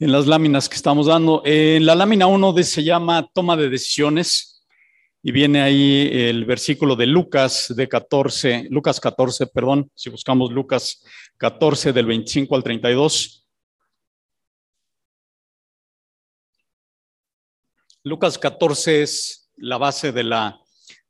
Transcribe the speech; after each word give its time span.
en 0.00 0.12
las 0.12 0.26
láminas 0.26 0.68
que 0.68 0.76
estamos 0.76 1.06
dando. 1.06 1.42
En 1.44 1.84
la 1.84 1.94
lámina 1.94 2.26
1 2.26 2.54
se 2.62 2.82
llama 2.82 3.30
toma 3.32 3.54
de 3.56 3.68
decisiones 3.68 4.64
y 5.22 5.30
viene 5.30 5.60
ahí 5.60 6.08
el 6.10 6.46
versículo 6.46 6.96
de 6.96 7.06
Lucas 7.06 7.72
de 7.76 7.86
14, 7.86 8.66
Lucas 8.70 8.98
14, 8.98 9.46
perdón, 9.48 9.90
si 9.94 10.08
buscamos 10.08 10.50
Lucas 10.50 11.04
14 11.36 11.92
del 11.92 12.06
25 12.06 12.56
al 12.56 12.64
32. 12.64 13.46
Lucas 18.02 18.38
14 18.38 19.02
es 19.02 19.50
la 19.56 19.76
base 19.76 20.12
de 20.12 20.24
la, 20.24 20.58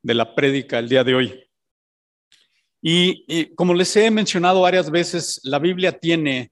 de 0.03 0.15
la 0.15 0.35
prédica 0.35 0.81
el 0.81 0.89
día 0.89 1.05
de 1.05 1.15
hoy. 1.15 1.45
Y, 2.83 3.55
como 3.55 3.75
les 3.75 3.95
he 3.95 4.11
mencionado 4.11 4.63
varias 4.63 4.91
veces, 4.91 5.41
la 5.45 5.61
Biblia 5.61 5.93
tiene 5.93 6.51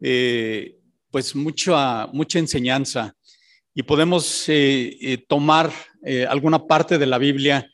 eh, 0.00 0.77
pues 1.10 1.34
mucha, 1.34 2.06
mucha 2.12 2.38
enseñanza 2.38 3.14
y 3.74 3.82
podemos 3.82 4.48
eh, 4.48 4.96
eh, 5.00 5.18
tomar 5.28 5.72
alguna 6.28 6.66
parte 6.66 6.96
de 6.96 7.06
la 7.06 7.18
Biblia 7.18 7.68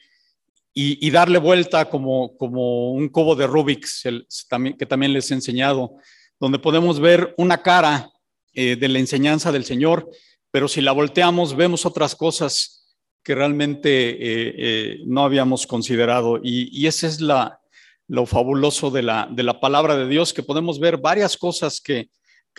y, 0.77 1.09
darle 1.11 1.39
vuelta 1.39 1.89
como, 1.89 2.37
como 2.37 2.91
un 2.91 3.09
cubo 3.09 3.37
de 3.37 3.47
Rubik's, 3.47 4.03
que 4.03 4.87
también 4.87 5.13
les 5.13 5.31
he 5.31 5.35
enseñado, 5.35 5.97
donde 6.41 6.59
podemos 6.59 6.99
ver 6.99 7.33
una 7.37 7.63
cara 7.63 8.11
de 8.53 8.89
la 8.89 8.99
enseñanza 8.99 9.53
del 9.53 9.65
Señor, 9.65 10.11
pero 10.51 10.67
si 10.67 10.81
la 10.81 10.91
volteamos 10.91 11.55
vemos 11.55 11.87
otras 11.87 12.17
cosas 12.17 12.97
que 13.23 13.37
realmente 13.37 14.99
no 15.07 15.25
habíamos 15.25 15.65
considerado. 15.65 16.41
Y, 16.43 16.71
y 16.73 16.89
esa 16.89 17.07
es 17.07 17.21
la, 17.21 17.61
lo 18.09 18.27
fabuloso 18.27 18.91
de 18.91 19.03
la, 19.03 19.29
de 19.31 19.43
la 19.43 19.61
palabra 19.61 19.97
de 19.97 20.09
Dios, 20.09 20.33
que 20.33 20.43
podemos 20.43 20.79
ver 20.79 20.99
varias 20.99 21.37
cosas 21.37 21.81
que, 21.81 22.09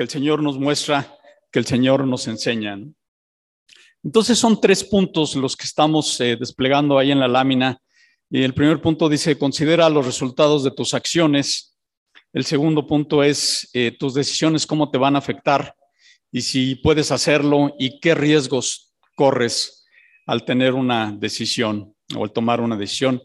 el 0.03 0.09
Señor 0.09 0.41
nos 0.41 0.57
muestra, 0.57 1.15
que 1.51 1.59
el 1.59 1.65
Señor 1.65 2.05
nos 2.05 2.27
enseña. 2.27 2.77
Entonces 4.03 4.37
son 4.37 4.59
tres 4.61 4.83
puntos 4.83 5.35
los 5.35 5.55
que 5.55 5.65
estamos 5.65 6.19
eh, 6.21 6.37
desplegando 6.39 6.97
ahí 6.97 7.11
en 7.11 7.19
la 7.19 7.27
lámina. 7.27 7.81
Y 8.29 8.43
el 8.43 8.53
primer 8.53 8.81
punto 8.81 9.09
dice, 9.09 9.37
considera 9.37 9.89
los 9.89 10.05
resultados 10.05 10.63
de 10.63 10.71
tus 10.71 10.93
acciones. 10.93 11.77
El 12.33 12.45
segundo 12.45 12.85
punto 12.85 13.23
es 13.23 13.69
eh, 13.73 13.95
tus 13.97 14.13
decisiones, 14.13 14.67
cómo 14.67 14.91
te 14.91 14.97
van 14.97 15.15
a 15.15 15.19
afectar 15.19 15.75
y 16.35 16.41
si 16.41 16.75
puedes 16.75 17.11
hacerlo 17.11 17.73
y 17.79 18.01
qué 18.01 18.13
riesgos 18.13 18.93
corres 19.15 19.85
al 20.25 20.43
tener 20.43 20.73
una 20.73 21.15
decisión 21.17 21.95
o 22.13 22.25
al 22.25 22.33
tomar 22.33 22.59
una 22.59 22.75
decisión. 22.75 23.23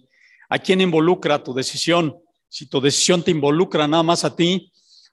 ¿A 0.49 0.61
quién 0.61 0.81
involucra 0.81 1.43
tu 1.43 1.53
decisión? 1.53 2.17
Si 2.49 2.67
tu 2.67 2.81
decisión 2.81 3.25
te 3.25 3.33
involucra 3.33 3.89
nada 3.89 4.05
más 4.05 4.25
a 4.25 4.37
ti 4.37 4.73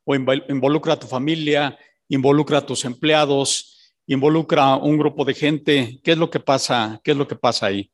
o 0.10 0.16
involucra 0.16 0.94
a 0.94 1.00
tu 1.00 1.06
familia, 1.06 1.78
involucra 2.08 2.60
a 2.60 2.66
tus 2.66 2.86
empleados, 2.86 3.94
involucra 4.06 4.64
a 4.64 4.78
un 4.78 4.98
grupo 4.98 5.26
de 5.26 5.34
gente, 5.34 6.00
¿qué 6.02 6.14
es 6.14 6.18
lo 6.18 6.30
que 6.30 6.40
pasa? 6.40 7.02
¿Qué 7.04 7.12
es 7.12 7.18
lo 7.18 7.28
que 7.28 7.36
pasa 7.36 7.66
ahí? 7.66 7.92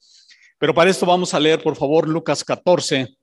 Pero 0.60 0.76
para 0.76 0.92
esto 0.92 1.08
vamos 1.08 1.34
a 1.34 1.40
leer, 1.40 1.64
por 1.64 1.76
favor, 1.76 2.08
Lucas 2.08 2.44
14, 2.44 3.18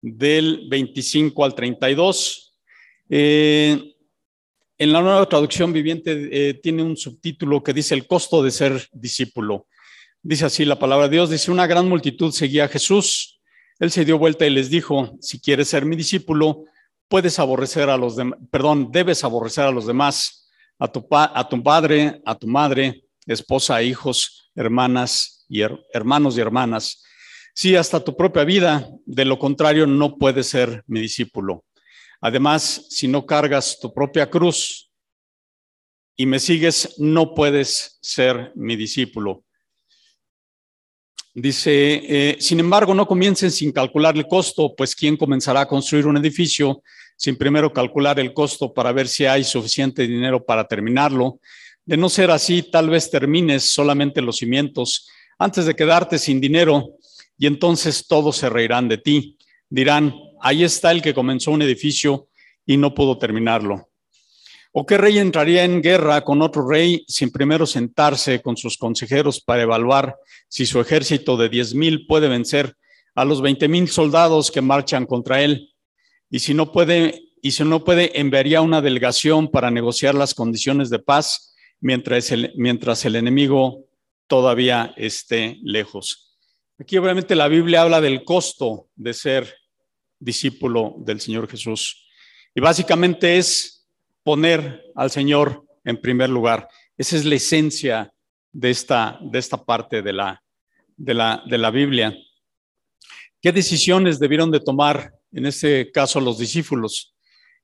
del 0.00 0.66
25 0.70 1.44
al 1.44 1.54
32. 1.54 2.56
Eh, 3.10 3.94
en 4.78 4.92
la 4.92 5.02
nueva 5.02 5.28
traducción 5.28 5.74
viviente 5.74 6.28
eh, 6.32 6.54
tiene 6.54 6.82
un 6.82 6.96
subtítulo 6.96 7.62
que 7.62 7.74
dice 7.74 7.94
el 7.94 8.06
costo 8.06 8.42
de 8.42 8.50
ser 8.50 8.88
discípulo. 8.92 9.66
Dice 10.22 10.46
así 10.46 10.64
la 10.64 10.78
palabra 10.78 11.06
de 11.08 11.16
Dios, 11.16 11.28
dice, 11.28 11.50
una 11.50 11.66
gran 11.66 11.86
multitud 11.86 12.32
seguía 12.32 12.64
a 12.64 12.68
Jesús. 12.68 13.42
Él 13.78 13.90
se 13.90 14.06
dio 14.06 14.16
vuelta 14.16 14.46
y 14.46 14.50
les 14.50 14.70
dijo, 14.70 15.18
si 15.20 15.38
quieres 15.38 15.68
ser 15.68 15.84
mi 15.84 15.96
discípulo, 15.96 16.64
puedes 17.08 17.38
aborrecer 17.38 17.88
a 17.88 17.96
los 17.96 18.16
demás, 18.16 18.38
perdón, 18.50 18.90
debes 18.90 19.24
aborrecer 19.24 19.64
a 19.64 19.70
los 19.70 19.86
demás, 19.86 20.50
a 20.78 20.88
tu, 20.88 21.06
a 21.10 21.48
tu 21.48 21.62
padre, 21.62 22.20
a 22.24 22.34
tu 22.34 22.46
madre, 22.46 23.04
esposa, 23.26 23.82
hijos, 23.82 24.50
hermanas 24.54 25.44
y 25.48 25.62
hermanos 25.92 26.36
y 26.36 26.40
hermanas. 26.40 27.02
Sí, 27.54 27.74
hasta 27.74 28.04
tu 28.04 28.14
propia 28.16 28.44
vida, 28.44 28.86
de 29.06 29.24
lo 29.24 29.38
contrario 29.38 29.86
no 29.86 30.18
puedes 30.18 30.48
ser 30.48 30.84
mi 30.86 31.00
discípulo. 31.00 31.64
Además, 32.20 32.86
si 32.90 33.08
no 33.08 33.24
cargas 33.24 33.78
tu 33.80 33.94
propia 33.94 34.28
cruz 34.28 34.90
y 36.16 36.26
me 36.26 36.38
sigues, 36.38 36.96
no 36.98 37.34
puedes 37.34 37.98
ser 38.02 38.52
mi 38.54 38.76
discípulo. 38.76 39.45
Dice, 41.38 42.00
eh, 42.08 42.36
sin 42.40 42.60
embargo, 42.60 42.94
no 42.94 43.06
comiencen 43.06 43.50
sin 43.50 43.70
calcular 43.70 44.16
el 44.16 44.26
costo, 44.26 44.74
pues 44.74 44.96
¿quién 44.96 45.18
comenzará 45.18 45.60
a 45.60 45.68
construir 45.68 46.06
un 46.06 46.16
edificio 46.16 46.82
sin 47.14 47.36
primero 47.36 47.74
calcular 47.74 48.18
el 48.18 48.32
costo 48.32 48.72
para 48.72 48.90
ver 48.90 49.06
si 49.06 49.26
hay 49.26 49.44
suficiente 49.44 50.06
dinero 50.06 50.42
para 50.46 50.66
terminarlo? 50.66 51.38
De 51.84 51.98
no 51.98 52.08
ser 52.08 52.30
así, 52.30 52.62
tal 52.62 52.88
vez 52.88 53.10
termines 53.10 53.64
solamente 53.64 54.22
los 54.22 54.38
cimientos 54.38 55.10
antes 55.38 55.66
de 55.66 55.76
quedarte 55.76 56.18
sin 56.18 56.40
dinero 56.40 56.94
y 57.36 57.46
entonces 57.46 58.06
todos 58.06 58.38
se 58.38 58.48
reirán 58.48 58.88
de 58.88 58.96
ti. 58.96 59.36
Dirán, 59.68 60.14
ahí 60.40 60.64
está 60.64 60.90
el 60.90 61.02
que 61.02 61.12
comenzó 61.12 61.50
un 61.50 61.60
edificio 61.60 62.28
y 62.64 62.78
no 62.78 62.94
pudo 62.94 63.18
terminarlo. 63.18 63.90
¿O 64.78 64.84
qué 64.84 64.98
rey 64.98 65.16
entraría 65.16 65.64
en 65.64 65.80
guerra 65.80 66.22
con 66.22 66.42
otro 66.42 66.68
rey 66.68 67.02
sin 67.08 67.30
primero 67.30 67.64
sentarse 67.64 68.42
con 68.42 68.58
sus 68.58 68.76
consejeros 68.76 69.40
para 69.40 69.62
evaluar 69.62 70.16
si 70.48 70.66
su 70.66 70.78
ejército 70.80 71.38
de 71.38 71.48
diez 71.48 71.74
mil 71.74 72.06
puede 72.06 72.28
vencer 72.28 72.76
a 73.14 73.24
los 73.24 73.40
veinte 73.40 73.68
mil 73.68 73.88
soldados 73.88 74.50
que 74.50 74.60
marchan 74.60 75.06
contra 75.06 75.40
él? 75.40 75.72
Y 76.28 76.40
si 76.40 76.52
no 76.52 76.72
puede, 76.72 77.22
y 77.40 77.52
si 77.52 77.64
no 77.64 77.84
puede, 77.84 78.20
enviaría 78.20 78.60
una 78.60 78.82
delegación 78.82 79.50
para 79.50 79.70
negociar 79.70 80.14
las 80.14 80.34
condiciones 80.34 80.90
de 80.90 80.98
paz 80.98 81.54
mientras 81.80 82.30
el, 82.30 82.52
mientras 82.56 83.02
el 83.06 83.16
enemigo 83.16 83.86
todavía 84.26 84.92
esté 84.98 85.58
lejos. 85.62 86.36
Aquí 86.78 86.98
obviamente 86.98 87.34
la 87.34 87.48
Biblia 87.48 87.80
habla 87.80 88.02
del 88.02 88.24
costo 88.24 88.88
de 88.94 89.14
ser 89.14 89.54
discípulo 90.18 90.96
del 90.98 91.18
Señor 91.18 91.48
Jesús. 91.48 92.06
Y 92.54 92.60
básicamente 92.60 93.38
es 93.38 93.75
poner 94.26 94.82
al 94.96 95.12
Señor 95.12 95.64
en 95.84 96.00
primer 96.00 96.28
lugar. 96.28 96.68
Esa 96.98 97.14
es 97.14 97.24
la 97.24 97.36
esencia 97.36 98.12
de 98.50 98.70
esta, 98.70 99.20
de 99.22 99.38
esta 99.38 99.64
parte 99.64 100.02
de 100.02 100.12
la, 100.12 100.42
de, 100.96 101.14
la, 101.14 101.44
de 101.48 101.56
la 101.56 101.70
Biblia. 101.70 102.12
¿Qué 103.40 103.52
decisiones 103.52 104.18
debieron 104.18 104.50
de 104.50 104.58
tomar, 104.58 105.12
en 105.30 105.46
este 105.46 105.92
caso, 105.92 106.18
los 106.18 106.38
discípulos? 106.38 107.14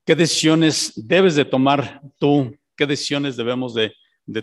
¿Qué 0.07 0.15
decisiones 0.15 0.93
debes 0.95 1.35
de 1.35 1.45
tomar 1.45 2.01
tú? 2.17 2.57
¿Qué 2.77 2.87
decisiones 2.87 3.37
debemos 3.37 3.75
de, 3.75 3.93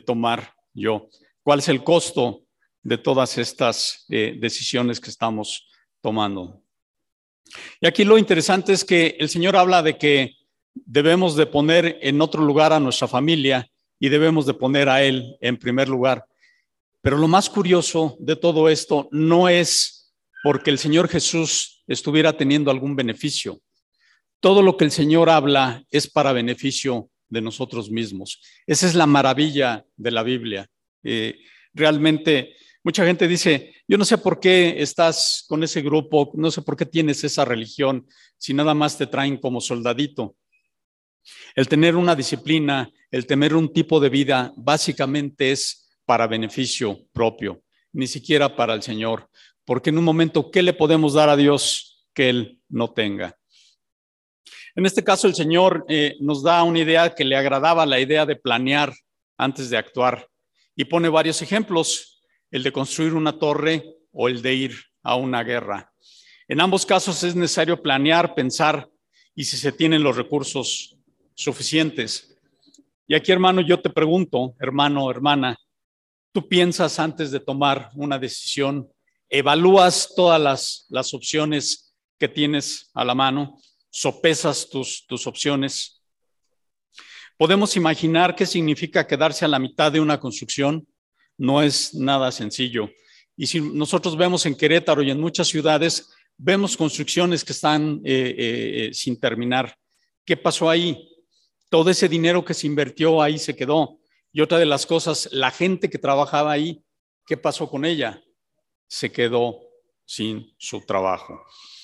tomar 0.06 0.54
yo? 0.74 1.08
¿Cuál 1.42 1.60
es 1.60 1.70
el 1.70 1.86
costo 1.86 2.42
de 2.84 2.98
todas 2.98 3.38
estas 3.38 4.06
eh, 4.10 4.36
decisiones 4.38 5.00
que 5.00 5.10
estamos 5.10 5.70
tomando? 6.02 6.62
Y 7.80 7.88
aquí 7.88 8.04
lo 8.04 8.18
interesante 8.18 8.74
es 8.74 8.84
que 8.84 9.16
el 9.18 9.30
Señor 9.30 9.56
habla 9.56 9.82
de 9.82 9.98
que 9.98 10.39
debemos 10.86 11.36
de 11.36 11.46
poner 11.46 12.00
en 12.02 12.22
otro 12.22 12.44
lugar 12.44 12.74
a 12.74 12.80
nuestra 12.80 13.08
familia 13.08 13.70
y 14.00 14.10
debemos 14.10 14.46
de 14.46 14.54
poner 14.54 14.90
a 14.90 15.04
Él 15.04 15.36
en 15.42 15.58
primer 15.58 15.90
lugar. 15.90 16.26
Pero 17.02 17.18
lo 17.18 17.28
más 17.28 17.50
curioso 17.50 18.18
de 18.20 18.36
todo 18.36 18.70
esto 18.70 19.08
no 19.12 19.50
es 19.50 20.14
porque 20.44 20.70
el 20.70 20.78
Señor 20.78 21.08
Jesús 21.08 21.84
estuviera 21.88 22.36
teniendo 22.36 22.72
algún 22.72 22.96
beneficio. 22.96 23.62
Todo 24.40 24.62
lo 24.62 24.78
que 24.78 24.86
el 24.86 24.92
Señor 24.92 25.30
habla 25.30 25.84
es 25.92 26.10
para 26.10 26.32
beneficio 26.32 27.10
de 27.28 27.42
nosotros 27.42 27.90
mismos. 27.92 28.42
Esa 28.66 28.88
es 28.88 28.96
la 28.96 29.06
maravilla 29.06 29.86
de 29.98 30.12
la 30.12 30.24
Biblia. 30.24 30.68
Eh, 31.04 31.40
realmente, 31.74 32.56
mucha 32.84 33.06
gente 33.06 33.28
dice, 33.28 33.74
yo 33.88 33.98
no 33.98 34.06
sé 34.06 34.18
por 34.18 34.40
qué 34.40 34.82
estás 34.82 35.46
con 35.48 35.64
ese 35.64 35.82
grupo, 35.82 36.32
no 36.36 36.52
sé 36.52 36.62
por 36.62 36.76
qué 36.76 36.86
tienes 36.86 37.24
esa 37.24 37.46
religión, 37.46 38.08
si 38.38 38.54
nada 38.54 38.74
más 38.74 38.98
te 38.98 39.08
traen 39.08 39.38
como 39.38 39.62
soldadito. 39.62 40.36
El 41.56 41.68
tener 41.68 41.96
una 41.96 42.16
disciplina, 42.16 42.90
el 43.12 43.26
tener 43.26 43.56
un 43.56 43.72
tipo 43.74 44.00
de 44.00 44.10
vida, 44.10 44.54
básicamente 44.56 45.52
es 45.52 45.90
para 46.06 46.28
beneficio 46.28 47.00
propio, 47.12 47.64
ni 47.94 48.08
siquiera 48.08 48.56
para 48.56 48.74
el 48.74 48.82
Señor, 48.82 49.30
porque 49.66 49.90
en 49.90 49.98
un 49.98 50.04
momento, 50.04 50.52
¿qué 50.52 50.62
le 50.62 50.74
podemos 50.74 51.14
dar 51.14 51.30
a 51.30 51.36
Dios 51.36 52.08
que 52.14 52.30
Él 52.30 52.60
no 52.70 52.92
tenga? 52.92 53.38
En 54.76 54.86
este 54.86 55.04
caso, 55.04 55.28
el 55.28 55.36
Señor 55.36 55.86
eh, 55.90 56.16
nos 56.20 56.44
da 56.44 56.64
una 56.64 56.80
idea 56.80 57.14
que 57.14 57.26
le 57.26 57.36
agradaba, 57.36 57.86
la 57.86 58.00
idea 58.00 58.26
de 58.26 58.36
planear 58.36 58.94
antes 59.38 59.70
de 59.70 59.78
actuar, 59.78 60.28
y 60.76 60.86
pone 60.86 61.10
varios 61.10 61.42
ejemplos, 61.42 62.22
el 62.52 62.64
de 62.64 62.72
construir 62.72 63.14
una 63.14 63.38
torre 63.38 63.84
o 64.12 64.28
el 64.28 64.42
de 64.42 64.54
ir 64.54 64.76
a 65.04 65.16
una 65.16 65.44
guerra. 65.44 65.92
En 66.48 66.62
ambos 66.62 66.86
casos 66.86 67.24
es 67.24 67.36
necesario 67.36 67.82
planear, 67.82 68.34
pensar 68.34 68.90
y 69.36 69.44
si 69.44 69.58
se 69.58 69.72
tienen 69.72 70.04
los 70.04 70.18
recursos 70.18 70.99
suficientes. 71.40 72.38
Y 73.08 73.16
aquí, 73.16 73.32
hermano, 73.32 73.62
yo 73.62 73.80
te 73.80 73.90
pregunto, 73.90 74.56
hermano, 74.60 75.10
hermana, 75.10 75.58
¿tú 76.34 76.50
piensas 76.50 77.00
antes 77.00 77.32
de 77.32 77.40
tomar 77.40 77.92
una 77.96 78.20
decisión? 78.20 78.92
¿Evalúas 79.30 80.12
todas 80.18 80.42
las, 80.42 80.86
las 80.90 81.14
opciones 81.14 81.96
que 82.20 82.28
tienes 82.28 82.92
a 82.94 83.06
la 83.06 83.16
mano? 83.16 83.58
¿Sopesas 83.90 84.70
tus, 84.70 85.08
tus 85.08 85.26
opciones? 85.28 86.04
Podemos 87.38 87.78
imaginar 87.78 88.36
qué 88.36 88.46
significa 88.46 89.08
quedarse 89.08 89.46
a 89.46 89.48
la 89.48 89.60
mitad 89.60 89.94
de 89.94 90.02
una 90.02 90.20
construcción. 90.20 90.86
No 91.38 91.62
es 91.62 91.94
nada 91.94 92.34
sencillo. 92.34 92.90
Y 93.38 93.48
si 93.48 93.62
nosotros 93.62 94.18
vemos 94.18 94.46
en 94.46 94.58
Querétaro 94.58 95.02
y 95.04 95.10
en 95.10 95.22
muchas 95.22 95.48
ciudades, 95.48 96.10
vemos 96.38 96.76
construcciones 96.76 97.46
que 97.46 97.54
están 97.54 98.02
eh, 98.04 98.36
eh, 98.38 98.88
eh, 98.88 98.94
sin 98.94 99.18
terminar. 99.18 99.74
¿Qué 100.26 100.36
pasó 100.36 100.70
ahí? 100.70 101.10
Todo 101.70 101.90
ese 101.90 102.10
dinero 102.10 102.44
que 102.44 102.54
se 102.54 102.68
invirtió 102.68 103.22
ahí 103.22 103.38
se 103.38 103.56
quedó. 103.56 104.00
Y 104.32 104.42
otra 104.42 104.58
de 104.58 104.66
las 104.66 104.86
cosas, 104.86 105.30
la 105.32 105.52
gente 105.52 105.90
que 105.90 105.98
trabajaba 105.98 106.52
ahí, 106.52 106.84
¿qué 107.26 107.38
pasó 107.38 107.70
con 107.70 107.86
ella? 107.86 108.22
Se 108.88 109.12
quedó 109.12 109.60
sin 110.06 110.54
su 110.58 110.82
trabajo. 110.86 111.40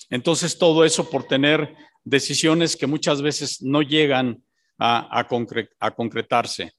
Entonces, 0.10 0.58
todo 0.58 0.86
eso 0.86 1.10
por 1.10 1.28
tener 1.28 1.76
decisiones 2.04 2.76
que 2.76 2.88
muchas 2.88 3.22
veces 3.22 3.62
no 3.62 3.82
llegan 3.82 4.44
a, 4.78 5.20
a, 5.20 5.96
concretarse. 5.96 6.74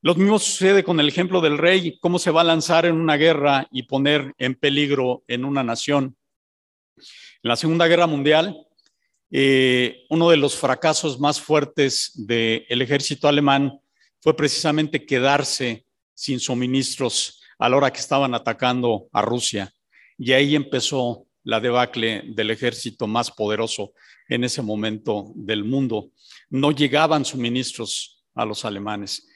Lo 0.00 0.14
mismo 0.14 0.38
sucede 0.38 0.84
con 0.84 0.98
el 1.00 1.08
ejemplo 1.08 1.40
del 1.40 1.58
rey, 1.58 1.98
cómo 2.00 2.18
se 2.18 2.30
va 2.30 2.40
a 2.40 2.44
lanzar 2.44 2.86
en 2.86 2.96
una 2.96 3.16
guerra 3.16 3.68
y 3.70 3.84
poner 3.84 4.34
en 4.38 4.54
peligro 4.54 5.24
en 5.28 5.44
una 5.44 5.62
nación. 5.62 6.16
En 6.96 7.48
la 7.48 7.56
Segunda 7.56 7.86
Guerra 7.86 8.06
Mundial, 8.06 8.56
eh, 9.34 10.04
uno 10.10 10.28
de 10.28 10.36
los 10.36 10.54
fracasos 10.54 11.18
más 11.18 11.40
fuertes 11.40 12.12
del 12.14 12.82
ejército 12.82 13.28
alemán 13.28 13.80
fue 14.20 14.36
precisamente 14.36 15.06
quedarse 15.06 15.86
sin 16.14 16.38
suministros 16.38 17.40
a 17.58 17.70
la 17.70 17.78
hora 17.78 17.90
que 17.90 18.00
estaban 18.00 18.34
atacando 18.34 19.08
a 19.10 19.22
Rusia. 19.22 19.72
Y 20.18 20.32
ahí 20.32 20.54
empezó 20.54 21.26
la 21.44 21.60
debacle 21.60 22.22
del 22.26 22.50
ejército 22.50 23.06
más 23.06 23.30
poderoso 23.30 23.94
en 24.28 24.44
ese 24.44 24.60
momento 24.60 25.32
del 25.34 25.64
mundo. 25.64 26.10
No 26.50 26.70
llegaban 26.70 27.24
suministros 27.24 28.22
a 28.34 28.44
los 28.44 28.66
alemanes. 28.66 29.26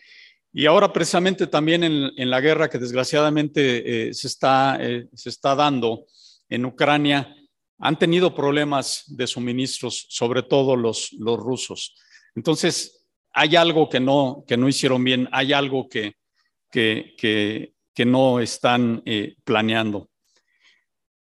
Y 0.52 0.66
ahora 0.66 0.92
precisamente 0.92 1.46
también 1.46 1.84
en, 1.84 2.30
la 2.30 2.40
guerra 2.40 2.68
que 2.68 2.78
desgraciadamente 2.78 3.78
eh, 3.78 4.10
eh, 4.10 4.14
se 4.14 5.28
está 5.28 5.54
dando 5.54 6.04
en 6.48 6.66
Ucrania, 6.66 7.34
han 7.78 7.98
tenido 7.98 8.34
problemas 8.34 9.04
de 9.06 9.26
suministros, 9.26 10.06
sobre 10.08 10.42
todo 10.42 10.76
los, 10.76 11.12
los 11.12 11.38
rusos. 11.38 11.94
Entonces, 12.34 13.06
hay 13.32 13.56
algo 13.56 13.88
que 13.88 14.00
no, 14.00 14.44
que 14.46 14.56
no 14.56 14.68
hicieron 14.68 15.04
bien, 15.04 15.28
hay 15.32 15.52
algo 15.52 15.88
que, 15.88 16.14
que, 16.70 17.14
que, 17.18 18.04
no 18.04 18.40
están 18.40 19.02
eh, 19.04 19.36
planeando. 19.44 20.08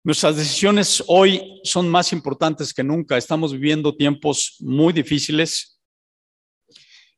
Nuestras 0.04 0.36
decisiones 0.36 1.04
hoy 1.08 1.62
son 1.64 1.90
más 1.90 2.12
importantes 2.12 2.74
que 2.74 2.84
nunca. 2.84 3.18
Estamos 3.18 3.54
viviendo 3.54 3.96
tiempos 3.96 4.58
muy 4.60 4.92
difíciles 4.92 5.74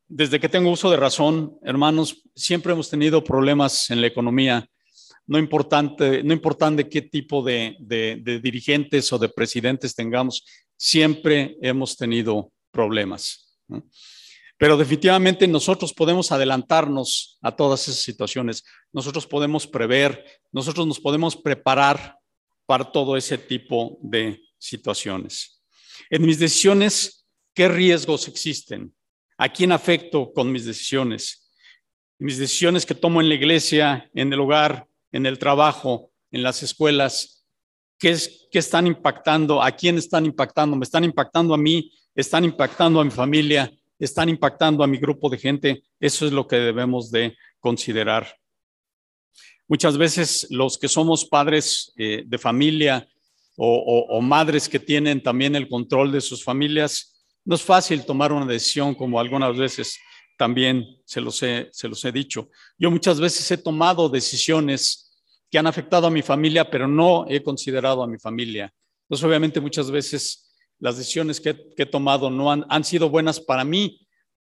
desde 0.08 0.40
que 0.40 0.50
tengo 0.50 0.70
uso 0.70 0.92
de 0.92 0.98
razón, 0.98 1.58
hermanos, 1.64 2.22
siempre 2.36 2.74
hemos 2.74 2.90
tenido 2.90 3.24
problemas 3.24 3.90
en 3.90 4.02
la 4.02 4.08
economía, 4.08 4.70
no, 5.28 5.40
importante, 5.40 6.24
no 6.24 6.34
importante 6.34 6.88
qué 6.90 7.02
tipo 7.02 7.44
de, 7.44 7.76
dirigentes 8.42 9.12
o 9.12 9.18
de 9.18 9.30
presidentes 9.30 9.96
tengamos, 9.96 10.46
siempre 10.78 11.58
hemos 11.62 11.98
tenido 11.98 12.52
problemas. 12.72 13.58
Pero 14.58 14.78
definitivamente 14.78 15.48
nosotros 15.48 15.94
podemos 15.94 16.32
adelantarnos 16.32 17.38
a 17.42 17.56
todas 17.56 17.88
esas 17.88 18.02
situaciones, 18.02 18.64
nosotros 18.94 19.28
podemos 19.28 19.68
prever, 19.68 20.24
nosotros 20.52 20.88
nos 20.88 21.00
podemos 21.00 21.36
preparar 21.36 22.18
para 22.66 22.86
todo 22.86 23.18
ese 23.18 23.38
tipo 23.38 23.98
de 24.02 24.42
situaciones. 24.58 25.62
En 26.10 26.26
mis 26.26 26.40
decisiones, 26.40 27.28
¿qué 27.54 27.68
riesgos 27.68 28.28
existen? 28.28 28.94
¿A 29.38 29.52
quién 29.52 29.72
afecto 29.72 30.32
con 30.34 30.52
mis 30.52 30.66
decisiones? 30.66 31.52
Mis 32.18 32.38
decisiones 32.38 32.86
que 32.86 32.96
tomo 32.96 33.20
en 33.20 33.28
la 33.28 33.36
iglesia, 33.36 34.10
en 34.14 34.32
el 34.32 34.40
hogar, 34.40 34.88
en 35.16 35.26
el 35.26 35.40
trabajo, 35.40 36.12
en 36.30 36.44
las 36.44 36.62
escuelas, 36.62 37.48
¿qué, 37.98 38.10
es, 38.10 38.50
qué 38.52 38.60
están 38.60 38.86
impactando? 38.86 39.64
¿A 39.64 39.72
quién 39.72 39.98
están 39.98 40.26
impactando? 40.26 40.76
¿Me 40.76 40.84
están 40.84 41.06
impactando 41.06 41.54
a 41.54 41.58
mí? 41.58 41.90
¿Están 42.14 42.44
impactando 42.44 43.00
a 43.00 43.06
mi 43.06 43.12
familia? 43.12 43.72
¿Están 43.98 44.28
impactando 44.28 44.84
a 44.84 44.88
mi 44.88 44.98
grupo 44.98 45.30
de 45.30 45.38
gente? 45.38 45.84
Eso 46.02 46.26
es 46.26 46.34
lo 46.34 46.46
que 46.46 46.58
debemos 46.58 47.12
de 47.12 47.34
considerar. 47.62 48.28
Muchas 49.70 49.98
veces 49.98 50.48
los 50.50 50.78
que 50.78 50.90
somos 50.90 51.24
padres 51.24 51.94
eh, 51.96 52.24
de 52.26 52.38
familia 52.38 53.08
o 53.58 54.20
madres 54.22 54.68
que 54.68 54.80
tienen 54.80 55.24
también 55.24 55.56
el 55.56 55.70
control 55.70 56.12
de 56.12 56.20
sus 56.20 56.44
familias, 56.44 57.24
no 57.46 57.56
es 57.56 57.62
fácil 57.62 58.04
tomar 58.04 58.34
una 58.34 58.46
decisión 58.46 58.94
como 58.94 59.18
algunas 59.18 59.56
veces 59.56 59.98
también 60.38 60.86
se 61.06 61.22
los, 61.22 61.42
he, 61.44 61.70
se 61.72 61.88
los 61.88 62.04
he 62.06 62.12
dicho. 62.12 62.50
Yo 62.78 62.92
muchas 62.92 63.20
veces 63.20 63.50
he 63.52 63.58
tomado 63.58 64.10
decisiones 64.10 65.05
que 65.56 65.60
han 65.60 65.68
afectado 65.68 66.08
a 66.08 66.12
mi 66.12 66.22
familia, 66.22 66.70
pero 66.70 66.86
no 66.86 67.26
he 67.30 67.42
considerado 67.42 68.04
a 68.04 68.08
mi 68.08 68.18
familia. 68.18 68.74
Entonces, 69.04 69.24
obviamente, 69.26 69.62
muchas 69.62 69.90
veces 69.90 70.54
las 70.80 70.98
decisiones 70.98 71.40
que, 71.40 71.56
he 71.78 71.86
tomado 71.86 72.30
no 72.30 72.52
han, 72.52 72.66
han 72.68 72.84
sido 72.84 73.10
buenas 73.10 73.40
para 73.40 73.64
mí, 73.64 74.06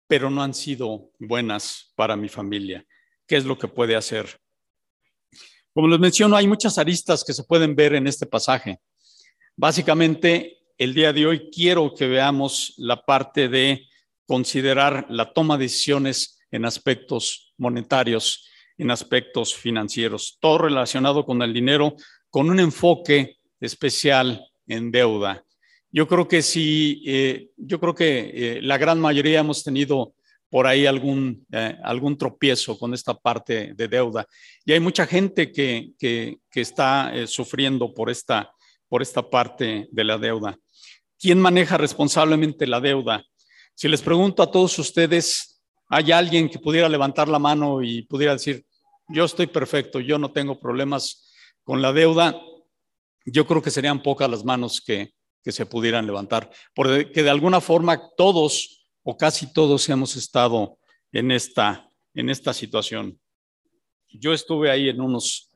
pero 0.09 0.31
no 0.31 0.43
han 0.43 0.53
sido 0.53 1.13
buenas 1.21 1.93
para 1.95 2.17
mi 2.17 2.29
familia. 2.29 2.85
¿Qué 3.25 3.37
es 3.37 3.45
lo 3.45 3.57
que 3.57 3.69
puede 3.69 3.95
hacer? 3.95 4.41
Como 5.73 5.87
les 5.87 6.01
menciono, 6.01 6.35
hay 6.35 6.49
muchas 6.49 6.77
aristas 6.77 7.23
que 7.23 7.33
se 7.33 7.45
pueden 7.45 7.77
ver 7.77 7.95
en 7.95 8.09
este 8.09 8.27
pasaje. 8.27 8.81
Básicamente, 9.55 10.59
el 10.77 10.93
día 10.93 11.13
de 11.13 11.25
hoy 11.25 11.51
quiero 11.53 11.95
que 11.95 12.09
veamos 12.09 12.75
la 12.79 13.01
parte 13.07 13.49
de 13.49 13.87
considerar 14.27 15.07
la 15.09 15.33
toma 15.33 15.57
de 15.57 15.67
decisiones 15.67 16.41
en 16.51 16.65
aspectos 16.65 17.55
monetarios, 17.59 18.49
en 18.79 18.91
aspectos 18.91 19.55
financieros, 19.55 20.39
todo 20.41 20.59
relacionado 20.59 21.25
con 21.25 21.43
el 21.43 21.53
dinero, 21.53 21.95
con 22.31 22.51
un 22.51 22.61
enfoque 22.61 23.39
especial 23.61 24.45
en 24.67 24.91
deuda. 24.91 25.43
Yo 25.91 26.07
creo 26.07 26.29
que 26.29 26.43
sí, 26.43 27.03
eh, 27.07 27.49
yo 27.57 27.81
creo 27.81 27.95
que 27.95 28.31
eh, 28.35 28.63
la 28.63 28.77
gran 28.77 29.01
mayoría 29.01 29.41
hemos 29.41 29.65
tenido 29.65 30.15
por 30.51 30.67
ahí 30.67 30.87
algún, 30.87 31.47
eh, 31.53 31.77
algún 31.83 32.19
tropiezo 32.19 32.79
con 32.79 32.93
esta 32.93 33.15
parte 33.15 33.73
de 33.75 33.89
deuda. 33.89 34.27
Y 34.65 34.73
hay 34.73 34.81
mucha 34.81 35.07
gente 35.07 35.51
que, 35.51 35.93
que, 35.99 36.39
que 36.51 36.61
está 36.61 37.13
sufriendo 37.27 37.95
por 37.95 38.11
esta, 38.11 38.51
por 38.89 39.03
esta 39.03 39.29
parte 39.29 39.89
de 39.91 40.05
la 40.05 40.19
deuda. 40.19 40.59
¿Quién 41.19 41.41
maneja 41.41 41.79
responsablemente 41.79 42.67
la 42.67 42.81
deuda? 42.81 43.25
Si 43.75 43.89
les 43.89 44.03
pregunto 44.03 44.43
a 44.43 44.51
todos 44.51 44.79
ustedes, 44.79 45.56
¿hay 45.89 46.13
alguien 46.13 46.49
que 46.49 46.59
pudiera 46.59 46.89
levantar 46.89 47.29
la 47.29 47.39
mano 47.39 47.83
y 47.83 48.03
pudiera 48.03 48.33
decir, 48.33 48.65
yo 49.09 49.25
estoy 49.25 49.47
perfecto, 49.47 50.01
yo 50.01 50.19
no 50.19 50.33
tengo 50.33 50.59
problemas 50.59 51.33
con 51.65 51.83
la 51.83 51.93
deuda? 51.93 52.41
Yo 53.25 53.47
creo 53.47 53.63
que 53.63 53.71
serían 53.71 54.03
pocas 54.03 54.31
las 54.31 54.45
manos 54.45 54.81
que, 54.81 55.15
se 55.45 55.65
pudieran 55.65 56.07
levantar, 56.07 56.51
porque 56.75 57.23
de 57.23 57.31
alguna 57.31 57.61
forma 57.61 58.11
todos 58.17 58.85
o 59.05 59.17
casi 59.17 59.53
todos 59.53 59.89
hemos 59.89 60.17
estado 60.17 60.77
en 61.13 61.31
esta, 61.31 61.89
en 62.15 62.31
esta 62.31 62.53
situación. 62.53 63.21
Yo 64.09 64.33
estuve 64.33 64.73
ahí 64.73 64.89
en 64.89 65.01
unos, 65.01 65.53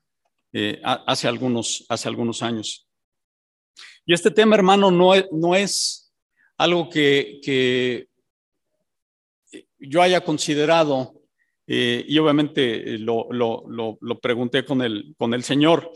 eh, 0.52 0.80
hace, 0.84 1.26
algunos, 1.26 1.84
hace 1.88 2.06
algunos 2.06 2.40
años. 2.40 2.88
Y 4.06 4.14
este 4.14 4.30
tema, 4.30 4.54
hermano, 4.54 4.92
no 4.92 5.12
no 5.32 5.56
es 5.56 6.12
algo 6.56 6.88
que, 6.90 8.06
yo 9.80 10.02
haya 10.02 10.20
considerado, 10.22 11.14
eh, 11.66 12.04
y 12.06 12.18
obviamente 12.18 12.98
lo, 12.98 13.28
pregunté 14.20 14.64
con 14.64 14.82
el, 14.82 15.14
con 15.16 15.34
el 15.34 15.42
Señor. 15.42 15.90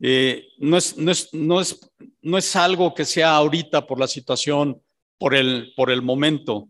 Eh, 0.00 0.48
no, 0.58 0.76
es, 0.76 0.96
no, 0.96 1.10
es, 1.10 1.32
no, 1.32 1.60
es, 1.60 1.80
no 2.22 2.38
es 2.38 2.56
algo 2.56 2.94
que 2.94 3.04
sea 3.04 3.34
ahorita 3.36 3.86
por 3.86 3.98
la 3.98 4.06
situación, 4.06 4.80
por 5.18 5.34
el, 5.34 5.72
por 5.76 5.90
el 5.90 6.02
momento, 6.02 6.68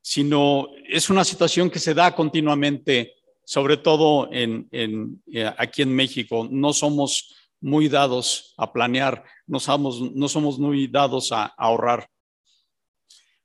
sino 0.00 0.68
es 0.88 1.10
una 1.10 1.24
situación 1.24 1.68
que 1.68 1.78
se 1.78 1.94
da 1.94 2.14
continuamente, 2.14 3.14
sobre 3.44 3.76
todo 3.76 4.28
en, 4.32 4.68
en, 4.70 5.22
eh, 5.32 5.52
aquí 5.58 5.82
en 5.82 5.94
México. 5.94 6.48
No 6.50 6.72
somos 6.72 7.34
muy 7.60 7.88
dados 7.88 8.54
a 8.56 8.72
planear, 8.72 9.24
no 9.46 9.60
somos, 9.60 10.00
no 10.00 10.28
somos 10.28 10.58
muy 10.58 10.86
dados 10.86 11.32
a, 11.32 11.46
ahorrar. 11.58 12.08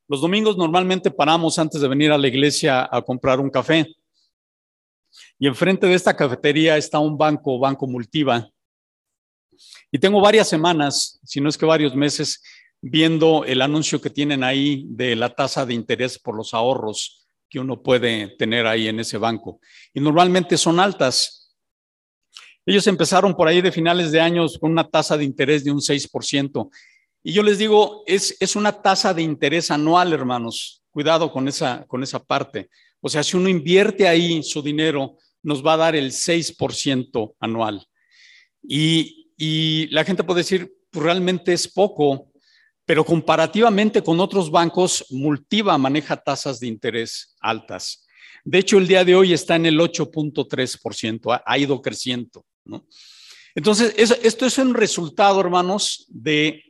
Los 0.07 0.21
domingos 0.21 0.55
normalmente 0.57 1.09
paramos 1.09 1.57
antes 1.57 1.81
de 1.81 1.87
venir 1.87 2.11
a 2.11 2.17
la 2.17 2.27
iglesia 2.27 2.87
a 2.91 3.01
comprar 3.01 3.39
un 3.39 3.49
café. 3.49 3.95
Y 5.39 5.47
enfrente 5.47 5.87
de 5.87 5.95
esta 5.95 6.15
cafetería 6.15 6.77
está 6.77 6.99
un 6.99 7.17
banco, 7.17 7.57
Banco 7.57 7.87
Multiva. 7.87 8.47
Y 9.91 9.97
tengo 9.97 10.21
varias 10.21 10.47
semanas, 10.47 11.19
si 11.23 11.41
no 11.41 11.49
es 11.49 11.57
que 11.57 11.65
varios 11.65 11.95
meses, 11.95 12.43
viendo 12.81 13.45
el 13.45 13.61
anuncio 13.61 13.99
que 13.99 14.09
tienen 14.09 14.43
ahí 14.43 14.85
de 14.89 15.15
la 15.15 15.33
tasa 15.33 15.65
de 15.65 15.73
interés 15.73 16.19
por 16.19 16.35
los 16.35 16.53
ahorros 16.53 17.25
que 17.49 17.59
uno 17.59 17.81
puede 17.81 18.35
tener 18.37 18.67
ahí 18.67 18.87
en 18.87 18.99
ese 18.99 19.17
banco. 19.17 19.59
Y 19.93 20.01
normalmente 20.01 20.57
son 20.57 20.79
altas. 20.79 21.55
Ellos 22.65 22.85
empezaron 22.87 23.35
por 23.35 23.47
ahí 23.47 23.61
de 23.61 23.71
finales 23.71 24.11
de 24.11 24.19
años 24.19 24.57
con 24.59 24.71
una 24.71 24.87
tasa 24.87 25.17
de 25.17 25.23
interés 25.23 25.63
de 25.63 25.71
un 25.71 25.79
6%. 25.79 26.69
Y 27.27 27.33
yo 27.33 27.41
les 27.41 27.57
digo, 27.57 28.03
es, 28.05 28.37
es 28.39 28.55
una 28.55 28.71
tasa 28.71 29.11
de 29.11 29.23
interés 29.23 29.71
anual, 29.71 30.13
hermanos. 30.13 30.83
Cuidado 30.91 31.31
con 31.31 31.47
esa, 31.47 31.83
con 31.87 32.03
esa 32.03 32.23
parte. 32.23 32.69
O 33.01 33.09
sea, 33.09 33.23
si 33.23 33.35
uno 33.35 33.49
invierte 33.49 34.07
ahí 34.07 34.43
su 34.43 34.61
dinero, 34.61 35.17
nos 35.41 35.65
va 35.65 35.73
a 35.73 35.77
dar 35.77 35.95
el 35.95 36.11
6% 36.11 37.33
anual. 37.39 37.83
Y, 38.61 39.31
y 39.37 39.87
la 39.87 40.05
gente 40.05 40.23
puede 40.23 40.41
decir, 40.41 40.71
pues 40.91 41.03
realmente 41.03 41.51
es 41.51 41.67
poco, 41.67 42.31
pero 42.85 43.03
comparativamente 43.03 44.03
con 44.03 44.19
otros 44.19 44.51
bancos, 44.51 45.07
Multiva 45.09 45.79
maneja 45.79 46.17
tasas 46.17 46.59
de 46.59 46.67
interés 46.67 47.35
altas. 47.39 48.05
De 48.43 48.59
hecho, 48.59 48.77
el 48.77 48.87
día 48.87 49.03
de 49.03 49.15
hoy 49.15 49.33
está 49.33 49.55
en 49.55 49.65
el 49.65 49.79
8.3%, 49.79 51.41
ha, 51.43 51.57
ido 51.57 51.81
creciendo. 51.81 52.45
Entonces, 53.55 53.95
esto 53.97 54.45
es 54.45 54.59
un 54.59 54.75
resultado, 54.75 55.41
hermanos, 55.41 56.05
de, 56.09 56.64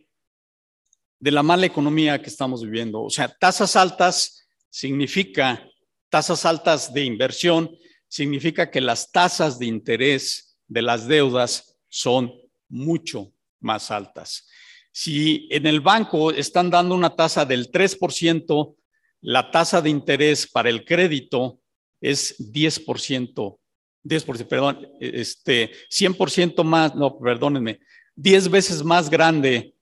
de 1.19 1.31
la 1.31 1.43
mala 1.43 1.65
economía 1.65 2.21
que 2.21 2.29
estamos 2.29 2.63
viviendo. 2.63 3.03
O 3.03 3.09
sea, 3.09 3.27
tasas 3.27 3.75
altas 3.75 4.47
significa, 4.69 5.67
tasas 6.09 6.45
altas 6.45 6.93
de 6.93 7.03
inversión, 7.03 7.75
significa 8.07 8.69
que 8.69 8.81
las 8.81 9.11
tasas 9.11 9.59
de 9.59 9.65
interés 9.65 10.57
de 10.67 10.81
las 10.81 11.07
deudas 11.07 11.77
son 11.87 12.33
mucho 12.69 13.31
más 13.59 13.91
altas. 13.91 14.47
Si 14.91 15.47
en 15.51 15.67
el 15.67 15.81
banco 15.81 16.31
están 16.31 16.69
dando 16.69 16.95
una 16.95 17.15
tasa 17.15 17.45
del 17.45 17.71
3%, 17.71 18.75
la 19.21 19.51
tasa 19.51 19.81
de 19.81 19.89
interés 19.89 20.47
para 20.47 20.69
el 20.69 20.85
crédito 20.85 21.59
es 21.99 22.37
10%, 22.39 23.57
10%, 24.03 24.47
perdón, 24.47 24.87
este, 24.99 25.71
100% 25.89 26.63
más, 26.63 26.95
no, 26.95 27.17
perdónenme, 27.17 27.79
10 28.15 28.49
veces 28.49 28.83
más 28.83 29.09
grande 29.09 29.74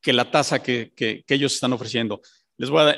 que 0.00 0.12
la 0.12 0.30
tasa 0.30 0.62
que, 0.62 0.92
ellos 1.28 1.54
están 1.54 1.72
ofreciendo. 1.72 2.20
Les 2.56 2.68
voy 2.68 2.82
a, 2.82 2.96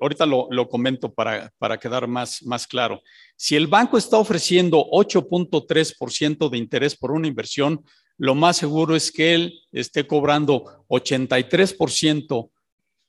ahorita 0.00 0.26
lo, 0.26 0.48
lo 0.50 0.68
comento 0.68 1.12
para, 1.12 1.52
para, 1.58 1.78
quedar 1.78 2.06
más, 2.06 2.42
más 2.42 2.66
claro. 2.66 3.02
Si 3.36 3.56
el 3.56 3.66
banco 3.66 3.96
está 3.96 4.18
ofreciendo 4.18 4.84
8.3% 4.90 6.50
de 6.50 6.58
interés 6.58 6.96
por 6.96 7.12
una 7.12 7.26
inversión, 7.26 7.82
lo 8.18 8.34
más 8.34 8.58
seguro 8.58 8.94
es 8.94 9.10
que 9.10 9.34
él 9.34 9.60
esté 9.72 10.06
cobrando 10.06 10.84
83% 10.88 12.50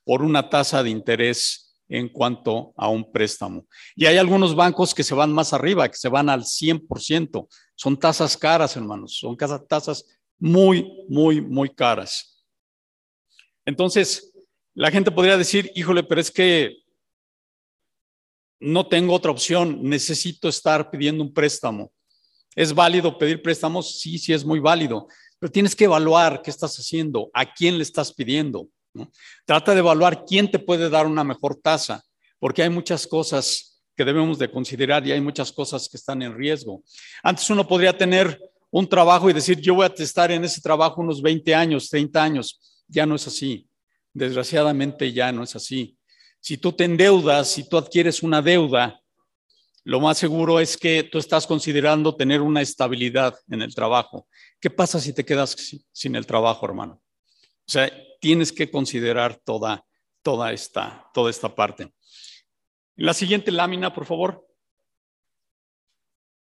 por 0.06 0.22
una 0.22 0.50
tasa 0.50 0.82
de 0.84 0.90
interés 0.90 1.76
en 1.90 2.08
cuanto 2.08 2.74
a 2.78 2.88
un 2.88 3.12
préstamo. 3.12 3.68
Y 3.98 4.06
hay 4.06 4.18
algunos 4.18 4.56
bancos 4.56 4.96
que 4.96 5.04
se 5.04 5.14
van 5.14 5.34
más 5.34 5.52
arriba, 5.52 5.90
que 5.90 5.98
se 5.98 6.08
van 6.08 6.30
al 6.30 6.44
100%. 6.44 7.48
Son 7.76 8.00
tasas 8.00 8.38
caras, 8.38 8.78
hermanos, 8.78 9.18
son 9.18 9.36
tasas 9.36 10.06
muy, 10.40 11.06
muy, 11.10 11.42
muy 11.42 11.70
caras. 11.70 12.31
Entonces, 13.66 14.34
la 14.74 14.92
gente 14.92 15.12
podría 15.12 15.38
decir, 15.38 15.72
híjole, 15.76 16.04
pero 16.04 16.22
es 16.22 16.32
que 16.32 16.78
no 18.60 18.88
tengo 18.88 19.14
otra 19.14 19.32
opción, 19.32 19.80
necesito 19.84 20.48
estar 20.48 20.90
pidiendo 20.92 21.24
un 21.24 21.34
préstamo. 21.34 21.92
¿Es 22.56 22.74
válido 22.74 23.18
pedir 23.18 23.42
préstamos? 23.42 24.00
Sí, 24.00 24.18
sí 24.18 24.34
es 24.34 24.46
muy 24.46 24.60
válido, 24.60 25.08
pero 25.40 25.52
tienes 25.52 25.76
que 25.76 25.86
evaluar 25.86 26.42
qué 26.42 26.52
estás 26.52 26.78
haciendo, 26.78 27.30
a 27.34 27.52
quién 27.52 27.78
le 27.78 27.84
estás 27.84 28.14
pidiendo. 28.14 28.68
Trata 29.46 29.74
de 29.74 29.80
evaluar 29.80 30.26
quién 30.26 30.52
te 30.52 30.60
puede 30.60 30.90
dar 30.90 31.08
una 31.08 31.24
mejor 31.24 31.56
tasa, 31.56 32.04
porque 32.40 32.62
hay 32.62 32.70
muchas 32.70 33.08
cosas 33.08 33.82
que 33.96 34.06
debemos 34.06 34.38
de 34.38 34.52
considerar 34.52 35.06
y 35.06 35.12
hay 35.12 35.22
muchas 35.22 35.52
cosas 35.52 35.88
que 35.90 35.98
están 35.98 36.22
en 36.22 36.36
riesgo. 36.36 36.84
Antes 37.24 37.50
uno 37.50 37.68
podría 37.68 37.98
tener 37.98 38.40
un 38.70 38.88
trabajo 38.88 39.30
y 39.30 39.34
decir, 39.34 39.60
yo 39.60 39.76
voy 39.76 39.86
a 39.86 39.94
estar 40.04 40.32
en 40.32 40.44
ese 40.44 40.62
trabajo 40.62 41.02
unos 41.02 41.22
20 41.22 41.54
años, 41.54 41.90
30 41.90 42.24
años. 42.24 42.71
Ya 42.92 43.06
no 43.06 43.16
es 43.16 43.26
así. 43.26 43.70
Desgraciadamente 44.14 45.14
ya 45.14 45.32
no 45.32 45.44
es 45.44 45.56
así. 45.56 45.98
Si 46.42 46.58
tú 46.58 46.74
te 46.74 46.84
endeudas, 46.84 47.50
si 47.50 47.68
tú 47.68 47.78
adquieres 47.78 48.22
una 48.22 48.42
deuda, 48.42 49.02
lo 49.86 50.02
más 50.02 50.18
seguro 50.18 50.60
es 50.60 50.76
que 50.76 51.04
tú 51.04 51.18
estás 51.18 51.48
considerando 51.48 52.16
tener 52.16 52.42
una 52.42 52.62
estabilidad 52.62 53.40
en 53.50 53.62
el 53.62 53.74
trabajo. 53.74 54.28
¿Qué 54.60 54.70
pasa 54.70 55.00
si 55.00 55.14
te 55.14 55.24
quedas 55.24 55.56
sin 55.92 56.16
el 56.16 56.26
trabajo, 56.26 56.66
hermano? 56.66 57.02
O 57.68 57.72
sea, 57.72 57.90
tienes 58.20 58.52
que 58.52 58.70
considerar 58.70 59.38
toda, 59.38 59.86
toda, 60.22 60.52
esta, 60.52 61.10
toda 61.14 61.30
esta 61.30 61.56
parte. 61.56 61.94
la 62.98 63.14
siguiente 63.14 63.52
lámina, 63.52 63.94
por 63.94 64.06
favor. 64.06 64.46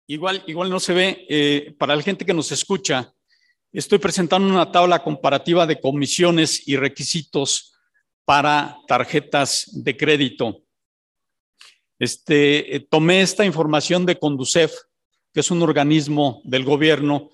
Igual, 0.07 0.43
igual 0.47 0.69
no 0.69 0.79
se 0.79 0.93
ve, 0.93 1.25
eh, 1.29 1.75
para 1.77 1.95
la 1.95 2.01
gente 2.01 2.25
que 2.25 2.33
nos 2.33 2.51
escucha, 2.51 3.13
estoy 3.73 3.97
presentando 3.97 4.47
una 4.47 4.71
tabla 4.71 5.03
comparativa 5.03 5.65
de 5.65 5.79
comisiones 5.79 6.67
y 6.67 6.77
requisitos 6.77 7.73
para 8.23 8.77
tarjetas 8.87 9.69
de 9.73 9.97
crédito. 9.97 10.63
Este, 11.99 12.75
eh, 12.75 12.79
tomé 12.79 13.21
esta 13.21 13.45
información 13.45 14.05
de 14.05 14.17
Conducef, 14.17 14.73
que 15.33 15.39
es 15.39 15.51
un 15.51 15.61
organismo 15.61 16.41
del 16.43 16.63
gobierno, 16.63 17.31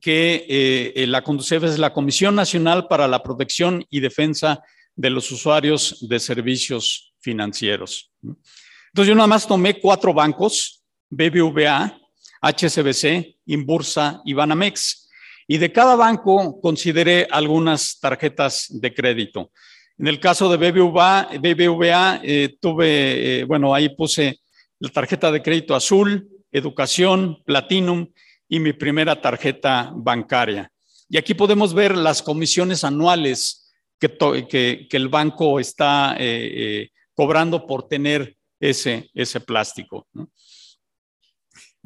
que 0.00 0.46
eh, 0.48 0.92
eh, 0.94 1.06
la 1.06 1.22
Conducef 1.22 1.64
es 1.64 1.78
la 1.78 1.94
Comisión 1.94 2.34
Nacional 2.34 2.86
para 2.88 3.08
la 3.08 3.22
Protección 3.22 3.84
y 3.88 4.00
Defensa 4.00 4.62
de 4.94 5.10
los 5.10 5.30
Usuarios 5.30 6.06
de 6.08 6.20
Servicios 6.20 7.14
Financieros. 7.20 8.12
Entonces 8.22 9.08
yo 9.08 9.14
nada 9.14 9.26
más 9.26 9.46
tomé 9.46 9.80
cuatro 9.80 10.12
bancos, 10.12 10.84
BBVA, 11.08 11.98
HSBC, 12.42 13.38
Inbursa 13.46 14.20
y 14.24 14.34
Banamex, 14.34 15.07
y 15.50 15.56
de 15.56 15.72
cada 15.72 15.96
banco 15.96 16.60
consideré 16.60 17.26
algunas 17.30 17.98
tarjetas 17.98 18.66
de 18.68 18.92
crédito. 18.92 19.50
En 19.96 20.06
el 20.06 20.20
caso 20.20 20.54
de 20.54 20.70
BBVA, 20.70 21.30
BBVA 21.40 22.20
eh, 22.22 22.58
tuve, 22.60 23.40
eh, 23.40 23.44
bueno, 23.44 23.74
ahí 23.74 23.88
puse 23.88 24.40
la 24.78 24.90
tarjeta 24.90 25.32
de 25.32 25.42
crédito 25.42 25.74
azul, 25.74 26.28
educación, 26.52 27.42
platinum 27.44 28.06
y 28.46 28.60
mi 28.60 28.74
primera 28.74 29.20
tarjeta 29.20 29.90
bancaria. 29.94 30.70
Y 31.08 31.16
aquí 31.16 31.32
podemos 31.32 31.72
ver 31.72 31.96
las 31.96 32.22
comisiones 32.22 32.84
anuales 32.84 33.72
que, 33.98 34.86
el 34.90 35.08
banco 35.08 35.58
está 35.58 36.14
eh, 36.18 36.90
cobrando 37.14 37.66
por 37.66 37.88
tener 37.88 38.36
ese, 38.60 39.10
ese 39.14 39.40
plástico. 39.40 40.06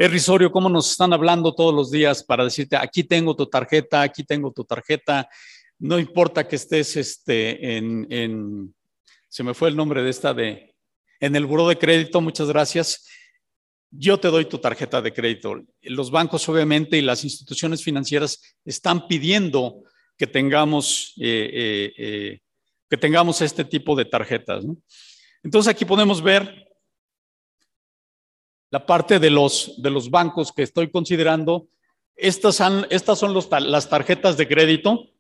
Es 0.03 0.11
risorio 0.11 0.51
cómo 0.51 0.69
nos 0.69 0.91
están 0.91 1.13
hablando 1.13 1.55
todos 1.55 1.73
los 1.73 1.93
días 1.93 2.25
para 2.25 2.43
decirte, 2.43 2.75
aquí 2.75 3.05
tengo 3.05 3.37
tu 3.37 3.47
tarjeta, 3.47 4.03
aquí 4.03 4.25
tengo 4.25 4.51
tu 4.51 4.65
tarjeta, 4.65 5.29
no 5.79 5.97
importa 5.97 6.49
que 6.49 6.57
estés 6.57 6.97
este, 6.97 7.77
en, 7.77 8.75
se 9.29 9.45
me 9.45 9.55
fue 9.55 9.69
el 9.69 9.77
nombre 9.77 10.03
de 10.03 10.11
esta 10.11 10.35
de, 10.35 10.75
en 11.21 11.37
el 11.37 11.47
buro 11.47 11.69
de 11.69 11.79
crédito, 11.79 12.21
muchas 12.21 12.49
gracias. 12.49 13.07
Yo 13.93 14.19
te 14.19 14.27
doy 14.27 14.47
tu 14.47 14.59
tarjeta 14.59 15.01
de 15.01 15.13
crédito. 15.13 15.63
Los 15.83 16.11
bancos, 16.11 16.49
obviamente, 16.49 16.99
y 16.99 17.03
las 17.03 17.23
instituciones 17.23 17.85
financieras 17.85 18.57
están 18.65 19.07
pidiendo 19.07 19.85
que 20.19 20.27
tengamos, 20.27 21.15
eh, 21.21 21.49
eh, 21.55 21.93
eh, 21.97 22.41
que 22.91 22.97
tengamos 22.97 23.41
este 23.41 23.65
tipo 23.65 23.95
de 23.95 24.07
tarjetas. 24.07 24.65
Entonces, 25.45 25.71
aquí 25.71 25.85
podemos 25.85 26.21
ver 26.21 26.62
la 28.73 28.85
parte 28.85 29.21
de 29.21 29.31
los, 29.31 29.81
de 29.81 29.91
los 29.91 30.11
bancos 30.11 30.51
que 30.51 30.65
estoy 30.65 30.91
considerando. 30.91 31.69
Estas 32.17 32.57
son, 32.57 32.85
estas 32.91 33.21
son 33.21 33.33
las 33.33 33.89
tarjetas 33.89 34.37
de 34.37 34.49
crédito 34.49 35.13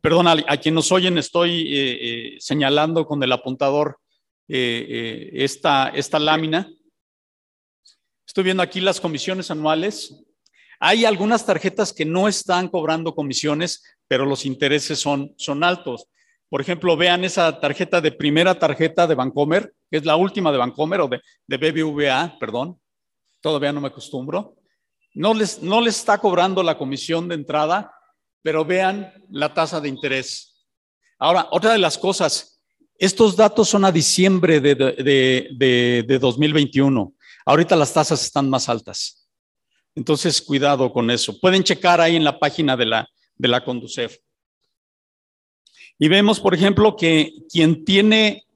Perdón, 0.00 0.28
a, 0.28 0.56
quien 0.56 0.74
nos 0.74 0.90
oyen 0.92 1.18
estoy 1.18 1.74
eh, 1.76 1.98
eh, 2.00 2.36
señalando 2.38 3.06
con 3.06 3.22
el 3.22 3.32
apuntador 3.32 3.98
eh, 4.48 5.30
esta, 5.34 5.88
esta 5.88 6.18
lámina. 6.18 6.70
Estoy 8.26 8.44
viendo 8.44 8.62
aquí 8.62 8.80
las 8.80 9.00
comisiones 9.00 9.50
anuales. 9.50 10.24
Hay 10.80 11.04
algunas 11.04 11.44
tarjetas 11.44 11.92
que 11.92 12.04
no 12.04 12.26
están 12.26 12.68
cobrando 12.68 13.14
comisiones, 13.14 13.82
pero 14.08 14.24
los 14.24 14.46
intereses 14.46 14.98
son, 14.98 15.34
son 15.36 15.62
altos. 15.62 16.08
Por 16.52 16.60
ejemplo, 16.60 16.98
vean 16.98 17.24
esa 17.24 17.58
tarjeta 17.60 18.02
de 18.02 18.12
primera 18.12 18.58
tarjeta 18.58 19.06
de 19.06 19.14
Bancomer, 19.14 19.72
que 19.90 19.96
es 19.96 20.04
la 20.04 20.16
última 20.16 20.52
de 20.52 20.58
Bancomer 20.58 21.00
o 21.00 21.08
de, 21.08 21.22
de 21.46 21.56
BBVA, 21.56 22.36
perdón. 22.38 22.78
Todavía 23.40 23.72
no 23.72 23.80
me 23.80 23.88
acostumbro. 23.88 24.56
No 25.14 25.32
les, 25.32 25.62
no 25.62 25.80
les 25.80 25.96
está 25.96 26.18
cobrando 26.18 26.62
la 26.62 26.76
comisión 26.76 27.26
de 27.26 27.36
entrada, 27.36 27.90
pero 28.42 28.66
vean 28.66 29.14
la 29.30 29.54
tasa 29.54 29.80
de 29.80 29.88
interés. 29.88 30.66
Ahora, 31.18 31.48
otra 31.52 31.72
de 31.72 31.78
las 31.78 31.96
cosas, 31.96 32.62
estos 32.98 33.34
datos 33.34 33.70
son 33.70 33.86
a 33.86 33.90
diciembre 33.90 34.60
de, 34.60 34.74
de, 34.74 36.18
2021. 36.20 37.14
Ahorita 37.46 37.76
las 37.76 37.94
tasas 37.94 38.22
están 38.22 38.50
más 38.50 38.68
altas. 38.68 39.26
Entonces, 39.94 40.42
cuidado 40.42 40.92
con 40.92 41.10
eso. 41.10 41.40
Pueden 41.40 41.64
checar 41.64 41.98
ahí 42.02 42.14
en 42.14 42.24
la 42.24 42.38
página 42.38 42.76
de 42.76 42.84
la, 42.84 43.08
de 43.36 43.48
la 43.48 43.64
Conducef. 43.64 44.18
Y 45.98 46.08
vemos, 46.08 46.40
por 46.40 46.54
ejemplo, 46.54 46.96
que 46.96 47.32
quien 47.48 47.84
tiene 47.84 48.46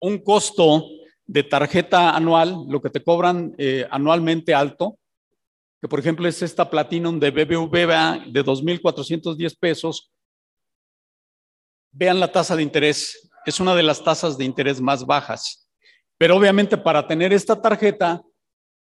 un 0.00 0.18
costo 0.18 0.84
de 1.26 1.44
tarjeta 1.44 2.10
anual, 2.16 2.64
lo 2.68 2.80
que 2.80 2.90
te 2.90 3.04
cobran 3.04 3.54
eh, 3.58 3.86
anualmente 3.90 4.54
alto, 4.54 4.98
que 5.80 5.88
por 5.88 6.00
ejemplo 6.00 6.28
es 6.28 6.42
esta 6.42 6.68
Platinum 6.68 7.18
de 7.18 7.30
BBVA 7.30 8.24
de 8.26 8.44
2.410 8.44 9.56
pesos. 9.58 10.10
Vean 11.92 12.20
la 12.20 12.30
tasa 12.30 12.56
de 12.56 12.62
interés, 12.62 13.30
es 13.46 13.60
una 13.60 13.74
de 13.74 13.82
las 13.82 14.02
tasas 14.02 14.36
de 14.36 14.44
interés 14.44 14.80
más 14.80 15.06
bajas. 15.06 15.68
Pero 16.18 16.36
obviamente 16.36 16.76
para 16.76 17.06
tener 17.06 17.32
esta 17.32 17.60
tarjeta 17.62 18.20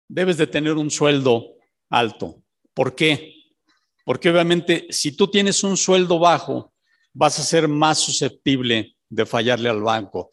debes 0.08 0.38
de 0.38 0.48
tener 0.48 0.74
un 0.74 0.90
sueldo 0.90 1.56
alto. 1.90 2.42
¿Por 2.74 2.96
qué? 2.96 3.34
Porque 4.06 4.30
obviamente 4.30 4.88
si 4.90 5.16
tú 5.16 5.28
tienes 5.28 5.64
un 5.64 5.78
sueldo 5.78 6.18
bajo, 6.18 6.74
vas 7.17 7.39
a 7.39 7.43
ser 7.43 7.67
más 7.67 7.97
susceptible 7.97 8.95
de 9.09 9.25
fallarle 9.25 9.69
al 9.69 9.81
banco. 9.81 10.29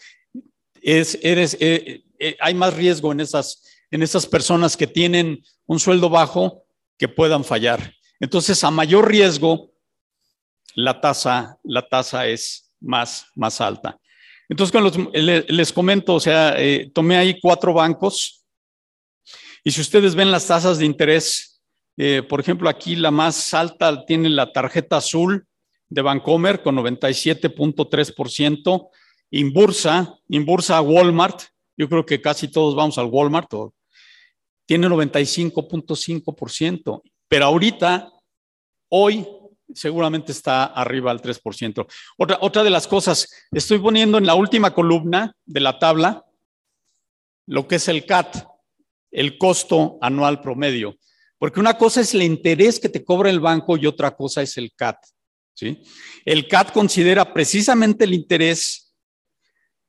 Es, 0.82 1.18
eres, 1.22 1.56
eh, 1.58 2.04
eh, 2.18 2.36
hay 2.38 2.52
más 2.52 2.74
riesgo 2.74 3.10
en 3.10 3.20
esas, 3.20 3.62
en 3.90 4.02
esas 4.02 4.26
personas 4.26 4.76
que 4.76 4.86
tienen 4.86 5.42
un 5.66 5.80
sueldo 5.80 6.10
bajo 6.10 6.66
que 6.98 7.08
puedan 7.08 7.42
fallar. 7.42 7.94
Entonces, 8.20 8.62
a 8.64 8.70
mayor 8.70 9.08
riesgo, 9.08 9.72
la 10.74 11.00
tasa, 11.00 11.58
la 11.62 11.88
tasa 11.88 12.26
es 12.26 12.74
más, 12.80 13.26
más 13.34 13.62
alta. 13.62 13.98
Entonces, 14.48 14.78
les, 15.48 15.72
comento, 15.72 16.14
o 16.14 16.20
sea, 16.20 16.54
eh, 16.58 16.90
tomé 16.94 17.16
ahí 17.16 17.40
cuatro 17.40 17.72
bancos 17.72 18.44
y 19.64 19.70
si 19.70 19.80
ustedes 19.80 20.14
ven 20.14 20.30
las 20.30 20.46
tasas 20.46 20.78
de 20.78 20.84
interés, 20.84 21.62
eh, 21.96 22.22
por 22.28 22.40
ejemplo, 22.40 22.68
aquí 22.68 22.94
la 22.94 23.10
más 23.10 23.54
alta 23.54 24.04
tiene 24.04 24.28
la 24.28 24.52
tarjeta 24.52 24.98
azul 24.98 25.46
de 25.88 26.02
Bancomer 26.02 26.62
con 26.62 26.76
97.3%, 26.76 28.88
Inbursa, 29.30 30.18
Inbursa 30.28 30.80
Walmart, 30.80 31.42
yo 31.76 31.88
creo 31.88 32.06
que 32.06 32.20
casi 32.20 32.48
todos 32.48 32.74
vamos 32.74 32.98
al 32.98 33.06
Walmart, 33.06 33.52
tiene 34.66 34.88
95.5%, 34.88 37.02
pero 37.28 37.46
ahorita, 37.46 38.10
hoy, 38.88 39.26
seguramente 39.74 40.32
está 40.32 40.64
arriba 40.64 41.10
al 41.10 41.20
3%. 41.20 41.86
Otra, 42.16 42.38
otra 42.40 42.62
de 42.62 42.70
las 42.70 42.86
cosas, 42.86 43.28
estoy 43.50 43.78
poniendo 43.78 44.16
en 44.18 44.26
la 44.26 44.34
última 44.34 44.72
columna 44.72 45.34
de 45.44 45.60
la 45.60 45.78
tabla 45.78 46.24
lo 47.46 47.68
que 47.68 47.76
es 47.76 47.88
el 47.88 48.06
CAT, 48.06 48.46
el 49.10 49.38
costo 49.38 49.98
anual 50.00 50.40
promedio. 50.40 50.96
Porque 51.38 51.60
una 51.60 51.76
cosa 51.76 52.00
es 52.00 52.14
el 52.14 52.22
interés 52.22 52.80
que 52.80 52.88
te 52.88 53.04
cobra 53.04 53.28
el 53.30 53.40
banco 53.40 53.76
y 53.76 53.86
otra 53.86 54.16
cosa 54.16 54.42
es 54.42 54.56
el 54.56 54.72
CAT. 54.74 54.96
¿Sí? 55.54 55.82
El 56.24 56.48
CAT 56.48 56.72
considera 56.72 57.32
precisamente 57.32 58.04
el 58.04 58.14
interés, 58.14 58.94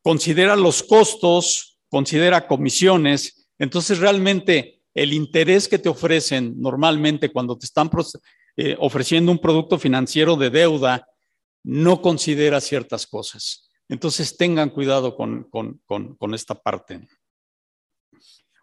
considera 0.02 0.56
los 0.56 0.84
costos, 0.84 1.80
considera 1.90 2.48
comisiones. 2.48 3.50
Entonces, 3.60 4.00
realmente 4.00 4.82
el 4.94 5.14
interés 5.14 5.68
que 5.68 5.80
te 5.80 5.90
ofrecen 5.90 6.56
normalmente 6.60 7.32
cuando 7.32 7.58
te 7.58 7.66
están 7.66 7.90
eh, 8.56 8.76
ofreciendo 8.80 9.32
un 9.32 9.40
producto 9.40 9.78
financiero 9.78 10.36
de 10.36 10.50
deuda 10.50 11.08
no 11.64 12.02
considera 12.02 12.62
ciertas 12.62 13.08
cosas. 13.08 13.70
Entonces, 13.90 14.38
tengan 14.38 14.70
cuidado 14.70 15.16
con, 15.16 15.50
con 15.50 16.34
esta 16.34 16.56
parte. 16.56 17.08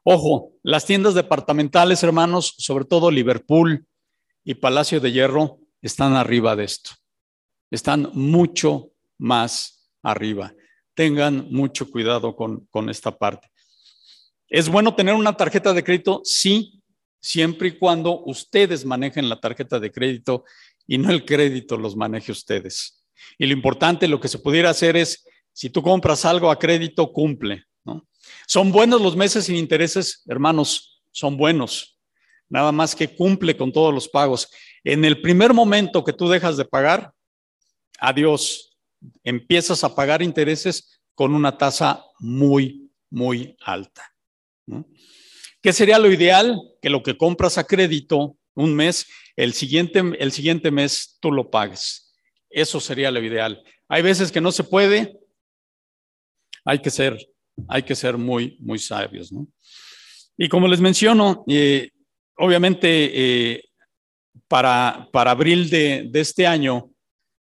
Ojo, 0.05 0.55
las 0.65 0.85
tiendas 0.85 1.15
departamentales, 1.15 2.03
hermanos, 2.03 2.55
sobre 2.59 2.85
todo 2.85 3.11
Liverpool 3.11 3.87
y 4.45 4.55
Palacio 4.55 5.01
de 5.01 5.13
Hierro, 5.13 5.62
están 5.83 6.15
arriba 6.15 6.57
de 6.57 6.65
esto. 6.65 6.93
Están 7.71 8.11
mucho 8.15 8.93
más 9.19 9.91
arriba. 10.03 10.55
Tengan 10.95 11.49
mucho 11.51 11.91
cuidado 11.91 12.37
con, 12.37 12.89
esta 12.89 13.17
parte. 13.17 13.49
¿Es 14.49 14.69
bueno 14.69 14.95
tener 14.95 15.15
una 15.15 15.37
tarjeta 15.37 15.73
de 15.73 15.83
crédito? 15.83 16.21
Sí, 16.25 16.83
siempre 17.21 17.69
y 17.69 17.79
cuando 17.79 18.23
ustedes 18.25 18.85
manejen 18.85 19.29
la 19.29 19.41
tarjeta 19.41 19.81
de 19.81 19.91
crédito 19.91 20.45
y 20.87 20.99
no 20.99 21.11
el 21.11 21.25
crédito 21.25 21.77
los 21.77 21.97
maneje 21.97 22.33
ustedes. 22.33 23.05
Y 23.39 23.47
lo 23.47 23.53
importante, 23.53 24.09
lo 24.09 24.21
que 24.21 24.29
se 24.29 24.39
pudiera 24.39 24.71
hacer 24.71 24.97
es, 24.97 25.27
si 25.53 25.71
tú 25.71 25.83
compras 25.83 26.25
algo 26.25 26.51
a 26.51 26.59
crédito, 26.59 27.13
cumple. 27.13 27.65
¿Son 28.47 28.71
buenos 28.71 29.01
los 29.01 29.17
meses 29.17 29.47
sin 29.47 29.57
intereses? 29.57 30.23
Hermanos, 30.27 31.03
son 31.11 31.37
buenos. 31.37 31.99
Nada 32.49 32.71
más 32.71 32.95
que 32.95 33.15
cumple 33.15 33.57
con 33.57 33.73
todos 33.73 33.95
los 33.95 34.09
pagos. 34.09 34.49
En 34.85 35.05
el 35.05 35.21
primer 35.21 35.53
momento 35.55 36.05
que 36.05 36.13
tú 36.13 36.29
dejas 36.29 36.57
de 36.57 36.65
pagar, 36.65 37.13
adiós, 37.99 38.77
empiezas 39.23 39.85
a 39.85 39.95
pagar 39.95 40.23
intereses 40.23 41.01
con 41.15 41.35
una 41.35 41.57
tasa 41.57 42.05
muy, 42.19 42.91
muy 43.11 43.57
alta. 43.65 44.13
¿Qué 45.61 45.73
sería 45.73 45.99
lo 45.99 46.11
ideal? 46.11 46.61
Que 46.81 46.91
lo 46.91 47.03
que 47.03 47.17
compras 47.17 47.59
a 47.59 47.65
crédito 47.65 48.37
un 48.55 48.75
mes, 48.75 49.07
el 49.37 49.55
siguiente, 49.55 50.03
el 50.19 50.33
siguiente 50.33 50.71
mes 50.71 51.17
tú 51.21 51.33
lo 51.33 51.51
pagues. 51.51 52.15
Eso 52.51 52.81
sería 52.81 53.11
lo 53.11 53.23
ideal. 53.23 53.63
Hay 53.89 54.03
veces 54.03 54.31
que 54.31 54.41
no 54.41 54.53
se 54.53 54.65
puede, 54.65 55.19
hay 56.65 56.81
que 56.81 56.91
ser 56.91 57.19
hay 57.69 57.83
que 57.83 57.95
ser 57.95 58.17
muy, 58.17 58.57
muy 58.61 58.79
sabios. 58.79 59.33
Y 60.37 60.49
como 60.49 60.69
les 60.69 60.81
menciono, 60.81 61.45
eh, 61.49 61.91
obviamente 62.37 63.11
eh, 63.15 63.65
para, 64.53 65.09
para 65.11 65.31
abril 65.31 65.71
de, 65.71 66.11
de 66.11 66.21
este 66.21 66.47
año, 66.47 66.91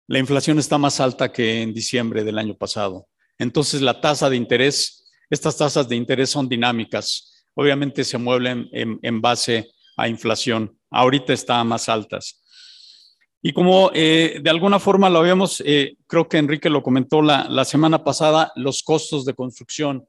la 0.09 0.19
inflación 0.19 0.59
está 0.59 0.77
más 0.77 0.99
alta 0.99 1.31
que 1.31 1.63
en 1.63 1.73
diciembre 1.73 2.25
del 2.25 2.37
año 2.37 2.57
pasado. 2.57 3.07
Entonces 3.39 3.81
la 3.81 4.01
tasa 4.01 4.29
de 4.29 4.35
interés, 4.35 5.09
estas 5.31 5.57
tasas 5.57 5.89
de 5.89 5.95
interés 5.95 6.31
son 6.31 6.49
dinámicas. 6.49 7.47
Obviamente 7.55 8.03
se 8.03 8.19
mueven 8.19 8.69
en, 8.73 8.99
en 9.03 9.21
base 9.21 9.71
a 9.97 10.09
inflación. 10.09 10.77
Ahorita 10.91 11.33
están 11.33 11.69
más 11.69 11.89
altas. 11.89 12.43
Y 13.41 13.53
como 13.53 13.93
eh, 13.95 14.41
de 14.43 14.51
alguna 14.51 14.81
forma 14.81 15.09
lo 15.09 15.21
habíamos, 15.21 15.63
eh, 15.65 15.97
creo 16.09 16.29
que 16.29 16.39
Enrique 16.39 16.69
lo 16.69 16.83
comentó 16.83 17.23
la, 17.23 17.65
semana 17.65 18.03
pasada, 18.03 18.51
los 18.57 18.83
costos 18.83 19.25
de 19.25 19.35
construcción 19.35 20.05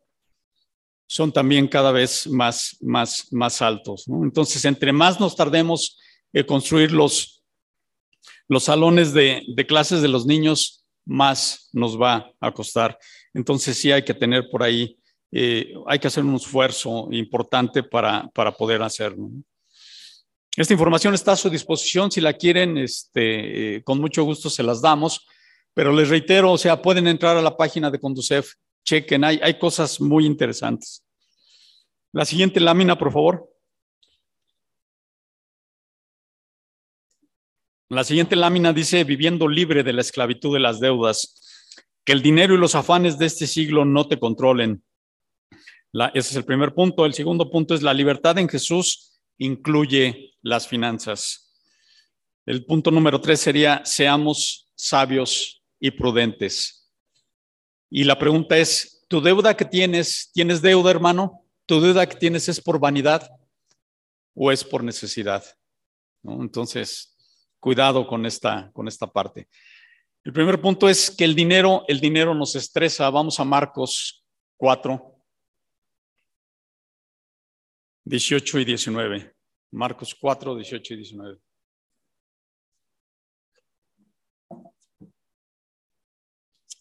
son 1.06 1.32
también 1.32 1.68
cada 1.68 1.92
vez 1.92 2.26
más, 2.26 2.76
más, 2.82 3.32
más 3.32 3.62
altos. 3.62 4.06
Entonces, 4.08 4.66
entre 4.66 4.92
más 4.92 5.20
nos 5.20 5.36
tardemos 5.36 6.00
en 6.34 6.46
construir 6.46 6.92
los, 6.92 7.44
los 8.48 8.64
salones 8.64 9.14
de, 9.14 9.44
clases 9.68 10.02
de 10.02 10.08
los 10.08 10.26
niños, 10.26 10.86
más 11.06 11.70
nos 11.74 12.00
va 12.00 12.32
a 12.40 12.52
costar. 12.52 12.98
Entonces, 13.34 13.78
sí 13.78 13.92
hay 13.92 14.04
que 14.04 14.14
tener 14.14 14.50
por 14.50 14.64
ahí, 14.64 14.98
eh, 15.32 15.74
hay 15.88 16.00
que 16.00 16.08
hacer 16.08 16.24
un 16.24 16.36
esfuerzo 16.36 17.08
importante 17.12 17.84
para, 17.84 18.28
para 18.34 18.52
poder 18.52 18.82
hacerlo. 18.82 19.30
Esta 20.56 20.74
información 20.74 21.14
está 21.14 21.34
a 21.34 21.38
su 21.38 21.50
disposición, 21.50 22.12
si 22.12 22.20
la 22.20 22.34
quieren, 22.34 22.78
este, 22.78 23.76
eh, 23.76 23.84
con 23.84 24.00
mucho 24.00 24.24
gusto 24.24 24.50
se 24.50 24.64
las 24.64 24.82
damos, 24.82 25.26
pero 25.74 25.94
les 25.94 26.10
reitero, 26.10 26.52
o 26.52 26.58
sea, 26.58 26.82
pueden 26.82 27.08
entrar 27.08 27.38
a 27.38 27.42
la 27.42 27.56
página 27.56 27.92
de 27.92 28.00
Conducef, 28.00 28.54
chequen, 28.84 29.24
hay, 29.24 29.40
hay 29.44 29.60
cosas 29.60 30.02
muy 30.02 30.26
interesantes. 30.26 31.04
La 32.12 32.26
siguiente 32.26 32.60
lámina, 32.60 32.98
por 32.98 33.12
favor. 33.12 33.48
La 37.90 38.04
siguiente 38.04 38.36
lámina 38.36 38.74
dice, 38.74 39.04
viviendo 39.04 39.48
libre 39.48 39.84
de 39.84 39.94
la 39.94 40.02
esclavitud 40.02 40.54
de 40.54 40.60
las 40.60 40.80
deudas, 40.80 41.72
que 42.04 42.12
el 42.12 42.22
dinero 42.22 42.54
y 42.54 42.58
los 42.58 42.76
afanes 42.76 43.18
de 43.18 43.26
este 43.26 43.48
siglo 43.48 43.86
no 43.86 44.08
te 44.08 44.20
controlen. 44.20 44.84
ese 46.14 46.30
es 46.30 46.36
el 46.36 46.46
primer 46.46 46.74
punto. 46.74 47.06
El 47.06 47.14
segundo 47.14 47.50
punto 47.50 47.74
es 47.74 47.82
la 47.82 47.94
libertad 47.94 48.38
en 48.38 48.50
Jesús 48.50 49.18
incluye 49.38 50.34
las 50.42 50.68
finanzas. 50.68 51.54
El 52.46 52.66
punto 52.66 52.92
número 52.92 53.20
tres 53.22 53.40
sería, 53.40 53.84
seamos 53.86 54.72
sabios 54.76 55.62
y 55.80 55.92
prudentes. 55.92 56.90
Y 57.90 58.04
la 58.04 58.18
pregunta 58.18 58.58
es, 58.58 59.06
¿tu 59.08 59.22
deuda 59.22 59.56
que 59.56 59.66
tienes, 59.66 60.32
tienes 60.34 60.62
deuda, 60.62 60.92
hermano? 60.92 61.46
¿Tu 61.66 61.80
deuda 61.82 62.08
que 62.08 62.16
tienes 62.16 62.48
es 62.50 62.62
por 62.62 62.80
vanidad 62.80 63.30
o 64.34 64.52
es 64.52 64.64
por 64.64 64.84
necesidad? 64.84 65.44
Entonces, 66.24 67.17
cuidado 67.68 68.08
con 68.08 68.26
esta, 68.26 68.72
con 68.72 68.88
esta 68.88 69.08
parte. 69.08 69.50
El 70.24 70.32
primer 70.32 70.62
punto 70.62 70.88
es 70.88 71.12
que 71.12 71.26
el 71.26 71.36
dinero, 71.36 71.84
el 71.90 72.00
dinero 72.00 72.34
nos 72.34 72.56
estresa. 72.56 73.10
Vamos 73.10 73.42
a 73.42 73.44
Marcos 73.44 74.26
4, 74.56 75.22
18 78.06 78.60
y 78.60 78.64
19. 78.64 79.36
Marcos 79.72 80.16
4, 80.16 80.56
18 80.56 80.94
y 80.94 80.96
19. 80.96 81.40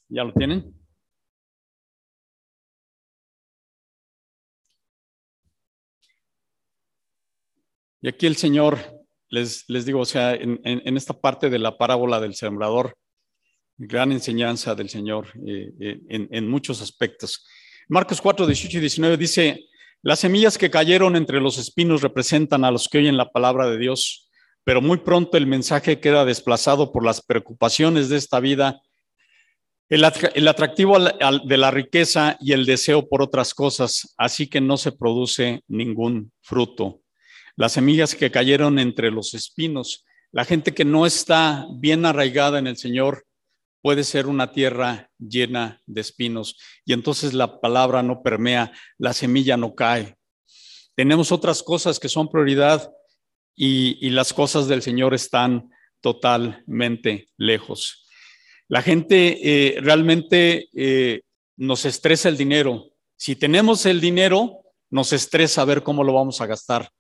¿Ya 0.08 0.22
lo 0.22 0.32
tienen? 0.32 0.72
Y 8.02 8.06
aquí 8.08 8.26
el 8.28 8.36
Señor, 8.36 8.95
les, 9.28 9.64
les 9.68 9.84
digo, 9.84 10.00
o 10.00 10.04
sea, 10.04 10.34
en, 10.34 10.96
esta 10.96 11.18
parte 11.20 11.50
de 11.50 11.58
la 11.58 11.76
parábola 11.76 12.20
del 12.20 12.34
sembrador, 12.34 12.96
gran 13.76 14.12
enseñanza 14.12 14.74
del 14.74 14.88
Señor 14.88 15.28
eh, 15.46 15.72
eh, 15.80 16.00
en, 16.08 16.48
muchos 16.48 16.80
aspectos. 16.80 17.46
Marcos 17.88 18.20
4, 18.20 18.46
18 18.46 18.78
y 18.78 18.80
19 18.80 19.16
dice, 19.16 19.66
las 20.02 20.20
semillas 20.20 20.56
que 20.56 20.70
cayeron 20.70 21.16
entre 21.16 21.40
los 21.40 21.58
espinos 21.58 22.02
representan 22.02 22.64
a 22.64 22.70
los 22.70 22.88
que 22.88 22.98
oyen 22.98 23.16
la 23.16 23.30
palabra 23.30 23.68
de 23.68 23.78
Dios, 23.78 24.30
pero 24.64 24.80
muy 24.80 24.98
pronto 24.98 25.36
el 25.36 25.46
mensaje 25.46 26.00
queda 26.00 26.24
desplazado 26.24 26.92
por 26.92 27.04
las 27.04 27.20
preocupaciones 27.20 28.08
de 28.08 28.16
esta 28.16 28.40
vida 28.40 28.80
El, 29.88 30.04
atractivo 30.04 30.98
de 30.98 31.56
la 31.56 31.70
riqueza 31.70 32.36
y 32.40 32.52
el 32.52 32.66
deseo 32.66 33.08
por 33.08 33.22
otras 33.22 33.54
cosas, 33.54 34.14
así 34.16 34.48
que 34.48 34.60
no 34.60 34.76
se 34.76 34.90
produce 34.90 35.62
ningún 35.68 36.32
fruto. 36.40 37.02
Las 37.56 37.72
semillas 37.72 38.14
que 38.14 38.30
cayeron 38.30 38.78
entre 38.78 39.10
los 39.10 39.32
espinos, 39.34 40.04
la 40.30 40.44
gente 40.44 40.74
que 40.74 40.84
no 40.84 41.06
está 41.06 41.66
bien 41.72 42.04
arraigada 42.04 42.58
en 42.58 42.66
el 42.66 42.76
Señor, 42.76 43.26
puede 43.80 44.04
ser 44.04 44.26
una 44.26 44.52
tierra 44.52 45.10
llena 45.18 45.80
de 45.86 46.00
espinos 46.00 46.58
y 46.84 46.92
entonces 46.92 47.32
la 47.32 47.60
palabra 47.60 48.02
no 48.02 48.22
permea, 48.22 48.72
la 48.98 49.12
semilla 49.12 49.56
no 49.56 49.74
cae. 49.74 50.16
Tenemos 50.96 51.30
otras 51.30 51.62
cosas 51.62 52.00
que 52.00 52.08
son 52.08 52.28
prioridad 52.28 52.90
y, 53.54 54.10
las 54.10 54.32
cosas 54.34 54.68
del 54.68 54.82
Señor 54.82 55.14
están 55.14 55.70
totalmente 56.00 57.28
lejos. 57.38 58.06
La 58.68 58.82
gente 58.82 59.38
eh, 59.42 59.80
realmente 59.80 60.68
eh, 60.74 61.22
nos 61.56 61.84
estresa 61.84 62.28
el 62.28 62.36
dinero. 62.36 62.90
Si 63.16 63.36
tenemos 63.36 63.86
el 63.86 64.00
dinero, 64.00 64.62
nos 64.90 65.12
estresa 65.12 65.64
ver 65.64 65.82
cómo 65.82 66.04
lo 66.04 66.12
vamos 66.12 66.40
a 66.40 66.46
gastar. 66.46 66.90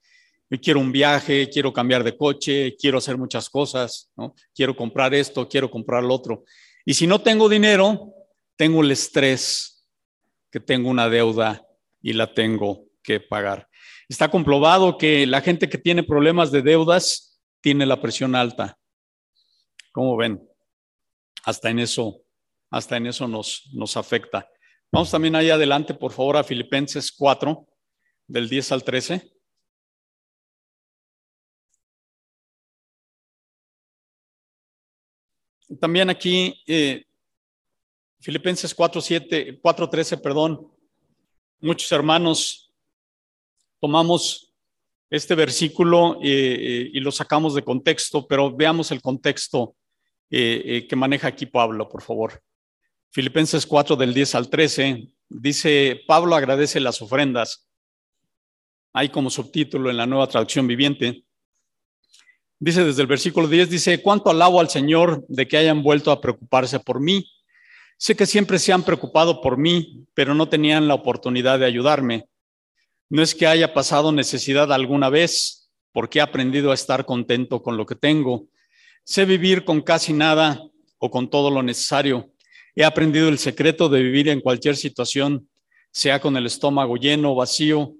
Quiero 0.62 0.78
un 0.78 0.92
viaje, 0.92 1.48
quiero 1.50 1.72
cambiar 1.72 2.04
de 2.04 2.16
coche, 2.16 2.76
quiero 2.78 2.98
hacer 2.98 3.18
muchas 3.18 3.50
cosas, 3.50 4.10
¿no? 4.16 4.34
quiero 4.54 4.76
comprar 4.76 5.12
esto, 5.12 5.48
quiero 5.48 5.70
comprar 5.70 6.04
lo 6.04 6.14
otro. 6.14 6.44
Y 6.84 6.94
si 6.94 7.06
no 7.06 7.20
tengo 7.20 7.48
dinero, 7.48 8.14
tengo 8.56 8.82
el 8.82 8.92
estrés 8.92 9.88
que 10.50 10.60
tengo 10.60 10.88
una 10.88 11.08
deuda 11.08 11.66
y 12.00 12.12
la 12.12 12.32
tengo 12.32 12.84
que 13.02 13.18
pagar. 13.18 13.68
Está 14.08 14.30
comprobado 14.30 14.96
que 14.96 15.26
la 15.26 15.40
gente 15.40 15.68
que 15.68 15.78
tiene 15.78 16.04
problemas 16.04 16.52
de 16.52 16.62
deudas 16.62 17.40
tiene 17.60 17.84
la 17.84 18.00
presión 18.00 18.36
alta. 18.36 18.78
¿Cómo 19.90 20.16
ven? 20.16 20.40
Hasta 21.42 21.70
en 21.70 21.80
eso, 21.80 22.22
hasta 22.70 22.96
en 22.96 23.06
eso 23.06 23.26
nos, 23.26 23.68
nos 23.72 23.96
afecta. 23.96 24.48
Vamos 24.92 25.10
también 25.10 25.34
ahí 25.34 25.50
adelante, 25.50 25.94
por 25.94 26.12
favor, 26.12 26.36
a 26.36 26.44
Filipenses 26.44 27.10
4, 27.10 27.66
del 28.28 28.48
10 28.48 28.72
al 28.72 28.84
13. 28.84 29.35
También 35.80 36.08
aquí, 36.10 36.62
eh, 36.66 37.04
Filipenses 38.20 38.72
4, 38.74 39.00
7, 39.00 39.58
4, 39.60 39.90
13, 39.90 40.18
perdón, 40.18 40.72
muchos 41.60 41.90
hermanos 41.90 42.72
tomamos 43.80 44.54
este 45.10 45.34
versículo 45.34 46.18
eh, 46.22 46.28
eh, 46.28 46.90
y 46.92 47.00
lo 47.00 47.10
sacamos 47.10 47.54
de 47.54 47.62
contexto, 47.62 48.26
pero 48.26 48.54
veamos 48.54 48.90
el 48.90 49.02
contexto 49.02 49.76
que 50.28 50.88
maneja 50.96 51.28
aquí 51.28 51.46
Pablo, 51.46 51.88
por 51.88 52.02
favor. 52.02 52.42
Filipenses 53.10 53.64
4 53.64 53.94
del 53.94 54.12
10 54.12 54.34
al 54.34 54.50
13, 54.50 55.08
dice, 55.28 56.02
Pablo 56.04 56.34
agradece 56.34 56.80
las 56.80 57.00
ofrendas. 57.00 57.68
Hay 58.92 59.08
como 59.08 59.30
subtítulo 59.30 59.88
en 59.88 59.96
la 59.96 60.06
nueva 60.06 60.26
traducción 60.26 60.66
viviente. 60.66 61.25
Dice 62.58 62.84
desde 62.84 63.02
el 63.02 63.06
versículo 63.06 63.48
10, 63.48 63.68
dice, 63.68 64.00
¿cuánto 64.00 64.30
alabo 64.30 64.60
al 64.60 64.70
Señor 64.70 65.26
de 65.28 65.46
que 65.46 65.58
hayan 65.58 65.82
vuelto 65.82 66.10
a 66.10 66.22
preocuparse 66.22 66.80
por 66.80 67.00
mí? 67.00 67.30
Sé 67.98 68.16
que 68.16 68.24
siempre 68.24 68.58
se 68.58 68.72
han 68.72 68.82
preocupado 68.82 69.42
por 69.42 69.58
mí, 69.58 70.06
pero 70.14 70.34
no 70.34 70.48
tenían 70.48 70.88
la 70.88 70.94
oportunidad 70.94 71.58
de 71.58 71.66
ayudarme. 71.66 72.28
No 73.10 73.22
es 73.22 73.34
que 73.34 73.46
haya 73.46 73.74
pasado 73.74 74.10
necesidad 74.10 74.72
alguna 74.72 75.10
vez, 75.10 75.70
porque 75.92 76.18
he 76.18 76.22
aprendido 76.22 76.70
a 76.70 76.74
estar 76.74 77.04
contento 77.04 77.62
con 77.62 77.76
lo 77.76 77.84
que 77.84 77.94
tengo. 77.94 78.46
Sé 79.04 79.26
vivir 79.26 79.64
con 79.64 79.82
casi 79.82 80.14
nada 80.14 80.62
o 80.98 81.10
con 81.10 81.28
todo 81.28 81.50
lo 81.50 81.62
necesario. 81.62 82.32
He 82.74 82.84
aprendido 82.84 83.28
el 83.28 83.38
secreto 83.38 83.90
de 83.90 84.02
vivir 84.02 84.28
en 84.28 84.40
cualquier 84.40 84.76
situación, 84.76 85.48
sea 85.90 86.20
con 86.20 86.36
el 86.38 86.46
estómago 86.46 86.96
lleno 86.96 87.32
o 87.32 87.36
vacío, 87.36 87.94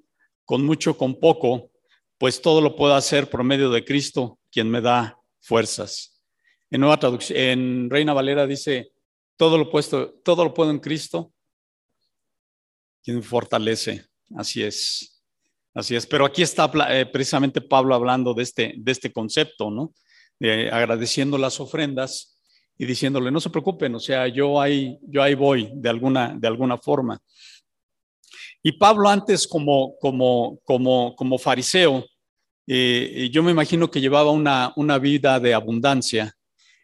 con 0.47 0.65
mucho 0.65 0.93
o 0.93 0.97
con 0.97 1.21
poco, 1.21 1.71
pues 2.19 2.41
todo 2.41 2.61
lo 2.61 2.77
puedo 2.77 2.95
hacer 2.95 3.29
por 3.29 3.45
medio 3.45 3.71
de 3.71 3.85
Cristo, 3.85 4.39
quien 4.51 4.71
me 4.71 4.81
da 4.81 5.19
fuerzas. 5.41 6.23
En 6.71 6.81
nueva 6.81 6.99
traducción, 6.99 7.39
en 7.39 7.91
Reina 7.91 8.13
Valera 8.13 8.47
dice, 8.47 8.93
todo 9.37 9.59
lo, 9.59 9.71
puesto, 9.71 10.15
todo 10.25 10.45
lo 10.45 10.55
puedo 10.55 10.71
en 10.71 10.81
Cristo, 10.81 11.33
quien 13.03 13.23
fortalece. 13.23 14.05
Así 14.37 14.63
es. 14.63 15.23
Así 15.75 15.95
es. 15.95 16.07
Pero 16.07 16.25
aquí 16.25 16.43
está 16.43 16.71
eh, 16.89 17.07
precisamente 17.07 17.61
Pablo 17.61 17.95
hablando 17.95 18.33
de 18.33 18.43
este, 18.43 18.75
de 18.77 18.93
este 18.93 19.13
concepto, 19.13 19.71
¿no? 19.71 19.93
De 20.39 20.71
agradeciendo 20.71 21.37
las 21.39 21.61
ofrendas 21.61 22.37
y 22.79 22.87
diciéndole, 22.87 23.31
no 23.31 23.41
se 23.41 23.51
preocupen, 23.51 23.95
o 23.95 24.01
sea, 24.01 24.29
yo 24.29 24.61
ahí, 24.61 24.99
yo 25.03 25.23
ahí 25.23 25.35
voy 25.35 25.71
de 25.75 25.89
alguna, 25.89 26.35
de 26.37 26.47
alguna 26.47 26.77
forma. 26.77 27.19
Y 28.67 28.73
Pablo 28.73 29.09
antes 29.09 29.47
como, 29.47 29.97
como, 30.01 30.59
como, 30.65 31.15
como 31.15 31.39
fariseo, 31.39 32.05
eh, 32.67 33.31
yo 33.31 33.45
me 33.45 33.53
imagino 33.53 33.89
que 33.89 34.01
llevaba 34.01 34.33
una, 34.33 34.73
una 34.75 34.99
vida 34.99 35.39
de 35.39 35.55
abundancia 35.55 36.35